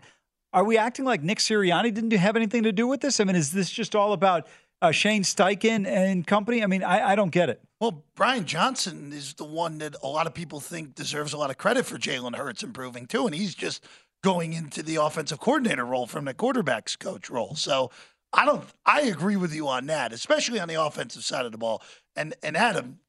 Are 0.52 0.64
we 0.64 0.78
acting 0.78 1.06
like 1.06 1.22
Nick 1.22 1.40
Sirianni 1.40 1.94
didn't 1.94 2.12
have 2.12 2.36
anything 2.36 2.64
to 2.64 2.72
do 2.72 2.88
with 2.88 3.02
this? 3.02 3.20
I 3.20 3.24
mean, 3.24 3.36
is 3.36 3.52
this 3.52 3.70
just 3.70 3.96
all 3.96 4.14
about 4.14 4.48
uh, 4.82 4.92
Shane 4.92 5.24
Steichen 5.24 5.86
and 5.86 6.26
company? 6.26 6.64
I 6.64 6.68
mean, 6.68 6.84
I, 6.84 7.10
I 7.10 7.16
don't 7.16 7.32
get 7.32 7.50
it. 7.50 7.62
Well, 7.80 8.04
Brian 8.16 8.46
Johnson 8.46 9.14
is 9.14 9.36
the 9.36 9.46
one 9.46 9.78
that 9.78 9.96
a 10.02 10.08
lot 10.08 10.28
of 10.28 10.34
people 10.34 10.60
think 10.60 10.96
deserves 10.96 11.34
a 11.34 11.38
lot 11.38 11.50
of 11.50 11.58
credit 11.58 11.86
for 11.86 11.98
Jalen 11.98 12.36
Hurts 12.36 12.64
improving 12.64 13.06
too, 13.06 13.26
and 13.26 13.36
he's 13.36 13.56
just 13.56 13.86
going 14.24 14.54
into 14.54 14.84
the 14.84 14.98
offensive 14.98 15.40
coordinator 15.40 15.86
role 15.86 16.08
from 16.08 16.26
the 16.26 16.34
quarterbacks 16.34 16.98
coach 16.98 17.30
role. 17.30 17.56
So 17.56 17.92
I 18.34 18.46
don't. 18.46 18.64
I 18.86 19.02
agree 19.02 19.38
with 19.38 19.54
you 19.54 19.68
on 19.68 19.86
that, 19.88 20.12
especially 20.14 20.60
on 20.60 20.68
the 20.68 20.84
offensive 20.84 21.24
side 21.24 21.46
of 21.46 21.52
the 21.52 21.58
ball. 21.58 21.82
And 22.16 22.34
and 22.44 22.58
Adam, 22.58 23.00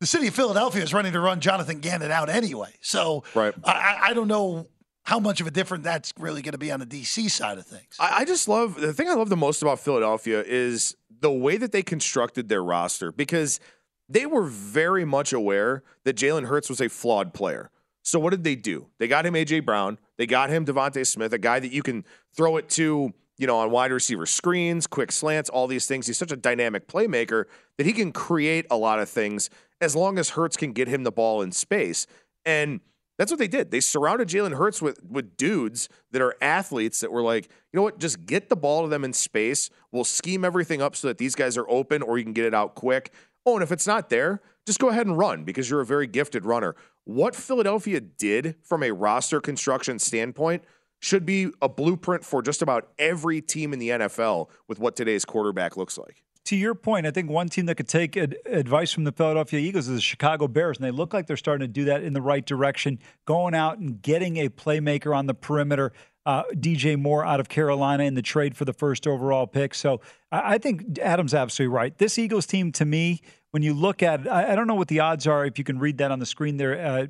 the 0.00 0.06
city 0.06 0.28
of 0.28 0.34
Philadelphia 0.34 0.82
is 0.82 0.94
running 0.94 1.12
to 1.12 1.20
run 1.20 1.40
Jonathan 1.40 1.80
Gannon 1.80 2.10
out 2.10 2.28
anyway. 2.28 2.74
So 2.80 3.24
right. 3.34 3.54
I, 3.64 3.98
I 4.02 4.14
don't 4.14 4.28
know 4.28 4.66
how 5.04 5.20
much 5.20 5.40
of 5.40 5.46
a 5.46 5.50
difference 5.50 5.84
that's 5.84 6.12
really 6.18 6.42
going 6.42 6.52
to 6.52 6.58
be 6.58 6.72
on 6.72 6.80
the 6.80 6.86
DC 6.86 7.30
side 7.30 7.58
of 7.58 7.66
things. 7.66 7.96
I, 8.00 8.20
I 8.20 8.24
just 8.24 8.48
love 8.48 8.80
the 8.80 8.92
thing 8.92 9.08
I 9.08 9.14
love 9.14 9.28
the 9.28 9.36
most 9.36 9.62
about 9.62 9.78
Philadelphia 9.78 10.42
is 10.44 10.96
the 11.20 11.30
way 11.30 11.56
that 11.56 11.72
they 11.72 11.82
constructed 11.82 12.48
their 12.48 12.62
roster 12.62 13.12
because 13.12 13.60
they 14.08 14.26
were 14.26 14.44
very 14.44 15.04
much 15.04 15.32
aware 15.32 15.82
that 16.04 16.16
Jalen 16.16 16.46
Hurts 16.46 16.68
was 16.68 16.80
a 16.80 16.88
flawed 16.88 17.32
player. 17.32 17.70
So 18.02 18.18
what 18.18 18.30
did 18.30 18.44
they 18.44 18.56
do? 18.56 18.88
They 18.98 19.08
got 19.08 19.24
him 19.24 19.34
AJ 19.34 19.64
Brown. 19.64 19.98
They 20.18 20.26
got 20.26 20.50
him 20.50 20.66
DeVonta 20.66 21.06
Smith, 21.06 21.32
a 21.32 21.38
guy 21.38 21.58
that 21.58 21.72
you 21.72 21.82
can 21.82 22.04
throw 22.36 22.58
it 22.58 22.68
to, 22.70 23.14
you 23.38 23.46
know, 23.46 23.58
on 23.58 23.70
wide 23.70 23.92
receiver 23.92 24.26
screens, 24.26 24.86
quick 24.86 25.10
slants, 25.10 25.48
all 25.48 25.66
these 25.66 25.86
things. 25.86 26.06
He's 26.06 26.18
such 26.18 26.32
a 26.32 26.36
dynamic 26.36 26.86
playmaker 26.86 27.44
that 27.78 27.86
he 27.86 27.92
can 27.92 28.12
create 28.12 28.66
a 28.70 28.76
lot 28.76 29.00
of 29.00 29.08
things 29.08 29.48
as 29.80 29.96
long 29.96 30.18
as 30.18 30.30
Hurts 30.30 30.56
can 30.56 30.72
get 30.72 30.86
him 30.86 31.02
the 31.02 31.12
ball 31.12 31.40
in 31.40 31.50
space. 31.50 32.06
And 32.44 32.80
that's 33.18 33.30
what 33.30 33.38
they 33.38 33.48
did. 33.48 33.70
They 33.70 33.80
surrounded 33.80 34.28
Jalen 34.28 34.56
Hurts 34.56 34.82
with 34.82 35.02
with 35.02 35.36
dudes 35.36 35.88
that 36.10 36.22
are 36.22 36.34
athletes 36.40 37.00
that 37.00 37.12
were 37.12 37.22
like, 37.22 37.44
you 37.44 37.76
know 37.76 37.82
what, 37.82 37.98
just 37.98 38.26
get 38.26 38.48
the 38.48 38.56
ball 38.56 38.82
to 38.82 38.88
them 38.88 39.04
in 39.04 39.12
space. 39.12 39.70
We'll 39.92 40.04
scheme 40.04 40.44
everything 40.44 40.82
up 40.82 40.96
so 40.96 41.08
that 41.08 41.18
these 41.18 41.34
guys 41.34 41.56
are 41.56 41.68
open 41.68 42.02
or 42.02 42.18
you 42.18 42.24
can 42.24 42.32
get 42.32 42.44
it 42.44 42.54
out 42.54 42.74
quick. 42.74 43.12
Oh, 43.46 43.54
and 43.54 43.62
if 43.62 43.70
it's 43.70 43.86
not 43.86 44.08
there, 44.08 44.40
just 44.66 44.78
go 44.78 44.88
ahead 44.88 45.06
and 45.06 45.18
run 45.18 45.44
because 45.44 45.68
you're 45.68 45.82
a 45.82 45.86
very 45.86 46.06
gifted 46.06 46.44
runner. 46.44 46.74
What 47.04 47.36
Philadelphia 47.36 48.00
did 48.00 48.56
from 48.62 48.82
a 48.82 48.90
roster 48.90 49.40
construction 49.40 49.98
standpoint 49.98 50.64
should 50.98 51.26
be 51.26 51.50
a 51.60 51.68
blueprint 51.68 52.24
for 52.24 52.40
just 52.40 52.62
about 52.62 52.88
every 52.98 53.42
team 53.42 53.74
in 53.74 53.78
the 53.78 53.90
NFL 53.90 54.48
with 54.66 54.78
what 54.78 54.96
today's 54.96 55.26
quarterback 55.26 55.76
looks 55.76 55.98
like. 55.98 56.24
To 56.46 56.56
your 56.56 56.74
point, 56.74 57.06
I 57.06 57.10
think 57.10 57.30
one 57.30 57.48
team 57.48 57.66
that 57.66 57.76
could 57.76 57.88
take 57.88 58.16
ad- 58.16 58.36
advice 58.46 58.92
from 58.92 59.04
the 59.04 59.12
Philadelphia 59.12 59.60
Eagles 59.60 59.88
is 59.88 59.96
the 59.96 60.00
Chicago 60.00 60.46
Bears, 60.46 60.76
and 60.76 60.84
they 60.84 60.90
look 60.90 61.14
like 61.14 61.26
they're 61.26 61.36
starting 61.36 61.66
to 61.66 61.72
do 61.72 61.84
that 61.86 62.02
in 62.02 62.12
the 62.12 62.22
right 62.22 62.44
direction, 62.44 62.98
going 63.24 63.54
out 63.54 63.78
and 63.78 64.02
getting 64.02 64.36
a 64.36 64.48
playmaker 64.48 65.16
on 65.16 65.26
the 65.26 65.34
perimeter. 65.34 65.92
Uh, 66.26 66.42
DJ 66.54 66.98
Moore 66.98 67.22
out 67.22 67.38
of 67.38 67.50
Carolina 67.50 68.04
in 68.04 68.14
the 68.14 68.22
trade 68.22 68.56
for 68.56 68.64
the 68.64 68.72
first 68.72 69.06
overall 69.06 69.46
pick. 69.46 69.74
So 69.74 70.00
I, 70.32 70.54
I 70.54 70.58
think 70.58 70.98
Adam's 70.98 71.34
absolutely 71.34 71.74
right. 71.74 71.98
This 71.98 72.18
Eagles 72.18 72.46
team, 72.46 72.72
to 72.72 72.86
me, 72.86 73.20
when 73.50 73.62
you 73.62 73.74
look 73.74 74.02
at 74.02 74.22
it, 74.22 74.28
I, 74.28 74.52
I, 74.52 74.54
don't 74.54 74.66
know 74.66 74.74
what 74.74 74.88
the 74.88 75.00
odds 75.00 75.26
are 75.26 75.44
if 75.44 75.58
you 75.58 75.64
can 75.64 75.78
read 75.78 75.98
that 75.98 76.10
on 76.10 76.20
the 76.20 76.26
screen 76.26 76.56
there 76.56 76.80
uh, 76.80 77.06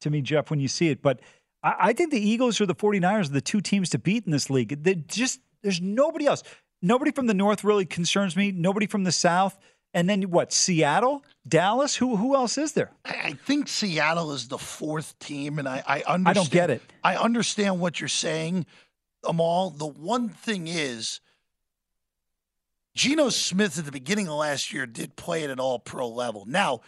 to 0.00 0.10
me, 0.10 0.22
Jeff, 0.22 0.48
when 0.48 0.58
you 0.58 0.68
see 0.68 0.88
it, 0.88 1.02
but 1.02 1.20
I, 1.62 1.74
I 1.78 1.92
think 1.92 2.10
the 2.10 2.20
Eagles 2.20 2.60
or 2.60 2.66
the 2.66 2.74
49ers 2.74 3.26
are 3.26 3.32
the 3.32 3.40
two 3.40 3.60
teams 3.60 3.90
to 3.90 3.98
beat 3.98 4.24
in 4.24 4.32
this 4.32 4.50
league. 4.50 4.82
They 4.82 4.94
just 4.94 5.40
there's 5.62 5.80
nobody 5.80 6.26
else. 6.26 6.42
Nobody 6.82 7.10
from 7.10 7.26
the 7.26 7.34
North 7.34 7.64
really 7.64 7.84
concerns 7.84 8.36
me. 8.36 8.52
Nobody 8.52 8.86
from 8.86 9.04
the 9.04 9.12
South. 9.12 9.58
And 9.92 10.08
then 10.08 10.22
what? 10.22 10.52
Seattle, 10.52 11.24
Dallas. 11.46 11.96
Who 11.96 12.16
who 12.16 12.36
else 12.36 12.56
is 12.56 12.72
there? 12.72 12.92
I 13.04 13.32
think 13.32 13.66
Seattle 13.66 14.32
is 14.32 14.46
the 14.48 14.58
fourth 14.58 15.18
team, 15.18 15.58
and 15.58 15.68
I 15.68 15.82
I 15.86 16.02
understand. 16.06 16.28
I 16.28 16.32
don't 16.32 16.50
get 16.50 16.70
it. 16.70 16.82
I 17.02 17.16
understand 17.16 17.80
what 17.80 18.00
you're 18.00 18.08
saying, 18.08 18.66
Amal. 19.24 19.70
The 19.70 19.88
one 19.88 20.28
thing 20.28 20.68
is, 20.68 21.20
Geno 22.94 23.30
Smith 23.30 23.78
at 23.80 23.84
the 23.84 23.90
beginning 23.90 24.28
of 24.28 24.34
last 24.34 24.72
year 24.72 24.86
did 24.86 25.16
play 25.16 25.42
at 25.42 25.50
an 25.50 25.58
All 25.58 25.80
Pro 25.80 26.08
level. 26.08 26.44
Now 26.46 26.82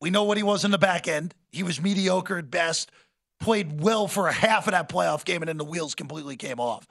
we 0.00 0.08
know 0.08 0.24
what 0.24 0.38
he 0.38 0.42
was 0.42 0.64
in 0.64 0.70
the 0.70 0.78
back 0.78 1.06
end. 1.06 1.34
He 1.50 1.62
was 1.62 1.80
mediocre 1.80 2.38
at 2.38 2.50
best. 2.50 2.90
Played 3.38 3.82
well 3.82 4.08
for 4.08 4.28
a 4.28 4.32
half 4.32 4.66
of 4.66 4.72
that 4.72 4.88
playoff 4.88 5.26
game, 5.26 5.42
and 5.42 5.48
then 5.50 5.58
the 5.58 5.64
wheels 5.64 5.94
completely 5.94 6.36
came 6.36 6.58
off. 6.58 6.86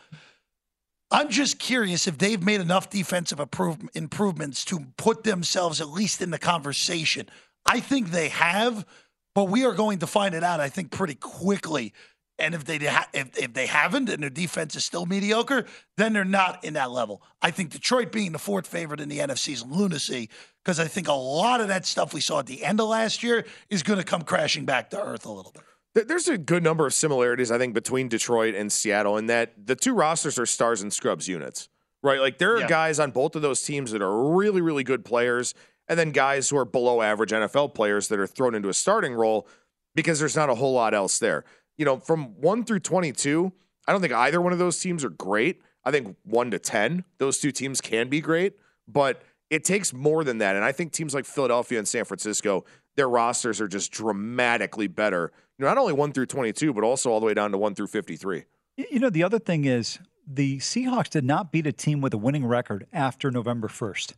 I'm 1.11 1.29
just 1.29 1.59
curious 1.59 2.07
if 2.07 2.17
they've 2.17 2.41
made 2.41 2.61
enough 2.61 2.89
defensive 2.89 3.39
improve- 3.39 3.89
improvements 3.93 4.65
to 4.65 4.87
put 4.97 5.23
themselves 5.23 5.79
at 5.79 5.89
least 5.89 6.21
in 6.21 6.31
the 6.31 6.39
conversation. 6.39 7.27
I 7.65 7.79
think 7.79 8.11
they 8.11 8.29
have, 8.29 8.85
but 9.33 9.45
we 9.45 9.65
are 9.65 9.73
going 9.73 9.99
to 9.99 10.07
find 10.07 10.33
it 10.33 10.43
out. 10.43 10.59
I 10.59 10.69
think 10.69 10.91
pretty 10.91 11.15
quickly. 11.15 11.93
And 12.37 12.53
if 12.53 12.65
they 12.65 12.77
ha- 12.79 13.07
if, 13.13 13.37
if 13.37 13.53
they 13.53 13.65
haven't 13.65 14.09
and 14.09 14.21
their 14.21 14.29
defense 14.29 14.75
is 14.75 14.83
still 14.83 15.05
mediocre, 15.05 15.65
then 15.95 16.11
they're 16.11 16.25
not 16.25 16.63
in 16.65 16.73
that 16.73 16.91
level. 16.91 17.21
I 17.41 17.51
think 17.51 17.69
Detroit 17.69 18.11
being 18.11 18.33
the 18.33 18.39
fourth 18.39 18.67
favorite 18.67 18.99
in 18.99 19.07
the 19.07 19.19
NFC 19.19 19.53
is 19.53 19.65
lunacy 19.65 20.29
because 20.63 20.79
I 20.79 20.87
think 20.87 21.07
a 21.07 21.13
lot 21.13 21.61
of 21.61 21.69
that 21.69 21.85
stuff 21.85 22.13
we 22.13 22.19
saw 22.19 22.39
at 22.39 22.45
the 22.45 22.63
end 22.63 22.81
of 22.81 22.89
last 22.89 23.23
year 23.23 23.45
is 23.69 23.83
going 23.83 23.99
to 23.99 24.05
come 24.05 24.23
crashing 24.23 24.65
back 24.65 24.89
to 24.89 25.01
earth 25.01 25.25
a 25.25 25.31
little 25.31 25.51
bit. 25.53 25.63
There's 25.95 26.27
a 26.27 26.37
good 26.37 26.61
number 26.61 26.85
of 26.85 26.93
similarities, 26.93 27.51
I 27.51 27.57
think, 27.57 27.73
between 27.73 28.09
Detroit 28.09 28.53
and 28.53 28.69
Seattle 28.69 29.17
in 29.17 29.27
that 29.27 29.53
the 29.65 29.77
two 29.77 29.93
rosters 29.93 30.37
are 30.37 30.45
stars 30.45 30.81
and 30.81 30.91
scrubs 30.91 31.29
units, 31.29 31.69
right? 32.03 32.19
Like 32.19 32.37
there 32.37 32.53
are 32.53 32.61
yeah. 32.61 32.67
guys 32.67 32.99
on 32.99 33.11
both 33.11 33.35
of 33.37 33.41
those 33.41 33.61
teams 33.61 33.91
that 33.91 34.01
are 34.01 34.29
really, 34.35 34.59
really 34.59 34.83
good 34.83 35.05
players, 35.05 35.53
and 35.87 35.97
then 35.97 36.11
guys 36.11 36.49
who 36.49 36.57
are 36.57 36.65
below 36.65 37.01
average 37.01 37.31
NFL 37.31 37.73
players 37.73 38.09
that 38.09 38.19
are 38.19 38.27
thrown 38.27 38.55
into 38.55 38.67
a 38.67 38.73
starting 38.73 39.13
role 39.13 39.47
because 39.95 40.19
there's 40.19 40.35
not 40.35 40.49
a 40.49 40.55
whole 40.55 40.73
lot 40.73 40.93
else 40.93 41.17
there. 41.17 41.45
You 41.77 41.85
know, 41.85 41.97
from 41.97 42.41
one 42.41 42.65
through 42.65 42.81
22, 42.81 43.53
I 43.87 43.91
don't 43.93 44.01
think 44.01 44.13
either 44.13 44.41
one 44.41 44.51
of 44.51 44.59
those 44.59 44.77
teams 44.77 45.05
are 45.05 45.09
great. 45.09 45.61
I 45.85 45.91
think 45.91 46.17
one 46.23 46.51
to 46.51 46.59
10, 46.59 47.05
those 47.19 47.39
two 47.39 47.51
teams 47.51 47.79
can 47.79 48.09
be 48.09 48.19
great, 48.19 48.57
but 48.85 49.21
it 49.49 49.63
takes 49.63 49.93
more 49.93 50.25
than 50.25 50.39
that. 50.39 50.57
And 50.57 50.65
I 50.65 50.73
think 50.73 50.91
teams 50.91 51.13
like 51.13 51.25
Philadelphia 51.25 51.77
and 51.77 51.87
San 51.87 52.03
Francisco, 52.03 52.65
their 52.97 53.07
rosters 53.07 53.61
are 53.61 53.67
just 53.67 53.91
dramatically 53.91 54.87
better 54.87 55.31
not 55.59 55.77
only 55.77 55.93
1 55.93 56.11
through 56.11 56.25
22, 56.25 56.73
but 56.73 56.83
also 56.83 57.11
all 57.11 57.19
the 57.19 57.25
way 57.25 57.33
down 57.33 57.51
to 57.51 57.57
1 57.57 57.75
through 57.75 57.87
53. 57.87 58.43
You 58.77 58.99
know, 58.99 59.09
the 59.09 59.23
other 59.23 59.39
thing 59.39 59.65
is 59.65 59.99
the 60.27 60.57
Seahawks 60.57 61.09
did 61.09 61.23
not 61.23 61.51
beat 61.51 61.67
a 61.67 61.71
team 61.71 62.01
with 62.01 62.13
a 62.13 62.17
winning 62.17 62.45
record 62.45 62.87
after 62.91 63.31
November 63.31 63.67
1st. 63.67 64.13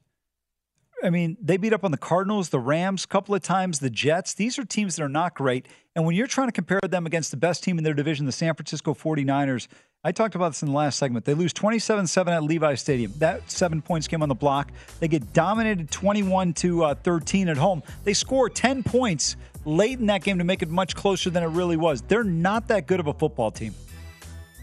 I 1.04 1.12
mean, 1.12 1.38
they 1.40 1.58
beat 1.58 1.74
up 1.74 1.84
on 1.84 1.92
the 1.92 1.98
Cardinals, 1.98 2.50
the 2.50 2.60
Rams 2.60 3.04
a 3.04 3.08
couple 3.08 3.36
of 3.36 3.44
times, 3.44 3.80
the 3.80 3.90
Jets. 3.90 4.34
These 4.34 4.58
are 4.58 4.66
teams 4.66 4.96
that 4.96 5.04
are 5.04 5.10
not 5.10 5.36
great. 5.36 5.68
And 5.96 6.06
when 6.06 6.16
you're 6.16 6.26
trying 6.26 6.48
to 6.48 6.52
compare 6.52 6.80
them 6.82 7.06
against 7.06 7.30
the 7.30 7.38
best 7.38 7.64
team 7.64 7.78
in 7.78 7.84
their 7.84 7.94
division, 7.94 8.26
the 8.26 8.32
San 8.32 8.56
Francisco 8.56 8.96
49ers, 8.96 9.68
I 10.04 10.12
talked 10.12 10.34
about 10.34 10.50
this 10.50 10.64
in 10.64 10.70
the 10.70 10.74
last 10.76 10.98
segment. 10.98 11.26
They 11.26 11.34
lose 11.36 11.54
27 11.54 12.08
7 12.08 12.34
at 12.34 12.44
Levi 12.44 12.76
Stadium. 12.76 13.14
That 13.18 13.50
seven 13.52 13.82
points 13.82 14.08
came 14.08 14.24
on 14.24 14.30
the 14.30 14.36
block. 14.36 14.72
They 15.00 15.08
get 15.08 15.34
dominated 15.34 15.92
21 15.92 16.54
to 16.54 16.84
uh, 16.84 16.96
13 16.96 17.50
at 17.50 17.58
home. 17.58 17.84
They 18.04 18.14
score 18.14 18.50
10 18.50 18.84
points 18.84 19.36
late 19.68 20.00
in 20.00 20.06
that 20.08 20.24
game 20.24 20.38
to 20.38 20.44
make 20.44 20.62
it 20.62 20.70
much 20.70 20.96
closer 20.96 21.30
than 21.30 21.44
it 21.44 21.48
really 21.48 21.78
was. 21.78 22.02
They're 22.02 22.24
not 22.24 22.70
that 22.70 22.88
good 22.88 23.00
of 23.00 23.08
a 23.08 23.14
football 23.14 23.52
team. 23.52 23.76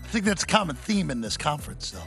I 0.02 0.06
think 0.08 0.24
that's 0.24 0.42
a 0.42 0.46
common 0.46 0.76
theme 0.76 1.10
in 1.10 1.20
this 1.20 1.36
conference, 1.36 1.90
though. 1.90 2.02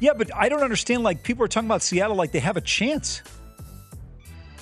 Yeah, 0.00 0.12
but 0.16 0.34
I 0.34 0.48
don't 0.48 0.62
understand. 0.62 1.02
Like, 1.02 1.22
people 1.22 1.44
are 1.44 1.48
talking 1.48 1.68
about 1.68 1.82
Seattle 1.82 2.16
like 2.16 2.32
they 2.32 2.40
have 2.40 2.56
a 2.56 2.60
chance. 2.60 3.22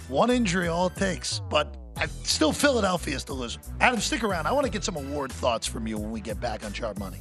One 0.09 0.31
injury, 0.31 0.69
all 0.69 0.87
it 0.87 0.97
takes. 0.97 1.41
But 1.51 1.75
I, 1.97 2.07
still, 2.23 2.53
Philadelphia 2.53 3.17
is 3.17 3.25
the 3.25 3.33
loser. 3.33 3.61
Adam, 3.81 3.99
stick 4.01 4.23
around. 4.23 4.47
I 4.47 4.53
want 4.53 4.67
to 4.67 4.73
get 4.73 4.85
some 4.85 4.97
award 4.97 5.33
thoughts 5.33 5.67
from 5.67 5.87
you 5.87 5.99
when 5.99 6.11
we 6.11 6.21
get 6.21 6.41
back 6.41 6.65
on 6.65 6.73
Sharp 6.73 6.99
Money. 6.99 7.19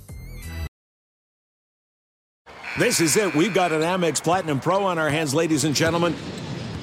This 2.77 3.01
is 3.01 3.17
it. 3.17 3.33
We've 3.33 3.53
got 3.53 3.71
an 3.71 3.81
Amex 3.81 4.23
Platinum 4.23 4.59
Pro 4.59 4.85
on 4.85 4.97
our 4.97 5.09
hands, 5.09 5.33
ladies 5.33 5.63
and 5.63 5.75
gentlemen. 5.75 6.15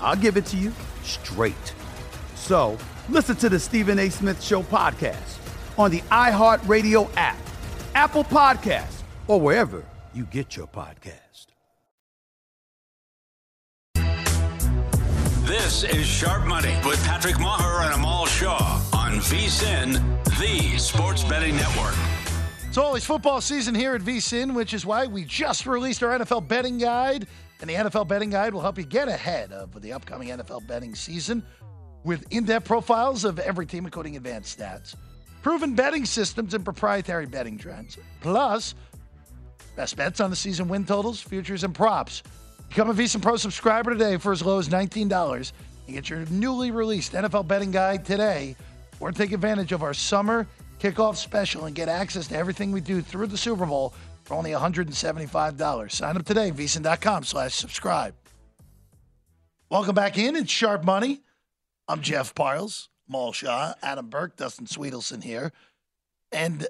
I'll 0.00 0.16
give 0.16 0.36
it 0.36 0.46
to 0.46 0.56
you 0.56 0.72
straight. 1.02 1.74
So 2.34 2.78
listen 3.08 3.36
to 3.36 3.48
the 3.48 3.58
Stephen 3.58 3.98
A. 3.98 4.10
Smith 4.10 4.42
Show 4.42 4.62
podcast 4.62 5.38
on 5.78 5.90
the 5.90 6.00
iHeartRadio 6.10 7.10
app, 7.16 7.38
Apple 7.94 8.24
Podcasts, 8.24 9.02
or 9.26 9.40
wherever 9.40 9.84
you 10.14 10.24
get 10.24 10.56
your 10.56 10.66
podcast. 10.66 11.46
This 15.46 15.84
is 15.84 16.04
Sharp 16.04 16.44
Money 16.46 16.74
with 16.84 17.00
Patrick 17.04 17.36
Meagher 17.36 17.84
and 17.84 17.94
Amal 17.94 18.26
Shah 18.26 18.82
on 18.92 19.18
VSIN, 19.18 20.02
the 20.40 20.76
Sports 20.76 21.22
Betting 21.22 21.54
Network. 21.54 21.94
It's 22.66 22.78
always 22.78 23.04
football 23.04 23.40
season 23.40 23.74
here 23.74 23.94
at 23.94 24.00
VSIN, 24.00 24.54
which 24.54 24.74
is 24.74 24.84
why 24.84 25.06
we 25.06 25.24
just 25.24 25.64
released 25.64 26.02
our 26.02 26.18
NFL 26.18 26.48
betting 26.48 26.78
guide. 26.78 27.28
And 27.60 27.70
the 27.70 27.74
NFL 27.74 28.08
betting 28.08 28.30
guide 28.30 28.52
will 28.52 28.60
help 28.60 28.78
you 28.78 28.84
get 28.84 29.08
ahead 29.08 29.52
of 29.52 29.80
the 29.80 29.92
upcoming 29.92 30.28
NFL 30.28 30.66
betting 30.66 30.94
season 30.94 31.42
with 32.04 32.24
in 32.30 32.44
depth 32.44 32.66
profiles 32.66 33.24
of 33.24 33.38
every 33.38 33.66
team, 33.66 33.84
including 33.84 34.16
advanced 34.16 34.58
stats, 34.58 34.94
proven 35.42 35.74
betting 35.74 36.04
systems, 36.04 36.54
and 36.54 36.64
proprietary 36.64 37.26
betting 37.26 37.58
trends. 37.58 37.98
Plus, 38.20 38.74
best 39.74 39.96
bets 39.96 40.20
on 40.20 40.30
the 40.30 40.36
season 40.36 40.68
win 40.68 40.84
totals, 40.84 41.20
futures, 41.20 41.64
and 41.64 41.74
props. 41.74 42.22
Become 42.68 42.90
a 42.90 42.94
VSIN 42.94 43.22
Pro 43.22 43.36
subscriber 43.36 43.92
today 43.92 44.16
for 44.16 44.32
as 44.32 44.42
low 44.42 44.58
as 44.58 44.68
$19 44.68 45.52
and 45.86 45.94
get 45.94 46.10
your 46.10 46.26
newly 46.26 46.70
released 46.70 47.12
NFL 47.12 47.46
betting 47.46 47.70
guide 47.70 48.04
today, 48.04 48.56
or 49.00 49.12
take 49.12 49.32
advantage 49.32 49.72
of 49.72 49.82
our 49.82 49.94
summer 49.94 50.46
kickoff 50.80 51.16
special 51.16 51.66
and 51.66 51.74
get 51.74 51.88
access 51.88 52.26
to 52.28 52.36
everything 52.36 52.72
we 52.72 52.80
do 52.80 53.00
through 53.00 53.26
the 53.26 53.36
Super 53.36 53.66
Bowl 53.66 53.94
for 54.26 54.34
only 54.34 54.50
$175. 54.50 55.92
Sign 55.92 56.16
up 56.16 56.24
today, 56.24 56.50
vsin.com 56.50 57.22
slash 57.22 57.54
subscribe. 57.54 58.14
Welcome 59.70 59.94
back 59.94 60.18
in. 60.18 60.34
It's 60.34 60.50
Sharp 60.50 60.84
Money. 60.84 61.22
I'm 61.86 62.02
Jeff 62.02 62.34
Parles, 62.34 62.88
Amal 63.08 63.32
Shah, 63.32 63.74
Adam 63.82 64.08
Burke, 64.08 64.36
Dustin 64.36 64.66
Swedelson 64.66 65.22
here. 65.22 65.52
And 66.32 66.66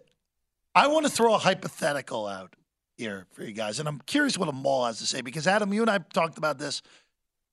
I 0.74 0.88
want 0.88 1.06
to 1.06 1.10
throw 1.10 1.34
a 1.34 1.38
hypothetical 1.38 2.26
out 2.26 2.54
here 2.98 3.26
for 3.32 3.42
you 3.42 3.52
guys. 3.52 3.80
And 3.80 3.88
I'm 3.88 4.00
curious 4.00 4.36
what 4.36 4.50
Amal 4.50 4.84
has 4.84 4.98
to 4.98 5.06
say 5.06 5.22
because, 5.22 5.46
Adam, 5.46 5.72
you 5.72 5.80
and 5.80 5.90
I 5.90 5.98
talked 5.98 6.36
about 6.36 6.58
this 6.58 6.82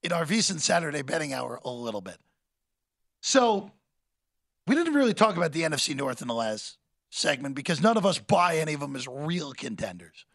in 0.01 0.11
our 0.11 0.25
VSIN 0.25 0.59
Saturday 0.59 1.01
betting 1.01 1.33
hour 1.33 1.61
a 1.63 1.71
little 1.71 2.01
bit. 2.01 2.17
So 3.21 3.71
we 4.67 4.75
didn't 4.75 4.95
really 4.95 5.13
talk 5.13 5.37
about 5.37 5.53
the 5.53 5.61
NFC 5.61 5.95
North 5.95 6.21
in 6.21 6.27
the 6.27 6.33
last 6.33 6.77
segment 7.13 7.55
because 7.55 7.81
none 7.81 7.97
of 7.97 8.05
us 8.05 8.17
buy 8.17 8.57
any 8.57 8.73
of 8.73 8.79
them 8.79 8.95
as 8.95 9.07
real 9.07 9.53
contenders. 9.53 10.25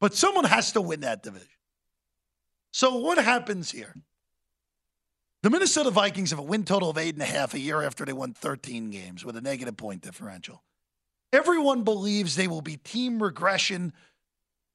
But 0.00 0.14
someone 0.14 0.44
has 0.44 0.72
to 0.72 0.80
win 0.80 1.00
that 1.00 1.22
division. 1.22 1.48
So 2.72 2.96
what 2.96 3.18
happens 3.18 3.70
here? 3.70 3.94
The 5.42 5.50
Minnesota 5.50 5.90
Vikings 5.90 6.30
have 6.30 6.38
a 6.38 6.42
win 6.42 6.64
total 6.64 6.90
of 6.90 6.98
eight 6.98 7.14
and 7.14 7.22
a 7.22 7.26
half 7.26 7.54
a 7.54 7.58
year 7.58 7.82
after 7.82 8.04
they 8.04 8.12
won 8.12 8.32
13 8.32 8.90
games 8.90 9.24
with 9.24 9.36
a 9.36 9.40
negative 9.40 9.76
point 9.76 10.02
differential. 10.02 10.62
Everyone 11.32 11.84
believes 11.84 12.34
they 12.34 12.48
will 12.48 12.62
be 12.62 12.76
team 12.76 13.22
regression 13.22 13.92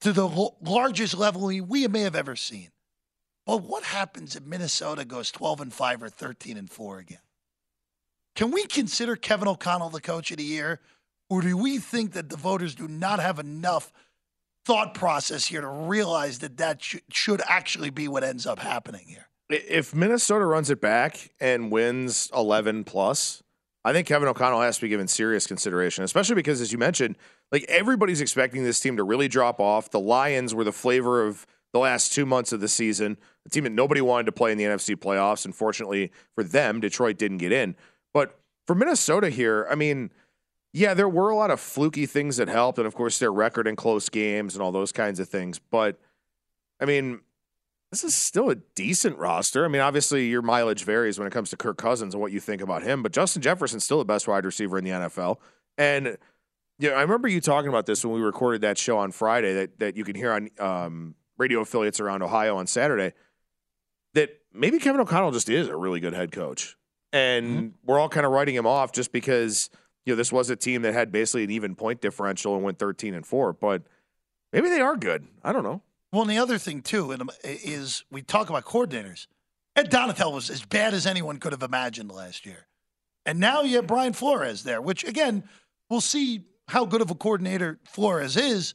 to 0.01 0.13
the 0.13 0.27
largest 0.61 1.15
level 1.17 1.47
we, 1.47 1.61
we 1.61 1.87
may 1.87 2.01
have 2.01 2.15
ever 2.15 2.35
seen. 2.35 2.69
But 3.45 3.63
what 3.63 3.83
happens 3.83 4.35
if 4.35 4.45
Minnesota 4.45 5.03
goes 5.03 5.31
12 5.31 5.61
and 5.61 5.73
5 5.73 6.03
or 6.03 6.09
13 6.09 6.57
and 6.57 6.69
4 6.69 6.99
again? 6.99 7.19
Can 8.35 8.51
we 8.51 8.65
consider 8.65 9.15
Kevin 9.15 9.47
O'Connell 9.47 9.89
the 9.89 9.99
coach 9.99 10.31
of 10.31 10.37
the 10.37 10.43
year? 10.43 10.79
Or 11.31 11.39
do 11.39 11.55
we 11.55 11.77
think 11.77 12.11
that 12.11 12.27
the 12.27 12.35
voters 12.35 12.75
do 12.75 12.89
not 12.89 13.21
have 13.21 13.39
enough 13.39 13.93
thought 14.65 14.93
process 14.93 15.47
here 15.47 15.61
to 15.61 15.67
realize 15.67 16.39
that 16.39 16.57
that 16.57 16.83
sh- 16.83 16.97
should 17.09 17.41
actually 17.47 17.89
be 17.89 18.09
what 18.09 18.25
ends 18.25 18.45
up 18.45 18.59
happening 18.59 19.05
here? 19.07 19.29
If 19.47 19.95
Minnesota 19.95 20.45
runs 20.45 20.69
it 20.69 20.81
back 20.81 21.31
and 21.39 21.71
wins 21.71 22.29
11 22.35 22.83
plus, 22.83 23.41
I 23.85 23.93
think 23.93 24.07
Kevin 24.07 24.27
O'Connell 24.27 24.59
has 24.59 24.75
to 24.75 24.81
be 24.81 24.89
given 24.89 25.07
serious 25.07 25.47
consideration, 25.47 26.03
especially 26.03 26.35
because, 26.35 26.59
as 26.59 26.73
you 26.73 26.77
mentioned, 26.77 27.17
like 27.49 27.63
everybody's 27.69 28.19
expecting 28.19 28.65
this 28.65 28.81
team 28.81 28.97
to 28.97 29.03
really 29.05 29.29
drop 29.29 29.61
off. 29.61 29.89
The 29.89 30.01
Lions 30.01 30.53
were 30.53 30.65
the 30.65 30.73
flavor 30.73 31.25
of 31.25 31.47
the 31.71 31.79
last 31.79 32.11
two 32.11 32.25
months 32.25 32.51
of 32.51 32.59
the 32.59 32.67
season, 32.67 33.15
a 33.45 33.49
team 33.49 33.63
that 33.63 33.71
nobody 33.71 34.01
wanted 34.01 34.25
to 34.25 34.33
play 34.33 34.51
in 34.51 34.57
the 34.57 34.65
NFC 34.65 34.97
playoffs. 34.97 35.45
Unfortunately 35.45 36.11
for 36.35 36.43
them, 36.43 36.81
Detroit 36.81 37.17
didn't 37.17 37.37
get 37.37 37.53
in. 37.53 37.77
But 38.13 38.37
for 38.67 38.75
Minnesota 38.75 39.29
here, 39.29 39.65
I 39.71 39.75
mean, 39.75 40.11
yeah, 40.73 40.93
there 40.93 41.09
were 41.09 41.29
a 41.29 41.35
lot 41.35 41.51
of 41.51 41.59
fluky 41.59 42.05
things 42.05 42.37
that 42.37 42.47
helped, 42.47 42.77
and 42.77 42.87
of 42.87 42.95
course 42.95 43.19
their 43.19 43.31
record 43.31 43.67
in 43.67 43.75
close 43.75 44.09
games 44.09 44.55
and 44.55 44.63
all 44.63 44.71
those 44.71 44.91
kinds 44.91 45.19
of 45.19 45.27
things. 45.27 45.59
But 45.59 45.99
I 46.79 46.85
mean, 46.85 47.21
this 47.91 48.03
is 48.03 48.15
still 48.15 48.49
a 48.49 48.55
decent 48.55 49.17
roster. 49.17 49.65
I 49.65 49.67
mean, 49.67 49.81
obviously 49.81 50.27
your 50.27 50.41
mileage 50.41 50.83
varies 50.85 51.19
when 51.19 51.27
it 51.27 51.33
comes 51.33 51.49
to 51.49 51.57
Kirk 51.57 51.77
Cousins 51.77 52.13
and 52.13 52.21
what 52.21 52.31
you 52.31 52.39
think 52.39 52.61
about 52.61 52.83
him, 52.83 53.03
but 53.03 53.11
Justin 53.11 53.41
Jefferson's 53.41 53.83
still 53.83 53.99
the 53.99 54.05
best 54.05 54.27
wide 54.27 54.45
receiver 54.45 54.77
in 54.77 54.85
the 54.85 54.91
NFL. 54.91 55.37
And 55.77 56.17
yeah, 56.79 56.91
I 56.91 57.01
remember 57.01 57.27
you 57.27 57.41
talking 57.41 57.69
about 57.69 57.85
this 57.85 58.05
when 58.05 58.13
we 58.13 58.21
recorded 58.21 58.61
that 58.61 58.77
show 58.77 58.97
on 58.97 59.11
Friday 59.11 59.53
that 59.53 59.79
that 59.79 59.97
you 59.97 60.03
can 60.05 60.15
hear 60.15 60.31
on 60.31 60.49
um, 60.57 61.15
radio 61.37 61.59
affiliates 61.59 61.99
around 61.99 62.23
Ohio 62.23 62.55
on 62.55 62.65
Saturday. 62.65 63.13
That 64.13 64.41
maybe 64.53 64.79
Kevin 64.79 65.01
O'Connell 65.01 65.31
just 65.31 65.49
is 65.49 65.67
a 65.67 65.75
really 65.75 65.99
good 65.99 66.13
head 66.13 66.31
coach 66.31 66.75
and 67.13 67.45
mm-hmm. 67.45 67.67
we're 67.85 67.99
all 67.99 68.09
kind 68.09 68.25
of 68.25 68.31
writing 68.31 68.55
him 68.55 68.65
off 68.65 68.91
just 68.91 69.11
because 69.11 69.69
you 70.05 70.13
know 70.13 70.17
this 70.17 70.31
was 70.31 70.49
a 70.49 70.55
team 70.55 70.81
that 70.81 70.93
had 70.93 71.11
basically 71.11 71.43
an 71.43 71.51
even 71.51 71.75
point 71.75 72.01
differential 72.01 72.55
and 72.55 72.63
went 72.63 72.79
13 72.79 73.13
and 73.13 73.25
4 73.25 73.53
but 73.53 73.83
maybe 74.53 74.69
they 74.69 74.81
are 74.81 74.95
good. 74.95 75.27
I 75.43 75.51
don't 75.51 75.63
know. 75.63 75.81
Well 76.11 76.23
and 76.23 76.31
the 76.31 76.37
other 76.37 76.57
thing 76.57 76.81
too 76.81 77.13
um, 77.13 77.29
is 77.43 78.03
we 78.11 78.21
talk 78.21 78.49
about 78.49 78.65
coordinators. 78.65 79.27
Ed 79.75 79.89
donatell 79.89 80.33
was 80.33 80.49
as 80.49 80.65
bad 80.65 80.93
as 80.93 81.05
anyone 81.05 81.37
could 81.37 81.53
have 81.53 81.63
imagined 81.63 82.11
last 82.11 82.45
year. 82.45 82.67
And 83.25 83.39
now 83.39 83.61
you 83.61 83.77
have 83.77 83.87
brian 83.87 84.13
flores 84.13 84.63
there 84.63 84.81
which 84.81 85.03
again 85.03 85.43
we'll 85.89 86.01
see 86.01 86.45
how 86.67 86.85
good 86.85 87.01
of 87.01 87.11
a 87.11 87.15
coordinator 87.15 87.79
flores 87.85 88.37
is 88.37 88.73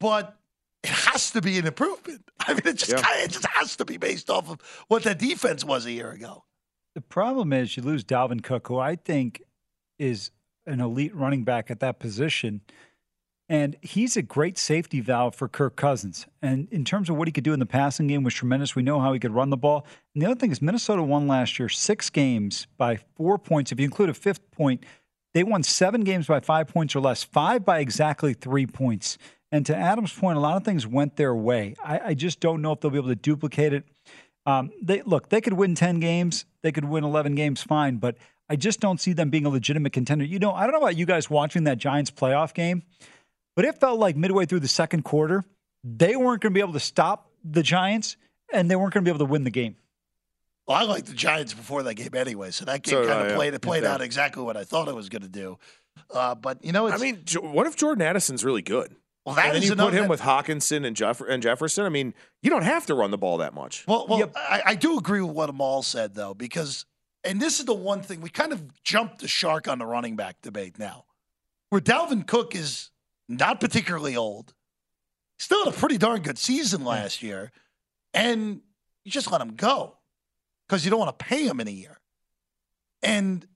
but 0.00 0.38
it 0.82 0.90
has 0.90 1.32
to 1.32 1.42
be 1.42 1.58
an 1.58 1.66
improvement. 1.66 2.22
I 2.40 2.54
mean 2.54 2.62
it 2.64 2.76
just, 2.76 2.90
yeah. 2.92 3.02
kinda, 3.02 3.24
it 3.24 3.30
just 3.30 3.46
has 3.46 3.76
to 3.76 3.84
be 3.84 3.96
based 3.96 4.30
off 4.30 4.50
of 4.50 4.60
what 4.88 5.02
that 5.04 5.18
defense 5.18 5.64
was 5.64 5.84
a 5.86 5.92
year 5.92 6.10
ago. 6.10 6.44
The 6.94 7.00
problem 7.02 7.52
is 7.52 7.76
you 7.76 7.82
lose 7.82 8.04
Dalvin 8.04 8.42
Cook, 8.42 8.68
who 8.68 8.78
I 8.78 8.96
think 8.96 9.42
is 9.98 10.30
an 10.66 10.80
elite 10.80 11.14
running 11.14 11.44
back 11.44 11.70
at 11.70 11.80
that 11.80 11.98
position. 11.98 12.60
And 13.48 13.76
he's 13.80 14.16
a 14.16 14.22
great 14.22 14.58
safety 14.58 15.00
valve 15.00 15.34
for 15.36 15.48
Kirk 15.48 15.76
Cousins. 15.76 16.26
And 16.42 16.68
in 16.72 16.84
terms 16.84 17.08
of 17.08 17.16
what 17.16 17.28
he 17.28 17.32
could 17.32 17.44
do 17.44 17.52
in 17.52 17.60
the 17.60 17.66
passing 17.66 18.08
game 18.08 18.24
was 18.24 18.34
tremendous. 18.34 18.74
We 18.74 18.82
know 18.82 19.00
how 19.00 19.12
he 19.12 19.20
could 19.20 19.32
run 19.32 19.50
the 19.50 19.56
ball. 19.56 19.86
And 20.14 20.22
the 20.22 20.26
other 20.26 20.34
thing 20.34 20.50
is 20.50 20.60
Minnesota 20.60 21.02
won 21.02 21.28
last 21.28 21.58
year 21.58 21.68
six 21.68 22.10
games 22.10 22.66
by 22.76 22.98
four 23.14 23.38
points. 23.38 23.70
If 23.70 23.78
you 23.78 23.84
include 23.84 24.10
a 24.10 24.14
fifth 24.14 24.50
point, 24.50 24.84
they 25.32 25.44
won 25.44 25.62
seven 25.62 26.02
games 26.02 26.26
by 26.26 26.40
five 26.40 26.66
points 26.66 26.96
or 26.96 27.00
less, 27.00 27.22
five 27.22 27.64
by 27.64 27.78
exactly 27.78 28.34
three 28.34 28.66
points. 28.66 29.16
And 29.52 29.64
to 29.66 29.76
Adam's 29.76 30.12
point, 30.12 30.38
a 30.38 30.40
lot 30.40 30.56
of 30.56 30.64
things 30.64 30.86
went 30.86 31.16
their 31.16 31.34
way. 31.34 31.74
I, 31.84 32.00
I 32.00 32.14
just 32.14 32.40
don't 32.40 32.62
know 32.62 32.72
if 32.72 32.80
they'll 32.80 32.90
be 32.90 32.98
able 32.98 33.08
to 33.08 33.14
duplicate 33.14 33.72
it. 33.72 33.84
Um, 34.44 34.70
they 34.82 35.02
look, 35.02 35.28
they 35.28 35.40
could 35.40 35.52
win 35.52 35.74
10 35.74 36.00
games, 36.00 36.46
they 36.62 36.72
could 36.72 36.84
win 36.84 37.04
11 37.04 37.34
games 37.34 37.62
fine, 37.62 37.96
but 37.96 38.16
I 38.48 38.56
just 38.56 38.80
don't 38.80 39.00
see 39.00 39.12
them 39.12 39.30
being 39.30 39.46
a 39.46 39.48
legitimate 39.48 39.92
contender. 39.92 40.24
You 40.24 40.38
know, 40.38 40.52
I 40.52 40.62
don't 40.62 40.72
know 40.72 40.78
about 40.78 40.96
you 40.96 41.06
guys 41.06 41.28
watching 41.28 41.64
that 41.64 41.78
Giants 41.78 42.10
playoff 42.10 42.54
game, 42.54 42.82
but 43.54 43.64
it 43.64 43.78
felt 43.78 43.98
like 43.98 44.16
midway 44.16 44.46
through 44.46 44.60
the 44.60 44.68
second 44.68 45.02
quarter, 45.02 45.44
they 45.82 46.16
weren't 46.16 46.42
going 46.42 46.52
to 46.52 46.54
be 46.54 46.60
able 46.60 46.74
to 46.74 46.80
stop 46.80 47.30
the 47.44 47.62
Giants 47.62 48.16
and 48.52 48.70
they 48.70 48.76
weren't 48.76 48.94
going 48.94 49.04
to 49.04 49.08
be 49.08 49.14
able 49.14 49.26
to 49.26 49.30
win 49.30 49.44
the 49.44 49.50
game. 49.50 49.76
Well, 50.66 50.76
I 50.76 50.82
liked 50.82 51.06
the 51.06 51.14
Giants 51.14 51.54
before 51.54 51.82
that 51.84 51.94
game 51.94 52.14
anyway, 52.14 52.50
so 52.50 52.64
that 52.64 52.82
game 52.82 52.92
so, 52.92 53.06
kind 53.06 53.26
of 53.26 53.32
uh, 53.32 53.36
played 53.36 53.54
it 53.54 53.62
played 53.62 53.84
yeah. 53.84 53.94
out 53.94 54.00
exactly 54.00 54.42
what 54.42 54.56
I 54.56 54.64
thought 54.64 54.88
it 54.88 54.94
was 54.94 55.08
going 55.08 55.22
to 55.22 55.28
do. 55.28 55.58
Uh, 56.10 56.34
but 56.34 56.64
you 56.64 56.72
know, 56.72 56.88
I 56.88 56.98
mean, 56.98 57.24
what 57.40 57.66
if 57.66 57.76
Jordan 57.76 58.02
Addison's 58.02 58.44
really 58.44 58.62
good? 58.62 58.94
Well, 59.24 59.34
that 59.36 59.46
and 59.46 59.54
then 59.56 59.62
you 59.62 59.74
put 59.74 59.92
him 59.92 60.02
that, 60.02 60.08
with 60.10 60.20
Hockenson 60.20 60.86
and, 60.86 60.94
Jeff, 60.94 61.20
and 61.20 61.42
Jefferson. 61.42 61.84
I 61.84 61.88
mean, 61.88 62.14
you 62.42 62.50
don't 62.50 62.62
have 62.62 62.86
to 62.86 62.94
run 62.94 63.10
the 63.10 63.18
ball 63.18 63.38
that 63.38 63.54
much. 63.54 63.84
Well, 63.86 64.06
well, 64.08 64.20
yep. 64.20 64.32
I, 64.36 64.62
I, 64.66 64.74
do 64.76 64.98
agree 64.98 65.20
with 65.20 65.34
what 65.34 65.48
Amal 65.48 65.82
said 65.82 66.14
though, 66.14 66.32
because 66.32 66.84
and 67.26 67.40
this 67.40 67.58
is 67.58 67.66
the 67.66 67.74
one 67.74 68.02
thing 68.02 68.20
we 68.20 68.30
kind 68.30 68.52
of 68.52 68.82
jumped 68.82 69.20
the 69.20 69.28
shark 69.28 69.68
on 69.68 69.78
the 69.78 69.86
running 69.86 70.16
back 70.16 70.40
debate 70.42 70.78
now, 70.78 71.04
where 71.70 71.80
Dalvin 71.80 72.26
Cook 72.26 72.54
is 72.54 72.90
not 73.28 73.60
particularly 73.60 74.16
old, 74.16 74.54
still 75.38 75.64
had 75.64 75.74
a 75.74 75.76
pretty 75.76 75.98
darn 75.98 76.22
good 76.22 76.38
season 76.38 76.84
last 76.84 77.22
year, 77.22 77.50
and 78.14 78.60
you 79.04 79.10
just 79.10 79.30
let 79.30 79.40
him 79.40 79.54
go 79.56 79.98
because 80.66 80.84
you 80.84 80.90
don't 80.90 81.00
want 81.00 81.18
to 81.18 81.24
pay 81.24 81.46
him 81.46 81.60
in 81.60 81.68
a 81.68 81.72
year. 81.72 81.98
And 83.02 83.46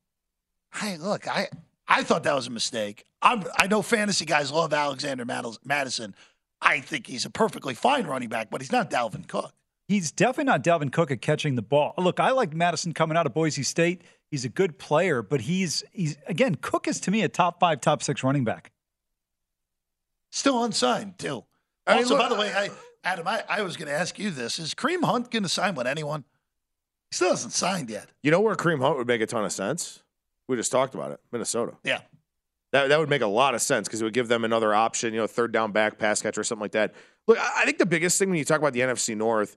hey, 0.74 0.96
look, 0.96 1.28
I 1.28 1.48
I 1.86 2.02
thought 2.02 2.24
that 2.24 2.34
was 2.34 2.46
a 2.46 2.50
mistake. 2.50 3.04
I'm, 3.22 3.44
i 3.58 3.66
know 3.66 3.82
fantasy 3.82 4.24
guys 4.24 4.50
love 4.50 4.72
Alexander 4.72 5.24
Mattison. 5.64 6.14
I 6.62 6.80
think 6.80 7.06
he's 7.06 7.24
a 7.24 7.30
perfectly 7.30 7.74
fine 7.74 8.06
running 8.06 8.28
back, 8.28 8.50
but 8.50 8.60
he's 8.60 8.72
not 8.72 8.90
Dalvin 8.90 9.26
Cook. 9.26 9.52
He's 9.90 10.12
definitely 10.12 10.44
not 10.44 10.62
Dalvin 10.62 10.92
Cook 10.92 11.10
at 11.10 11.20
catching 11.20 11.56
the 11.56 11.62
ball. 11.62 11.94
Look, 11.98 12.20
I 12.20 12.30
like 12.30 12.54
Mattison 12.54 12.94
coming 12.94 13.16
out 13.16 13.26
of 13.26 13.34
Boise 13.34 13.64
State. 13.64 14.02
He's 14.30 14.44
a 14.44 14.48
good 14.48 14.78
player, 14.78 15.20
but 15.20 15.40
he's 15.40 15.82
he's 15.90 16.16
again 16.28 16.54
Cook 16.54 16.86
is 16.86 17.00
to 17.00 17.10
me 17.10 17.22
a 17.22 17.28
top 17.28 17.58
five, 17.58 17.80
top 17.80 18.00
six 18.00 18.22
running 18.22 18.44
back. 18.44 18.70
Still 20.30 20.62
unsigned 20.62 21.18
too. 21.18 21.42
I 21.88 21.96
also, 21.96 22.16
look, 22.16 22.22
by 22.22 22.28
the 22.28 22.40
way, 22.40 22.52
I, 22.54 22.70
Adam, 23.02 23.26
I, 23.26 23.42
I 23.48 23.62
was 23.62 23.76
going 23.76 23.88
to 23.88 23.92
ask 23.92 24.16
you 24.16 24.30
this: 24.30 24.60
Is 24.60 24.74
Kareem 24.74 25.02
Hunt 25.02 25.28
going 25.28 25.42
to 25.42 25.48
sign 25.48 25.74
with 25.74 25.88
anyone? 25.88 26.22
He 27.10 27.16
still 27.16 27.30
hasn't 27.30 27.52
signed 27.52 27.90
yet. 27.90 28.10
You 28.22 28.30
know 28.30 28.40
where 28.40 28.54
Kareem 28.54 28.80
Hunt 28.80 28.96
would 28.96 29.08
make 29.08 29.20
a 29.22 29.26
ton 29.26 29.44
of 29.44 29.50
sense? 29.50 30.04
We 30.46 30.54
just 30.54 30.70
talked 30.70 30.94
about 30.94 31.10
it. 31.10 31.18
Minnesota. 31.32 31.72
Yeah. 31.82 32.02
That, 32.70 32.90
that 32.90 33.00
would 33.00 33.10
make 33.10 33.22
a 33.22 33.26
lot 33.26 33.56
of 33.56 33.60
sense 33.60 33.88
because 33.88 34.00
it 34.00 34.04
would 34.04 34.14
give 34.14 34.28
them 34.28 34.44
another 34.44 34.72
option, 34.72 35.12
you 35.12 35.18
know, 35.18 35.26
third 35.26 35.50
down 35.50 35.72
back, 35.72 35.98
pass 35.98 36.22
catcher, 36.22 36.42
or 36.42 36.44
something 36.44 36.62
like 36.62 36.72
that. 36.72 36.94
Look, 37.26 37.38
I 37.40 37.64
think 37.64 37.78
the 37.78 37.86
biggest 37.86 38.20
thing 38.20 38.30
when 38.30 38.38
you 38.38 38.44
talk 38.44 38.60
about 38.60 38.72
the 38.72 38.80
NFC 38.80 39.16
North, 39.16 39.56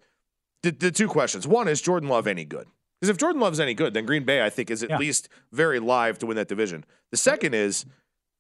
the, 0.64 0.72
the 0.72 0.92
two 0.92 1.08
questions. 1.08 1.48
One 1.48 1.68
is 1.68 1.82
Jordan 1.82 2.10
Love 2.10 2.26
any 2.26 2.46
good? 2.46 2.68
Because 3.00 3.10
if 3.10 3.18
Jordan 3.18 3.42
Love's 3.42 3.60
any 3.60 3.74
good, 3.74 3.94
then 3.94 4.06
Green 4.06 4.24
Bay, 4.24 4.44
I 4.44 4.50
think, 4.50 4.72
is 4.72 4.82
at 4.82 4.90
yeah. 4.90 4.98
least 4.98 5.28
very 5.52 5.80
live 5.80 6.18
to 6.20 6.26
win 6.26 6.38
that 6.38 6.48
division. 6.48 6.86
The 7.12 7.18
second 7.18 7.54
is 7.54 7.86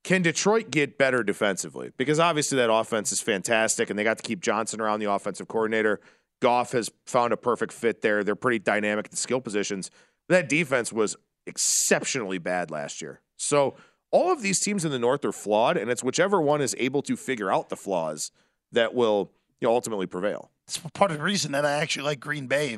Can 0.05 0.21
Detroit 0.21 0.71
get 0.71 0.97
better 0.97 1.21
defensively? 1.21 1.91
Because 1.97 2.17
obviously 2.17 2.57
that 2.57 2.71
offense 2.71 3.11
is 3.11 3.19
fantastic, 3.19 3.89
and 3.89 3.99
they 3.99 4.05
got 4.05 4.17
to 4.17 4.23
keep 4.23 4.39
Johnson 4.39 4.79
around 4.79 5.01
the 5.01 5.11
offensive 5.11 5.49
coordinator. 5.49 5.99
Goff 6.41 6.71
has 6.71 6.89
found 7.05 7.33
a 7.33 7.37
perfect 7.37 7.73
fit 7.73 8.01
there. 8.01 8.23
They're 8.23 8.35
pretty 8.35 8.59
dynamic 8.59 9.05
at 9.05 9.11
the 9.11 9.17
skill 9.17 9.41
positions. 9.41 9.91
That 10.29 10.47
defense 10.47 10.93
was 10.93 11.17
exceptionally 11.45 12.37
bad 12.37 12.71
last 12.71 13.01
year. 13.01 13.19
So 13.35 13.75
all 14.11 14.31
of 14.31 14.41
these 14.41 14.61
teams 14.61 14.85
in 14.85 14.91
the 14.91 14.99
North 14.99 15.25
are 15.25 15.33
flawed, 15.33 15.75
and 15.75 15.91
it's 15.91 16.05
whichever 16.05 16.39
one 16.41 16.61
is 16.61 16.73
able 16.79 17.01
to 17.01 17.17
figure 17.17 17.51
out 17.51 17.67
the 17.67 17.75
flaws 17.75 18.31
that 18.71 18.93
will 18.93 19.29
you 19.59 19.67
know, 19.67 19.73
ultimately 19.73 20.05
prevail. 20.05 20.51
It's 20.67 20.77
part 20.93 21.11
of 21.11 21.17
the 21.17 21.23
reason 21.23 21.51
that 21.51 21.65
I 21.65 21.73
actually 21.73 22.03
like 22.03 22.19
Green 22.19 22.47
Bay 22.47 22.77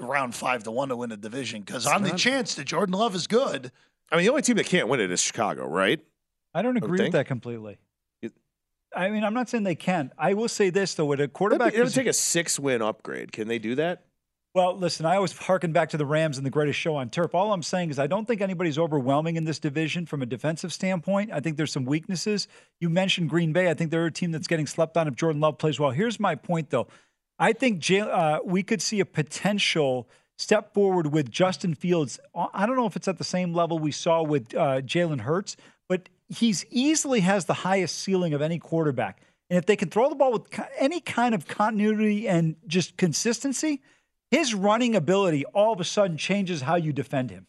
around 0.00 0.34
five 0.34 0.64
to 0.64 0.70
one 0.70 0.88
to 0.88 0.96
win 0.96 1.12
a 1.12 1.16
division 1.16 1.60
because 1.60 1.86
on 1.86 2.02
the 2.02 2.12
chance 2.12 2.54
that 2.54 2.64
Jordan 2.64 2.94
Love 2.94 3.14
is 3.14 3.26
good. 3.26 3.70
I 4.10 4.16
mean, 4.16 4.24
the 4.24 4.30
only 4.30 4.42
team 4.42 4.56
that 4.56 4.66
can't 4.66 4.88
win 4.88 5.00
it 5.00 5.10
is 5.10 5.20
Chicago, 5.20 5.66
right? 5.66 6.00
I 6.54 6.62
don't 6.62 6.76
agree 6.78 7.02
with 7.02 7.12
that 7.12 7.26
completely. 7.26 7.78
I 8.96 9.10
mean, 9.10 9.22
I'm 9.22 9.34
not 9.34 9.50
saying 9.50 9.64
they 9.64 9.74
can't. 9.74 10.10
I 10.16 10.32
will 10.32 10.48
say 10.48 10.70
this 10.70 10.94
though: 10.94 11.04
with 11.04 11.20
a 11.20 11.28
quarterback, 11.28 11.74
it'll 11.74 11.90
take 11.90 12.06
a 12.06 12.12
six-win 12.14 12.80
upgrade. 12.80 13.32
Can 13.32 13.46
they 13.46 13.58
do 13.58 13.74
that? 13.74 14.04
Well, 14.54 14.76
listen, 14.76 15.04
I 15.04 15.16
always 15.16 15.36
harken 15.36 15.72
back 15.72 15.90
to 15.90 15.98
the 15.98 16.06
Rams 16.06 16.38
and 16.38 16.46
the 16.46 16.50
greatest 16.50 16.78
show 16.78 16.96
on 16.96 17.10
turf. 17.10 17.34
All 17.34 17.52
I'm 17.52 17.62
saying 17.62 17.90
is 17.90 17.98
I 17.98 18.06
don't 18.06 18.26
think 18.26 18.40
anybody's 18.40 18.78
overwhelming 18.78 19.36
in 19.36 19.44
this 19.44 19.58
division 19.58 20.06
from 20.06 20.22
a 20.22 20.26
defensive 20.26 20.72
standpoint. 20.72 21.30
I 21.32 21.40
think 21.40 21.58
there's 21.58 21.70
some 21.70 21.84
weaknesses. 21.84 22.48
You 22.80 22.88
mentioned 22.88 23.28
Green 23.28 23.52
Bay. 23.52 23.68
I 23.68 23.74
think 23.74 23.90
they're 23.90 24.06
a 24.06 24.10
team 24.10 24.32
that's 24.32 24.48
getting 24.48 24.66
slept 24.66 24.96
on 24.96 25.06
if 25.06 25.14
Jordan 25.14 25.42
Love 25.42 25.58
plays 25.58 25.78
well. 25.78 25.90
Here's 25.90 26.18
my 26.18 26.34
point, 26.34 26.70
though. 26.70 26.88
I 27.38 27.52
think 27.52 27.88
uh, 27.90 28.40
we 28.44 28.62
could 28.62 28.82
see 28.82 29.00
a 29.00 29.04
potential 29.04 30.08
step 30.36 30.72
forward 30.74 31.12
with 31.12 31.30
Justin 31.30 31.74
Fields. 31.74 32.18
I 32.34 32.66
don't 32.66 32.76
know 32.76 32.86
if 32.86 32.96
it's 32.96 33.08
at 33.08 33.18
the 33.18 33.24
same 33.24 33.54
level 33.54 33.78
we 33.78 33.92
saw 33.92 34.22
with 34.22 34.54
uh, 34.54 34.80
Jalen 34.80 35.20
Hurts, 35.20 35.56
but 35.88 36.08
he's 36.28 36.64
easily 36.70 37.20
has 37.20 37.44
the 37.44 37.54
highest 37.54 37.98
ceiling 37.98 38.34
of 38.34 38.42
any 38.42 38.58
quarterback. 38.58 39.20
And 39.50 39.58
if 39.58 39.66
they 39.66 39.76
can 39.76 39.88
throw 39.88 40.08
the 40.08 40.14
ball 40.14 40.32
with 40.32 40.42
any 40.78 41.00
kind 41.00 41.34
of 41.34 41.46
continuity 41.46 42.28
and 42.28 42.56
just 42.66 42.96
consistency, 42.96 43.80
his 44.30 44.54
running 44.54 44.94
ability 44.94 45.44
all 45.46 45.72
of 45.72 45.80
a 45.80 45.84
sudden 45.84 46.18
changes 46.18 46.62
how 46.62 46.76
you 46.76 46.92
defend 46.92 47.30
him. 47.30 47.46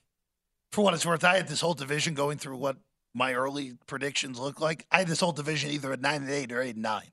For 0.72 0.84
what 0.84 0.94
it's 0.94 1.06
worth, 1.06 1.24
I 1.24 1.36
had 1.36 1.48
this 1.48 1.62
whole 1.62 1.74
division 1.74 2.14
going 2.14 2.38
through 2.38 2.58
what 2.58 2.78
my 3.14 3.34
early 3.34 3.74
predictions 3.88 4.40
look 4.40 4.62
like. 4.62 4.86
I 4.92 5.00
had 5.00 5.08
this 5.08 5.20
whole 5.20 5.32
division 5.32 5.72
either 5.72 5.92
at 5.92 6.00
nine 6.00 6.22
and 6.22 6.30
eight 6.30 6.52
or 6.52 6.62
eight 6.62 6.76
and 6.76 6.84
nine. 6.84 7.10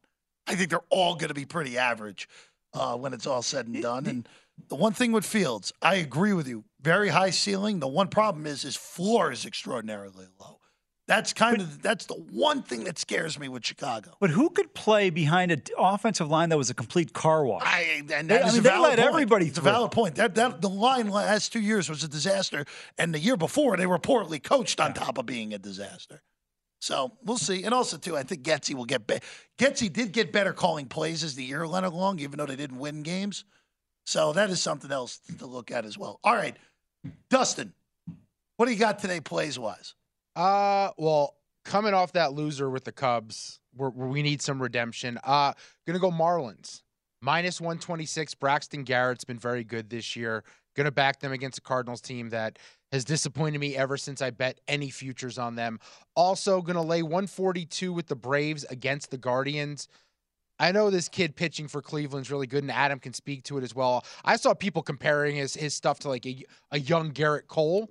I 0.47 0.55
think 0.55 0.70
they're 0.70 0.81
all 0.91 1.16
going 1.16 1.29
to 1.29 1.35
be 1.35 1.47
pretty 1.47 1.77
average 1.77 2.29
uh, 2.75 2.97
when 2.97 3.12
it's 3.12 3.27
all 3.27 3.43
said 3.43 3.67
and 3.67 3.83
done. 3.83 4.07
And 4.07 4.29
the 4.69 4.77
one 4.77 4.93
thing 4.93 5.12
with 5.12 5.25
Fields, 5.25 5.73
I 5.83 5.97
agree 5.97 6.33
with 6.33 6.49
you. 6.49 6.64
Very 6.81 7.09
high 7.09 7.31
ceiling. 7.31 7.81
The 7.81 7.89
one 7.89 8.09
problem 8.09 8.47
is 8.47 8.62
his 8.62 8.77
floor 8.77 9.33
is 9.33 9.45
extraordinarily 9.45 10.27
low. 10.41 10.61
That's 11.09 11.33
kind 11.33 11.61
of 11.61 11.83
that's 11.83 12.07
the 12.07 12.14
one 12.14 12.62
thing 12.62 12.83
that 12.85 12.99
scares 12.99 13.39
me 13.39 13.49
with 13.49 13.64
Chicago. 13.64 14.17
But 14.19 14.31
who 14.31 14.51
could 14.51 14.75
play 14.75 15.11
behind 15.11 15.53
an 15.53 15.62
offensive 15.79 16.29
line 16.29 16.49
that 16.49 16.59
was 16.59 16.69
a 16.69 16.75
complete 16.75 17.12
car 17.12 17.45
wash? 17.45 17.62
I, 17.64 18.03
and 18.12 18.29
they, 18.29 18.43
I 18.43 18.51
mean, 18.51 18.62
they 18.64 18.77
let 18.77 18.99
point. 18.99 18.99
everybody. 18.99 19.47
It's 19.47 19.59
a 19.59 19.61
valid 19.61 19.93
point. 19.93 20.17
That, 20.17 20.35
that 20.35 20.61
the 20.61 20.69
line 20.69 21.09
last 21.09 21.53
two 21.53 21.61
years 21.61 21.89
was 21.89 22.03
a 22.03 22.09
disaster, 22.09 22.64
and 22.99 23.14
the 23.14 23.21
year 23.21 23.37
before 23.37 23.77
they 23.77 23.87
were 23.87 24.01
poorly 24.01 24.41
coached 24.41 24.81
on 24.81 24.95
top 24.95 25.17
of 25.17 25.27
being 25.27 25.55
a 25.55 25.59
disaster. 25.59 26.23
So 26.81 27.12
we'll 27.24 27.39
see. 27.39 27.64
And 27.64 27.74
also 27.74 27.97
too, 27.97 28.16
I 28.16 28.22
think 28.22 28.43
Getsy 28.43 28.74
will 28.74 28.85
get 28.85 29.07
better. 29.07 29.24
Getsy 29.59 29.93
did 29.93 30.12
get 30.12 30.33
better 30.33 30.53
calling 30.53 30.87
plays 30.87 31.24
as 31.24 31.35
the 31.35 31.45
year 31.45 31.66
went 31.66 31.87
along, 31.87 32.18
even 32.18 32.39
though 32.39 32.47
they 32.47 32.57
didn't 32.57 32.79
win 32.79 33.03
games. 33.03 33.45
So 34.05 34.33
that 34.35 34.51
is 34.51 34.62
something 34.62 34.93
else 34.93 35.18
to 35.39 35.47
look 35.47 35.70
at 35.70 35.85
as 35.85 35.99
well. 35.99 36.20
All 36.22 36.35
right, 36.35 36.57
Dustin, 37.29 37.72
what 38.57 38.66
do 38.66 38.72
you 38.72 38.79
got 38.79 39.01
today, 39.01 39.20
plays 39.20 39.59
wise? 39.59 39.95
Uh, 40.37 40.91
well, 40.97 41.37
coming 41.64 41.93
off 41.95 42.12
that 42.12 42.33
loser 42.33 42.70
with 42.70 42.85
the 42.85 42.93
Cubs, 42.93 43.59
we 43.74 44.22
need 44.22 44.41
some 44.43 44.62
redemption. 44.62 45.18
Uh, 45.24 45.55
gonna 45.87 45.99
go 45.99 46.11
Marlins 46.11 46.83
minus 47.20 47.61
126. 47.61 48.35
Braxton 48.35 48.85
Garrett's 48.85 49.24
been 49.24 49.39
very 49.39 49.64
good 49.64 49.91
this 49.91 50.14
year. 50.14 50.45
Gonna 50.77 50.93
back 50.93 51.20
them 51.20 51.33
against 51.33 51.59
a 51.59 51.62
Cardinals 51.62 52.01
team 52.01 52.31
that 52.31 52.59
has 52.93 53.05
disappointed 53.05 53.59
me 53.59 53.77
ever 53.77 53.97
since 53.97 54.22
I 54.22 54.31
bet 54.31 54.61
any 54.68 54.91
futures 54.91 55.39
on 55.39 55.57
them. 55.57 55.81
Also, 56.14 56.62
gonna 56.62 56.83
lay 56.83 57.03
142 57.03 57.93
with 57.93 58.07
the 58.07 58.16
Braves 58.16 58.64
against 58.64 59.11
the 59.11 59.18
Guardians. 59.18 59.89
I 60.59 60.72
know 60.72 60.89
this 60.89 61.09
kid 61.09 61.37
pitching 61.37 61.68
for 61.68 61.83
Cleveland's 61.83 62.31
really 62.31 62.47
good, 62.47 62.62
and 62.62 62.72
Adam 62.72 62.99
can 62.99 63.12
speak 63.12 63.43
to 63.45 63.59
it 63.59 63.64
as 63.64 63.74
well. 63.74 64.05
I 64.24 64.37
saw 64.37 64.55
people 64.55 64.83
comparing 64.83 65.37
his 65.37 65.55
his 65.55 65.74
stuff 65.74 65.99
to 66.01 66.09
like 66.09 66.27
a, 66.27 66.45
a 66.70 66.79
young 66.79 67.12
Gerrit 67.12 67.49
Cole 67.49 67.91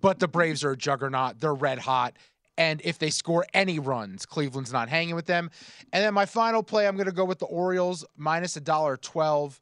but 0.00 0.18
the 0.18 0.28
Braves 0.28 0.64
are 0.64 0.72
a 0.72 0.76
juggernaut. 0.76 1.40
They're 1.40 1.54
red 1.54 1.78
hot. 1.78 2.16
And 2.56 2.80
if 2.84 2.98
they 2.98 3.10
score 3.10 3.46
any 3.52 3.78
runs, 3.78 4.26
Cleveland's 4.26 4.72
not 4.72 4.88
hanging 4.88 5.14
with 5.14 5.26
them. 5.26 5.50
And 5.92 6.04
then 6.04 6.14
my 6.14 6.26
final 6.26 6.62
play, 6.62 6.86
I'm 6.86 6.96
going 6.96 7.06
to 7.06 7.12
go 7.12 7.24
with 7.24 7.40
the 7.40 7.46
Orioles 7.46 8.04
minus 8.16 8.56
a 8.56 8.60
dollar 8.60 8.96
twelve. 8.96 9.60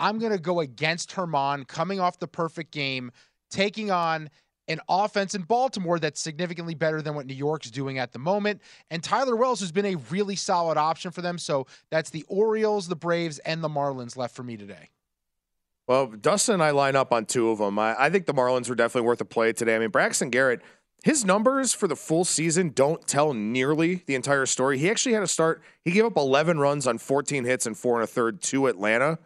I'm 0.00 0.18
going 0.18 0.32
to 0.32 0.38
go 0.38 0.60
against 0.60 1.10
Germán 1.10 1.66
coming 1.66 2.00
off 2.00 2.18
the 2.18 2.28
perfect 2.28 2.70
game, 2.72 3.12
taking 3.50 3.90
on 3.90 4.30
an 4.68 4.80
offense 4.88 5.34
in 5.34 5.42
Baltimore 5.42 5.98
that's 5.98 6.20
significantly 6.20 6.74
better 6.74 7.00
than 7.00 7.14
what 7.14 7.26
New 7.26 7.34
York's 7.34 7.70
doing 7.70 7.98
at 7.98 8.12
the 8.12 8.18
moment. 8.18 8.60
And 8.90 9.02
Tyler 9.02 9.34
Wells 9.34 9.60
has 9.60 9.72
been 9.72 9.86
a 9.86 9.96
really 10.10 10.36
solid 10.36 10.76
option 10.76 11.10
for 11.10 11.22
them. 11.22 11.38
So 11.38 11.66
that's 11.90 12.10
the 12.10 12.24
Orioles, 12.28 12.86
the 12.86 12.96
Braves, 12.96 13.38
and 13.40 13.64
the 13.64 13.68
Marlins 13.68 14.16
left 14.16 14.36
for 14.36 14.42
me 14.42 14.56
today. 14.56 14.90
Well, 15.86 16.06
Dustin 16.08 16.54
and 16.54 16.62
I 16.62 16.70
line 16.70 16.96
up 16.96 17.12
on 17.14 17.24
two 17.24 17.48
of 17.48 17.58
them. 17.58 17.78
I, 17.78 17.96
I, 17.98 18.10
think 18.10 18.26
the 18.26 18.34
Marlins 18.34 18.68
were 18.68 18.74
definitely 18.74 19.06
worth 19.06 19.22
a 19.22 19.24
play 19.24 19.54
today. 19.54 19.74
I 19.74 19.78
mean, 19.78 19.88
Braxton 19.88 20.28
Garrett, 20.28 20.60
his 21.02 21.24
numbers 21.24 21.72
for 21.72 21.88
the 21.88 21.96
full 21.96 22.26
season 22.26 22.72
don't 22.74 23.06
tell 23.08 23.32
nearly 23.32 24.02
the 24.06 24.14
entire 24.14 24.44
story. 24.44 24.76
He 24.76 24.90
actually 24.90 25.14
had 25.14 25.22
a 25.22 25.28
start, 25.28 25.62
he 25.82 25.90
gave 25.92 26.04
up 26.04 26.18
11 26.18 26.58
runs 26.58 26.86
on 26.86 26.98
14 26.98 27.44
hits 27.44 27.64
and 27.64 27.74
four 27.74 27.94
and 27.94 28.04
a 28.04 28.06
third 28.06 28.42
to 28.42 28.66
Atlanta. 28.66 29.18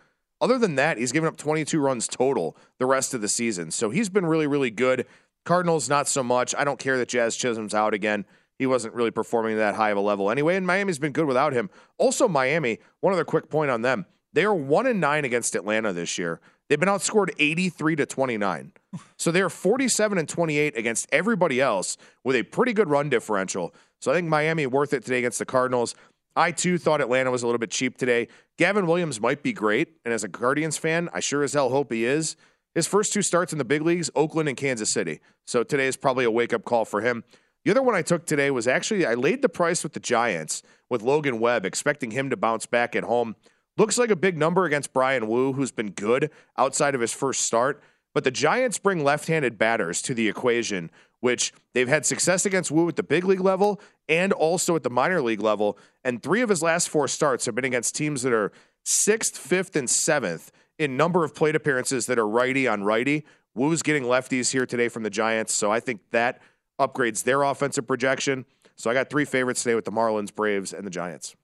Other 0.42 0.58
than 0.58 0.74
that, 0.74 0.98
he's 0.98 1.12
given 1.12 1.28
up 1.28 1.36
22 1.36 1.80
runs 1.80 2.08
total 2.08 2.56
the 2.78 2.86
rest 2.86 3.14
of 3.14 3.20
the 3.20 3.28
season. 3.28 3.70
So 3.70 3.90
he's 3.90 4.08
been 4.08 4.26
really, 4.26 4.48
really 4.48 4.72
good. 4.72 5.06
Cardinals, 5.44 5.88
not 5.88 6.08
so 6.08 6.22
much. 6.24 6.52
I 6.58 6.64
don't 6.64 6.80
care 6.80 6.98
that 6.98 7.08
Jazz 7.08 7.36
Chisholm's 7.36 7.74
out 7.74 7.94
again. 7.94 8.26
He 8.58 8.66
wasn't 8.66 8.94
really 8.94 9.12
performing 9.12 9.56
that 9.56 9.76
high 9.76 9.90
of 9.90 9.96
a 9.96 10.00
level 10.00 10.30
anyway, 10.30 10.56
and 10.56 10.66
Miami's 10.66 10.98
been 10.98 11.12
good 11.12 11.26
without 11.26 11.52
him. 11.52 11.70
Also, 11.96 12.28
Miami, 12.28 12.80
one 13.00 13.12
other 13.12 13.24
quick 13.24 13.48
point 13.48 13.70
on 13.70 13.82
them. 13.82 14.04
They 14.32 14.44
are 14.44 14.54
one 14.54 14.86
and 14.86 15.00
nine 15.00 15.24
against 15.24 15.54
Atlanta 15.54 15.92
this 15.92 16.18
year. 16.18 16.40
They've 16.68 16.80
been 16.80 16.88
outscored 16.88 17.30
83 17.38 17.96
to 17.96 18.06
29. 18.06 18.72
So 19.16 19.30
they're 19.30 19.50
47 19.50 20.18
and 20.18 20.28
28 20.28 20.76
against 20.76 21.06
everybody 21.12 21.60
else 21.60 21.96
with 22.24 22.34
a 22.34 22.42
pretty 22.42 22.72
good 22.72 22.88
run 22.88 23.08
differential. 23.08 23.74
So 24.00 24.10
I 24.10 24.14
think 24.14 24.28
Miami 24.28 24.66
worth 24.66 24.92
it 24.92 25.04
today 25.04 25.18
against 25.18 25.38
the 25.38 25.44
Cardinals. 25.44 25.94
I 26.34 26.50
too 26.52 26.78
thought 26.78 27.00
Atlanta 27.00 27.30
was 27.30 27.42
a 27.42 27.46
little 27.46 27.58
bit 27.58 27.70
cheap 27.70 27.98
today. 27.98 28.28
Gavin 28.58 28.86
Williams 28.86 29.20
might 29.20 29.42
be 29.42 29.52
great, 29.52 29.96
and 30.04 30.14
as 30.14 30.24
a 30.24 30.28
Guardians 30.28 30.78
fan, 30.78 31.08
I 31.12 31.20
sure 31.20 31.42
as 31.42 31.52
hell 31.52 31.70
hope 31.70 31.92
he 31.92 32.04
is. 32.04 32.36
His 32.74 32.86
first 32.86 33.12
two 33.12 33.22
starts 33.22 33.52
in 33.52 33.58
the 33.58 33.64
big 33.64 33.82
leagues, 33.82 34.10
Oakland 34.14 34.48
and 34.48 34.56
Kansas 34.56 34.90
City. 34.90 35.20
So 35.46 35.62
today 35.62 35.86
is 35.86 35.96
probably 35.96 36.24
a 36.24 36.30
wake 36.30 36.54
up 36.54 36.64
call 36.64 36.84
for 36.84 37.02
him. 37.02 37.22
The 37.64 37.70
other 37.70 37.82
one 37.82 37.94
I 37.94 38.02
took 38.02 38.24
today 38.24 38.50
was 38.50 38.66
actually 38.66 39.04
I 39.06 39.14
laid 39.14 39.42
the 39.42 39.48
price 39.48 39.82
with 39.82 39.92
the 39.92 40.00
Giants 40.00 40.62
with 40.88 41.02
Logan 41.02 41.38
Webb, 41.38 41.64
expecting 41.64 42.10
him 42.10 42.30
to 42.30 42.36
bounce 42.36 42.66
back 42.66 42.96
at 42.96 43.04
home. 43.04 43.36
Looks 43.76 43.98
like 43.98 44.10
a 44.10 44.16
big 44.16 44.36
number 44.36 44.64
against 44.64 44.92
Bryan 44.92 45.28
Woo, 45.28 45.52
who's 45.52 45.70
been 45.70 45.90
good 45.90 46.30
outside 46.56 46.94
of 46.94 47.00
his 47.00 47.12
first 47.12 47.42
start. 47.42 47.82
But 48.14 48.24
the 48.24 48.30
Giants 48.30 48.78
bring 48.78 49.04
left 49.04 49.28
handed 49.28 49.58
batters 49.58 50.02
to 50.02 50.14
the 50.14 50.28
equation, 50.28 50.90
which 51.22 51.52
they've 51.72 51.88
had 51.88 52.04
success 52.04 52.44
against 52.44 52.72
Woo 52.72 52.88
at 52.88 52.96
the 52.96 53.02
big 53.02 53.24
league 53.24 53.40
level 53.40 53.80
and 54.08 54.32
also 54.32 54.74
at 54.74 54.82
the 54.82 54.90
minor 54.90 55.22
league 55.22 55.40
level. 55.40 55.78
And 56.02 56.20
three 56.20 56.42
of 56.42 56.48
his 56.48 56.64
last 56.64 56.88
four 56.88 57.06
starts 57.06 57.46
have 57.46 57.54
been 57.54 57.64
against 57.64 57.94
teams 57.94 58.22
that 58.22 58.32
are 58.32 58.50
sixth, 58.84 59.38
fifth, 59.38 59.76
and 59.76 59.88
seventh 59.88 60.50
in 60.80 60.96
number 60.96 61.22
of 61.22 61.32
plate 61.32 61.54
appearances 61.54 62.06
that 62.06 62.18
are 62.18 62.26
righty 62.26 62.66
on 62.66 62.82
righty. 62.82 63.24
Woo's 63.54 63.82
getting 63.82 64.02
lefties 64.02 64.50
here 64.50 64.66
today 64.66 64.88
from 64.88 65.04
the 65.04 65.10
Giants. 65.10 65.54
So 65.54 65.70
I 65.70 65.78
think 65.78 66.00
that 66.10 66.42
upgrades 66.80 67.22
their 67.22 67.44
offensive 67.44 67.86
projection. 67.86 68.44
So 68.74 68.90
I 68.90 68.94
got 68.94 69.08
three 69.08 69.24
favorites 69.24 69.62
today 69.62 69.76
with 69.76 69.84
the 69.84 69.92
Marlins, 69.92 70.34
Braves, 70.34 70.72
and 70.72 70.84
the 70.84 70.90
Giants. 70.90 71.36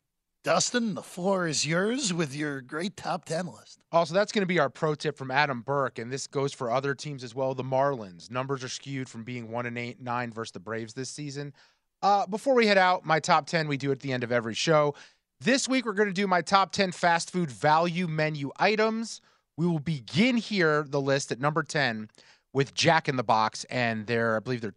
Dustin, 0.49 0.95
the 0.95 1.03
floor 1.03 1.47
is 1.47 1.67
yours 1.67 2.15
with 2.15 2.35
your 2.35 2.63
great 2.63 2.97
top 2.97 3.27
10 3.27 3.49
list. 3.49 3.81
Also, 3.93 4.15
that's 4.15 4.33
going 4.33 4.41
to 4.41 4.47
be 4.47 4.59
our 4.59 4.71
pro 4.71 4.95
tip 4.95 5.19
from 5.19 5.31
Adam 5.31 5.61
Burke, 5.61 5.99
and 5.99 6.11
this 6.11 6.27
goes 6.27 6.55
for 6.55 6.71
other 6.71 6.95
teams 6.95 7.23
as 7.23 7.35
well. 7.35 7.55
The 7.55 7.63
Marlins 7.63 8.31
numbers 8.31 8.65
are 8.65 8.69
skewed 8.71 9.11
from 9.11 9.25
being 9.25 9.51
one 9.51 9.67
and 9.67 9.77
eight, 9.77 10.01
nine 10.01 10.33
versus 10.33 10.53
the 10.53 10.59
Braves 10.59 10.95
this 10.95 11.11
season. 11.11 11.53
Uh, 12.01 12.27
before 12.27 12.55
we 12.55 12.67
head 12.67 12.79
out, 12.79 13.05
my 13.05 13.21
top 13.21 13.47
10 13.47 13.69
we 13.69 13.77
do 13.77 13.93
at 13.93 14.01
the 14.01 14.11
end 14.11 14.25
of 14.25 14.33
every 14.33 14.55
show. 14.55 14.95
This 15.39 15.69
week, 15.69 15.85
we're 15.85 15.93
going 15.93 16.09
to 16.09 16.15
do 16.15 16.27
my 16.27 16.41
top 16.41 16.73
10 16.73 16.93
fast 16.93 17.31
food 17.31 17.51
value 17.51 18.07
menu 18.07 18.51
items. 18.57 19.21
We 19.59 19.67
will 19.67 19.81
begin 19.81 20.39
here, 20.39 20.83
the 20.89 20.99
list 20.99 21.31
at 21.31 21.41
number 21.41 21.63
10 21.63 22.09
with 22.55 22.73
Jack 22.73 23.07
in 23.07 23.17
the 23.17 23.23
Box, 23.23 23.65
and 23.65 24.07
they're, 24.07 24.37
I 24.37 24.39
believe 24.39 24.63
they're 24.63 24.73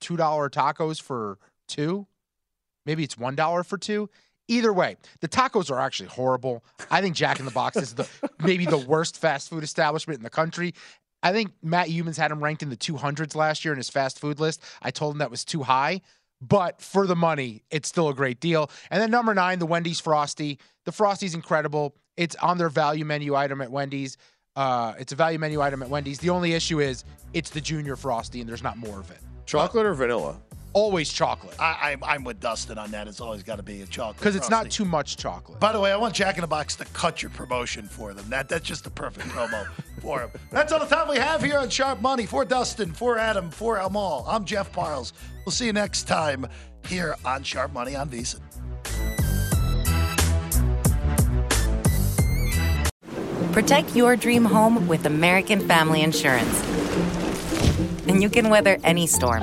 $2 0.00 0.16
tacos 0.50 1.00
for 1.00 1.38
two. 1.68 2.08
Maybe 2.84 3.04
it's 3.04 3.14
$1 3.14 3.64
for 3.64 3.78
two. 3.78 4.10
Either 4.48 4.72
way, 4.72 4.96
the 5.20 5.28
tacos 5.28 5.70
are 5.70 5.80
actually 5.80 6.08
horrible. 6.08 6.64
I 6.90 7.00
think 7.00 7.16
Jack 7.16 7.38
in 7.38 7.44
the 7.44 7.50
Box 7.50 7.76
is 7.76 7.94
the 7.94 8.08
maybe 8.40 8.66
the 8.66 8.78
worst 8.78 9.18
fast 9.18 9.48
food 9.48 9.62
establishment 9.62 10.18
in 10.18 10.24
the 10.24 10.30
country. 10.30 10.74
I 11.22 11.32
think 11.32 11.52
Matt 11.62 11.88
Youmans 11.88 12.16
had 12.16 12.30
him 12.30 12.42
ranked 12.42 12.62
in 12.62 12.68
the 12.68 12.76
200s 12.76 13.36
last 13.36 13.64
year 13.64 13.72
in 13.72 13.78
his 13.78 13.88
fast 13.88 14.18
food 14.18 14.40
list. 14.40 14.62
I 14.82 14.90
told 14.90 15.14
him 15.14 15.18
that 15.18 15.30
was 15.30 15.44
too 15.44 15.62
high, 15.62 16.00
but 16.40 16.82
for 16.82 17.06
the 17.06 17.14
money, 17.14 17.62
it's 17.70 17.88
still 17.88 18.08
a 18.08 18.14
great 18.14 18.40
deal. 18.40 18.70
And 18.90 19.00
then 19.00 19.10
number 19.10 19.32
nine, 19.32 19.60
the 19.60 19.66
Wendy's 19.66 20.00
Frosty. 20.00 20.58
The 20.84 20.92
Frosty's 20.92 21.34
incredible. 21.34 21.94
It's 22.16 22.34
on 22.36 22.58
their 22.58 22.68
value 22.68 23.04
menu 23.04 23.36
item 23.36 23.60
at 23.60 23.70
Wendy's. 23.70 24.18
Uh, 24.56 24.94
it's 24.98 25.12
a 25.12 25.16
value 25.16 25.38
menu 25.38 25.60
item 25.60 25.82
at 25.82 25.88
Wendy's. 25.88 26.18
The 26.18 26.30
only 26.30 26.52
issue 26.52 26.80
is 26.80 27.04
it's 27.32 27.50
the 27.50 27.60
junior 27.60 27.94
Frosty, 27.96 28.40
and 28.40 28.48
there's 28.48 28.62
not 28.62 28.76
more 28.76 28.98
of 28.98 29.10
it. 29.10 29.18
Chocolate 29.46 29.86
or 29.86 29.94
vanilla? 29.94 30.36
Always 30.74 31.12
chocolate 31.12 31.54
I, 31.60 31.96
I, 32.02 32.14
I'm 32.14 32.24
with 32.24 32.40
Dustin 32.40 32.78
on 32.78 32.90
that. 32.92 33.06
It's 33.06 33.20
always 33.20 33.42
got 33.42 33.56
to 33.56 33.62
be 33.62 33.82
a 33.82 33.86
chocolate. 33.86 34.18
because 34.18 34.36
it's 34.36 34.48
not 34.48 34.70
too 34.70 34.84
much 34.84 35.16
chocolate. 35.16 35.60
By 35.60 35.72
the 35.72 35.80
way, 35.80 35.92
I 35.92 35.96
want 35.96 36.14
Jack 36.14 36.36
in 36.36 36.40
the 36.40 36.46
Box 36.46 36.76
to 36.76 36.84
cut 36.86 37.22
your 37.22 37.30
promotion 37.30 37.86
for 37.86 38.14
them. 38.14 38.28
That 38.30 38.48
that's 38.48 38.66
just 38.66 38.84
the 38.84 38.90
perfect 38.90 39.28
promo 39.28 39.66
for 40.00 40.20
them. 40.20 40.30
That's 40.50 40.72
all 40.72 40.80
the 40.80 40.86
time 40.86 41.08
we 41.08 41.16
have 41.16 41.42
here 41.42 41.58
on 41.58 41.68
Sharp 41.68 42.00
Money. 42.00 42.26
For 42.26 42.44
Dustin, 42.44 42.92
for 42.92 43.18
Adam, 43.18 43.50
for 43.50 43.76
Amal. 43.78 44.24
I'm 44.26 44.44
Jeff 44.44 44.72
Parles. 44.72 45.12
We'll 45.44 45.52
see 45.52 45.66
you 45.66 45.72
next 45.72 46.04
time 46.04 46.46
here 46.86 47.16
on 47.24 47.42
Sharp 47.42 47.72
Money 47.72 47.94
on 47.94 48.08
VSIN. 48.08 48.40
Protect 53.52 53.94
your 53.94 54.16
dream 54.16 54.46
home 54.46 54.88
with 54.88 55.04
American 55.04 55.60
Family 55.68 56.00
Insurance. 56.00 56.62
And 58.08 58.22
you 58.22 58.30
can 58.30 58.48
weather 58.48 58.78
any 58.82 59.06
storm. 59.06 59.42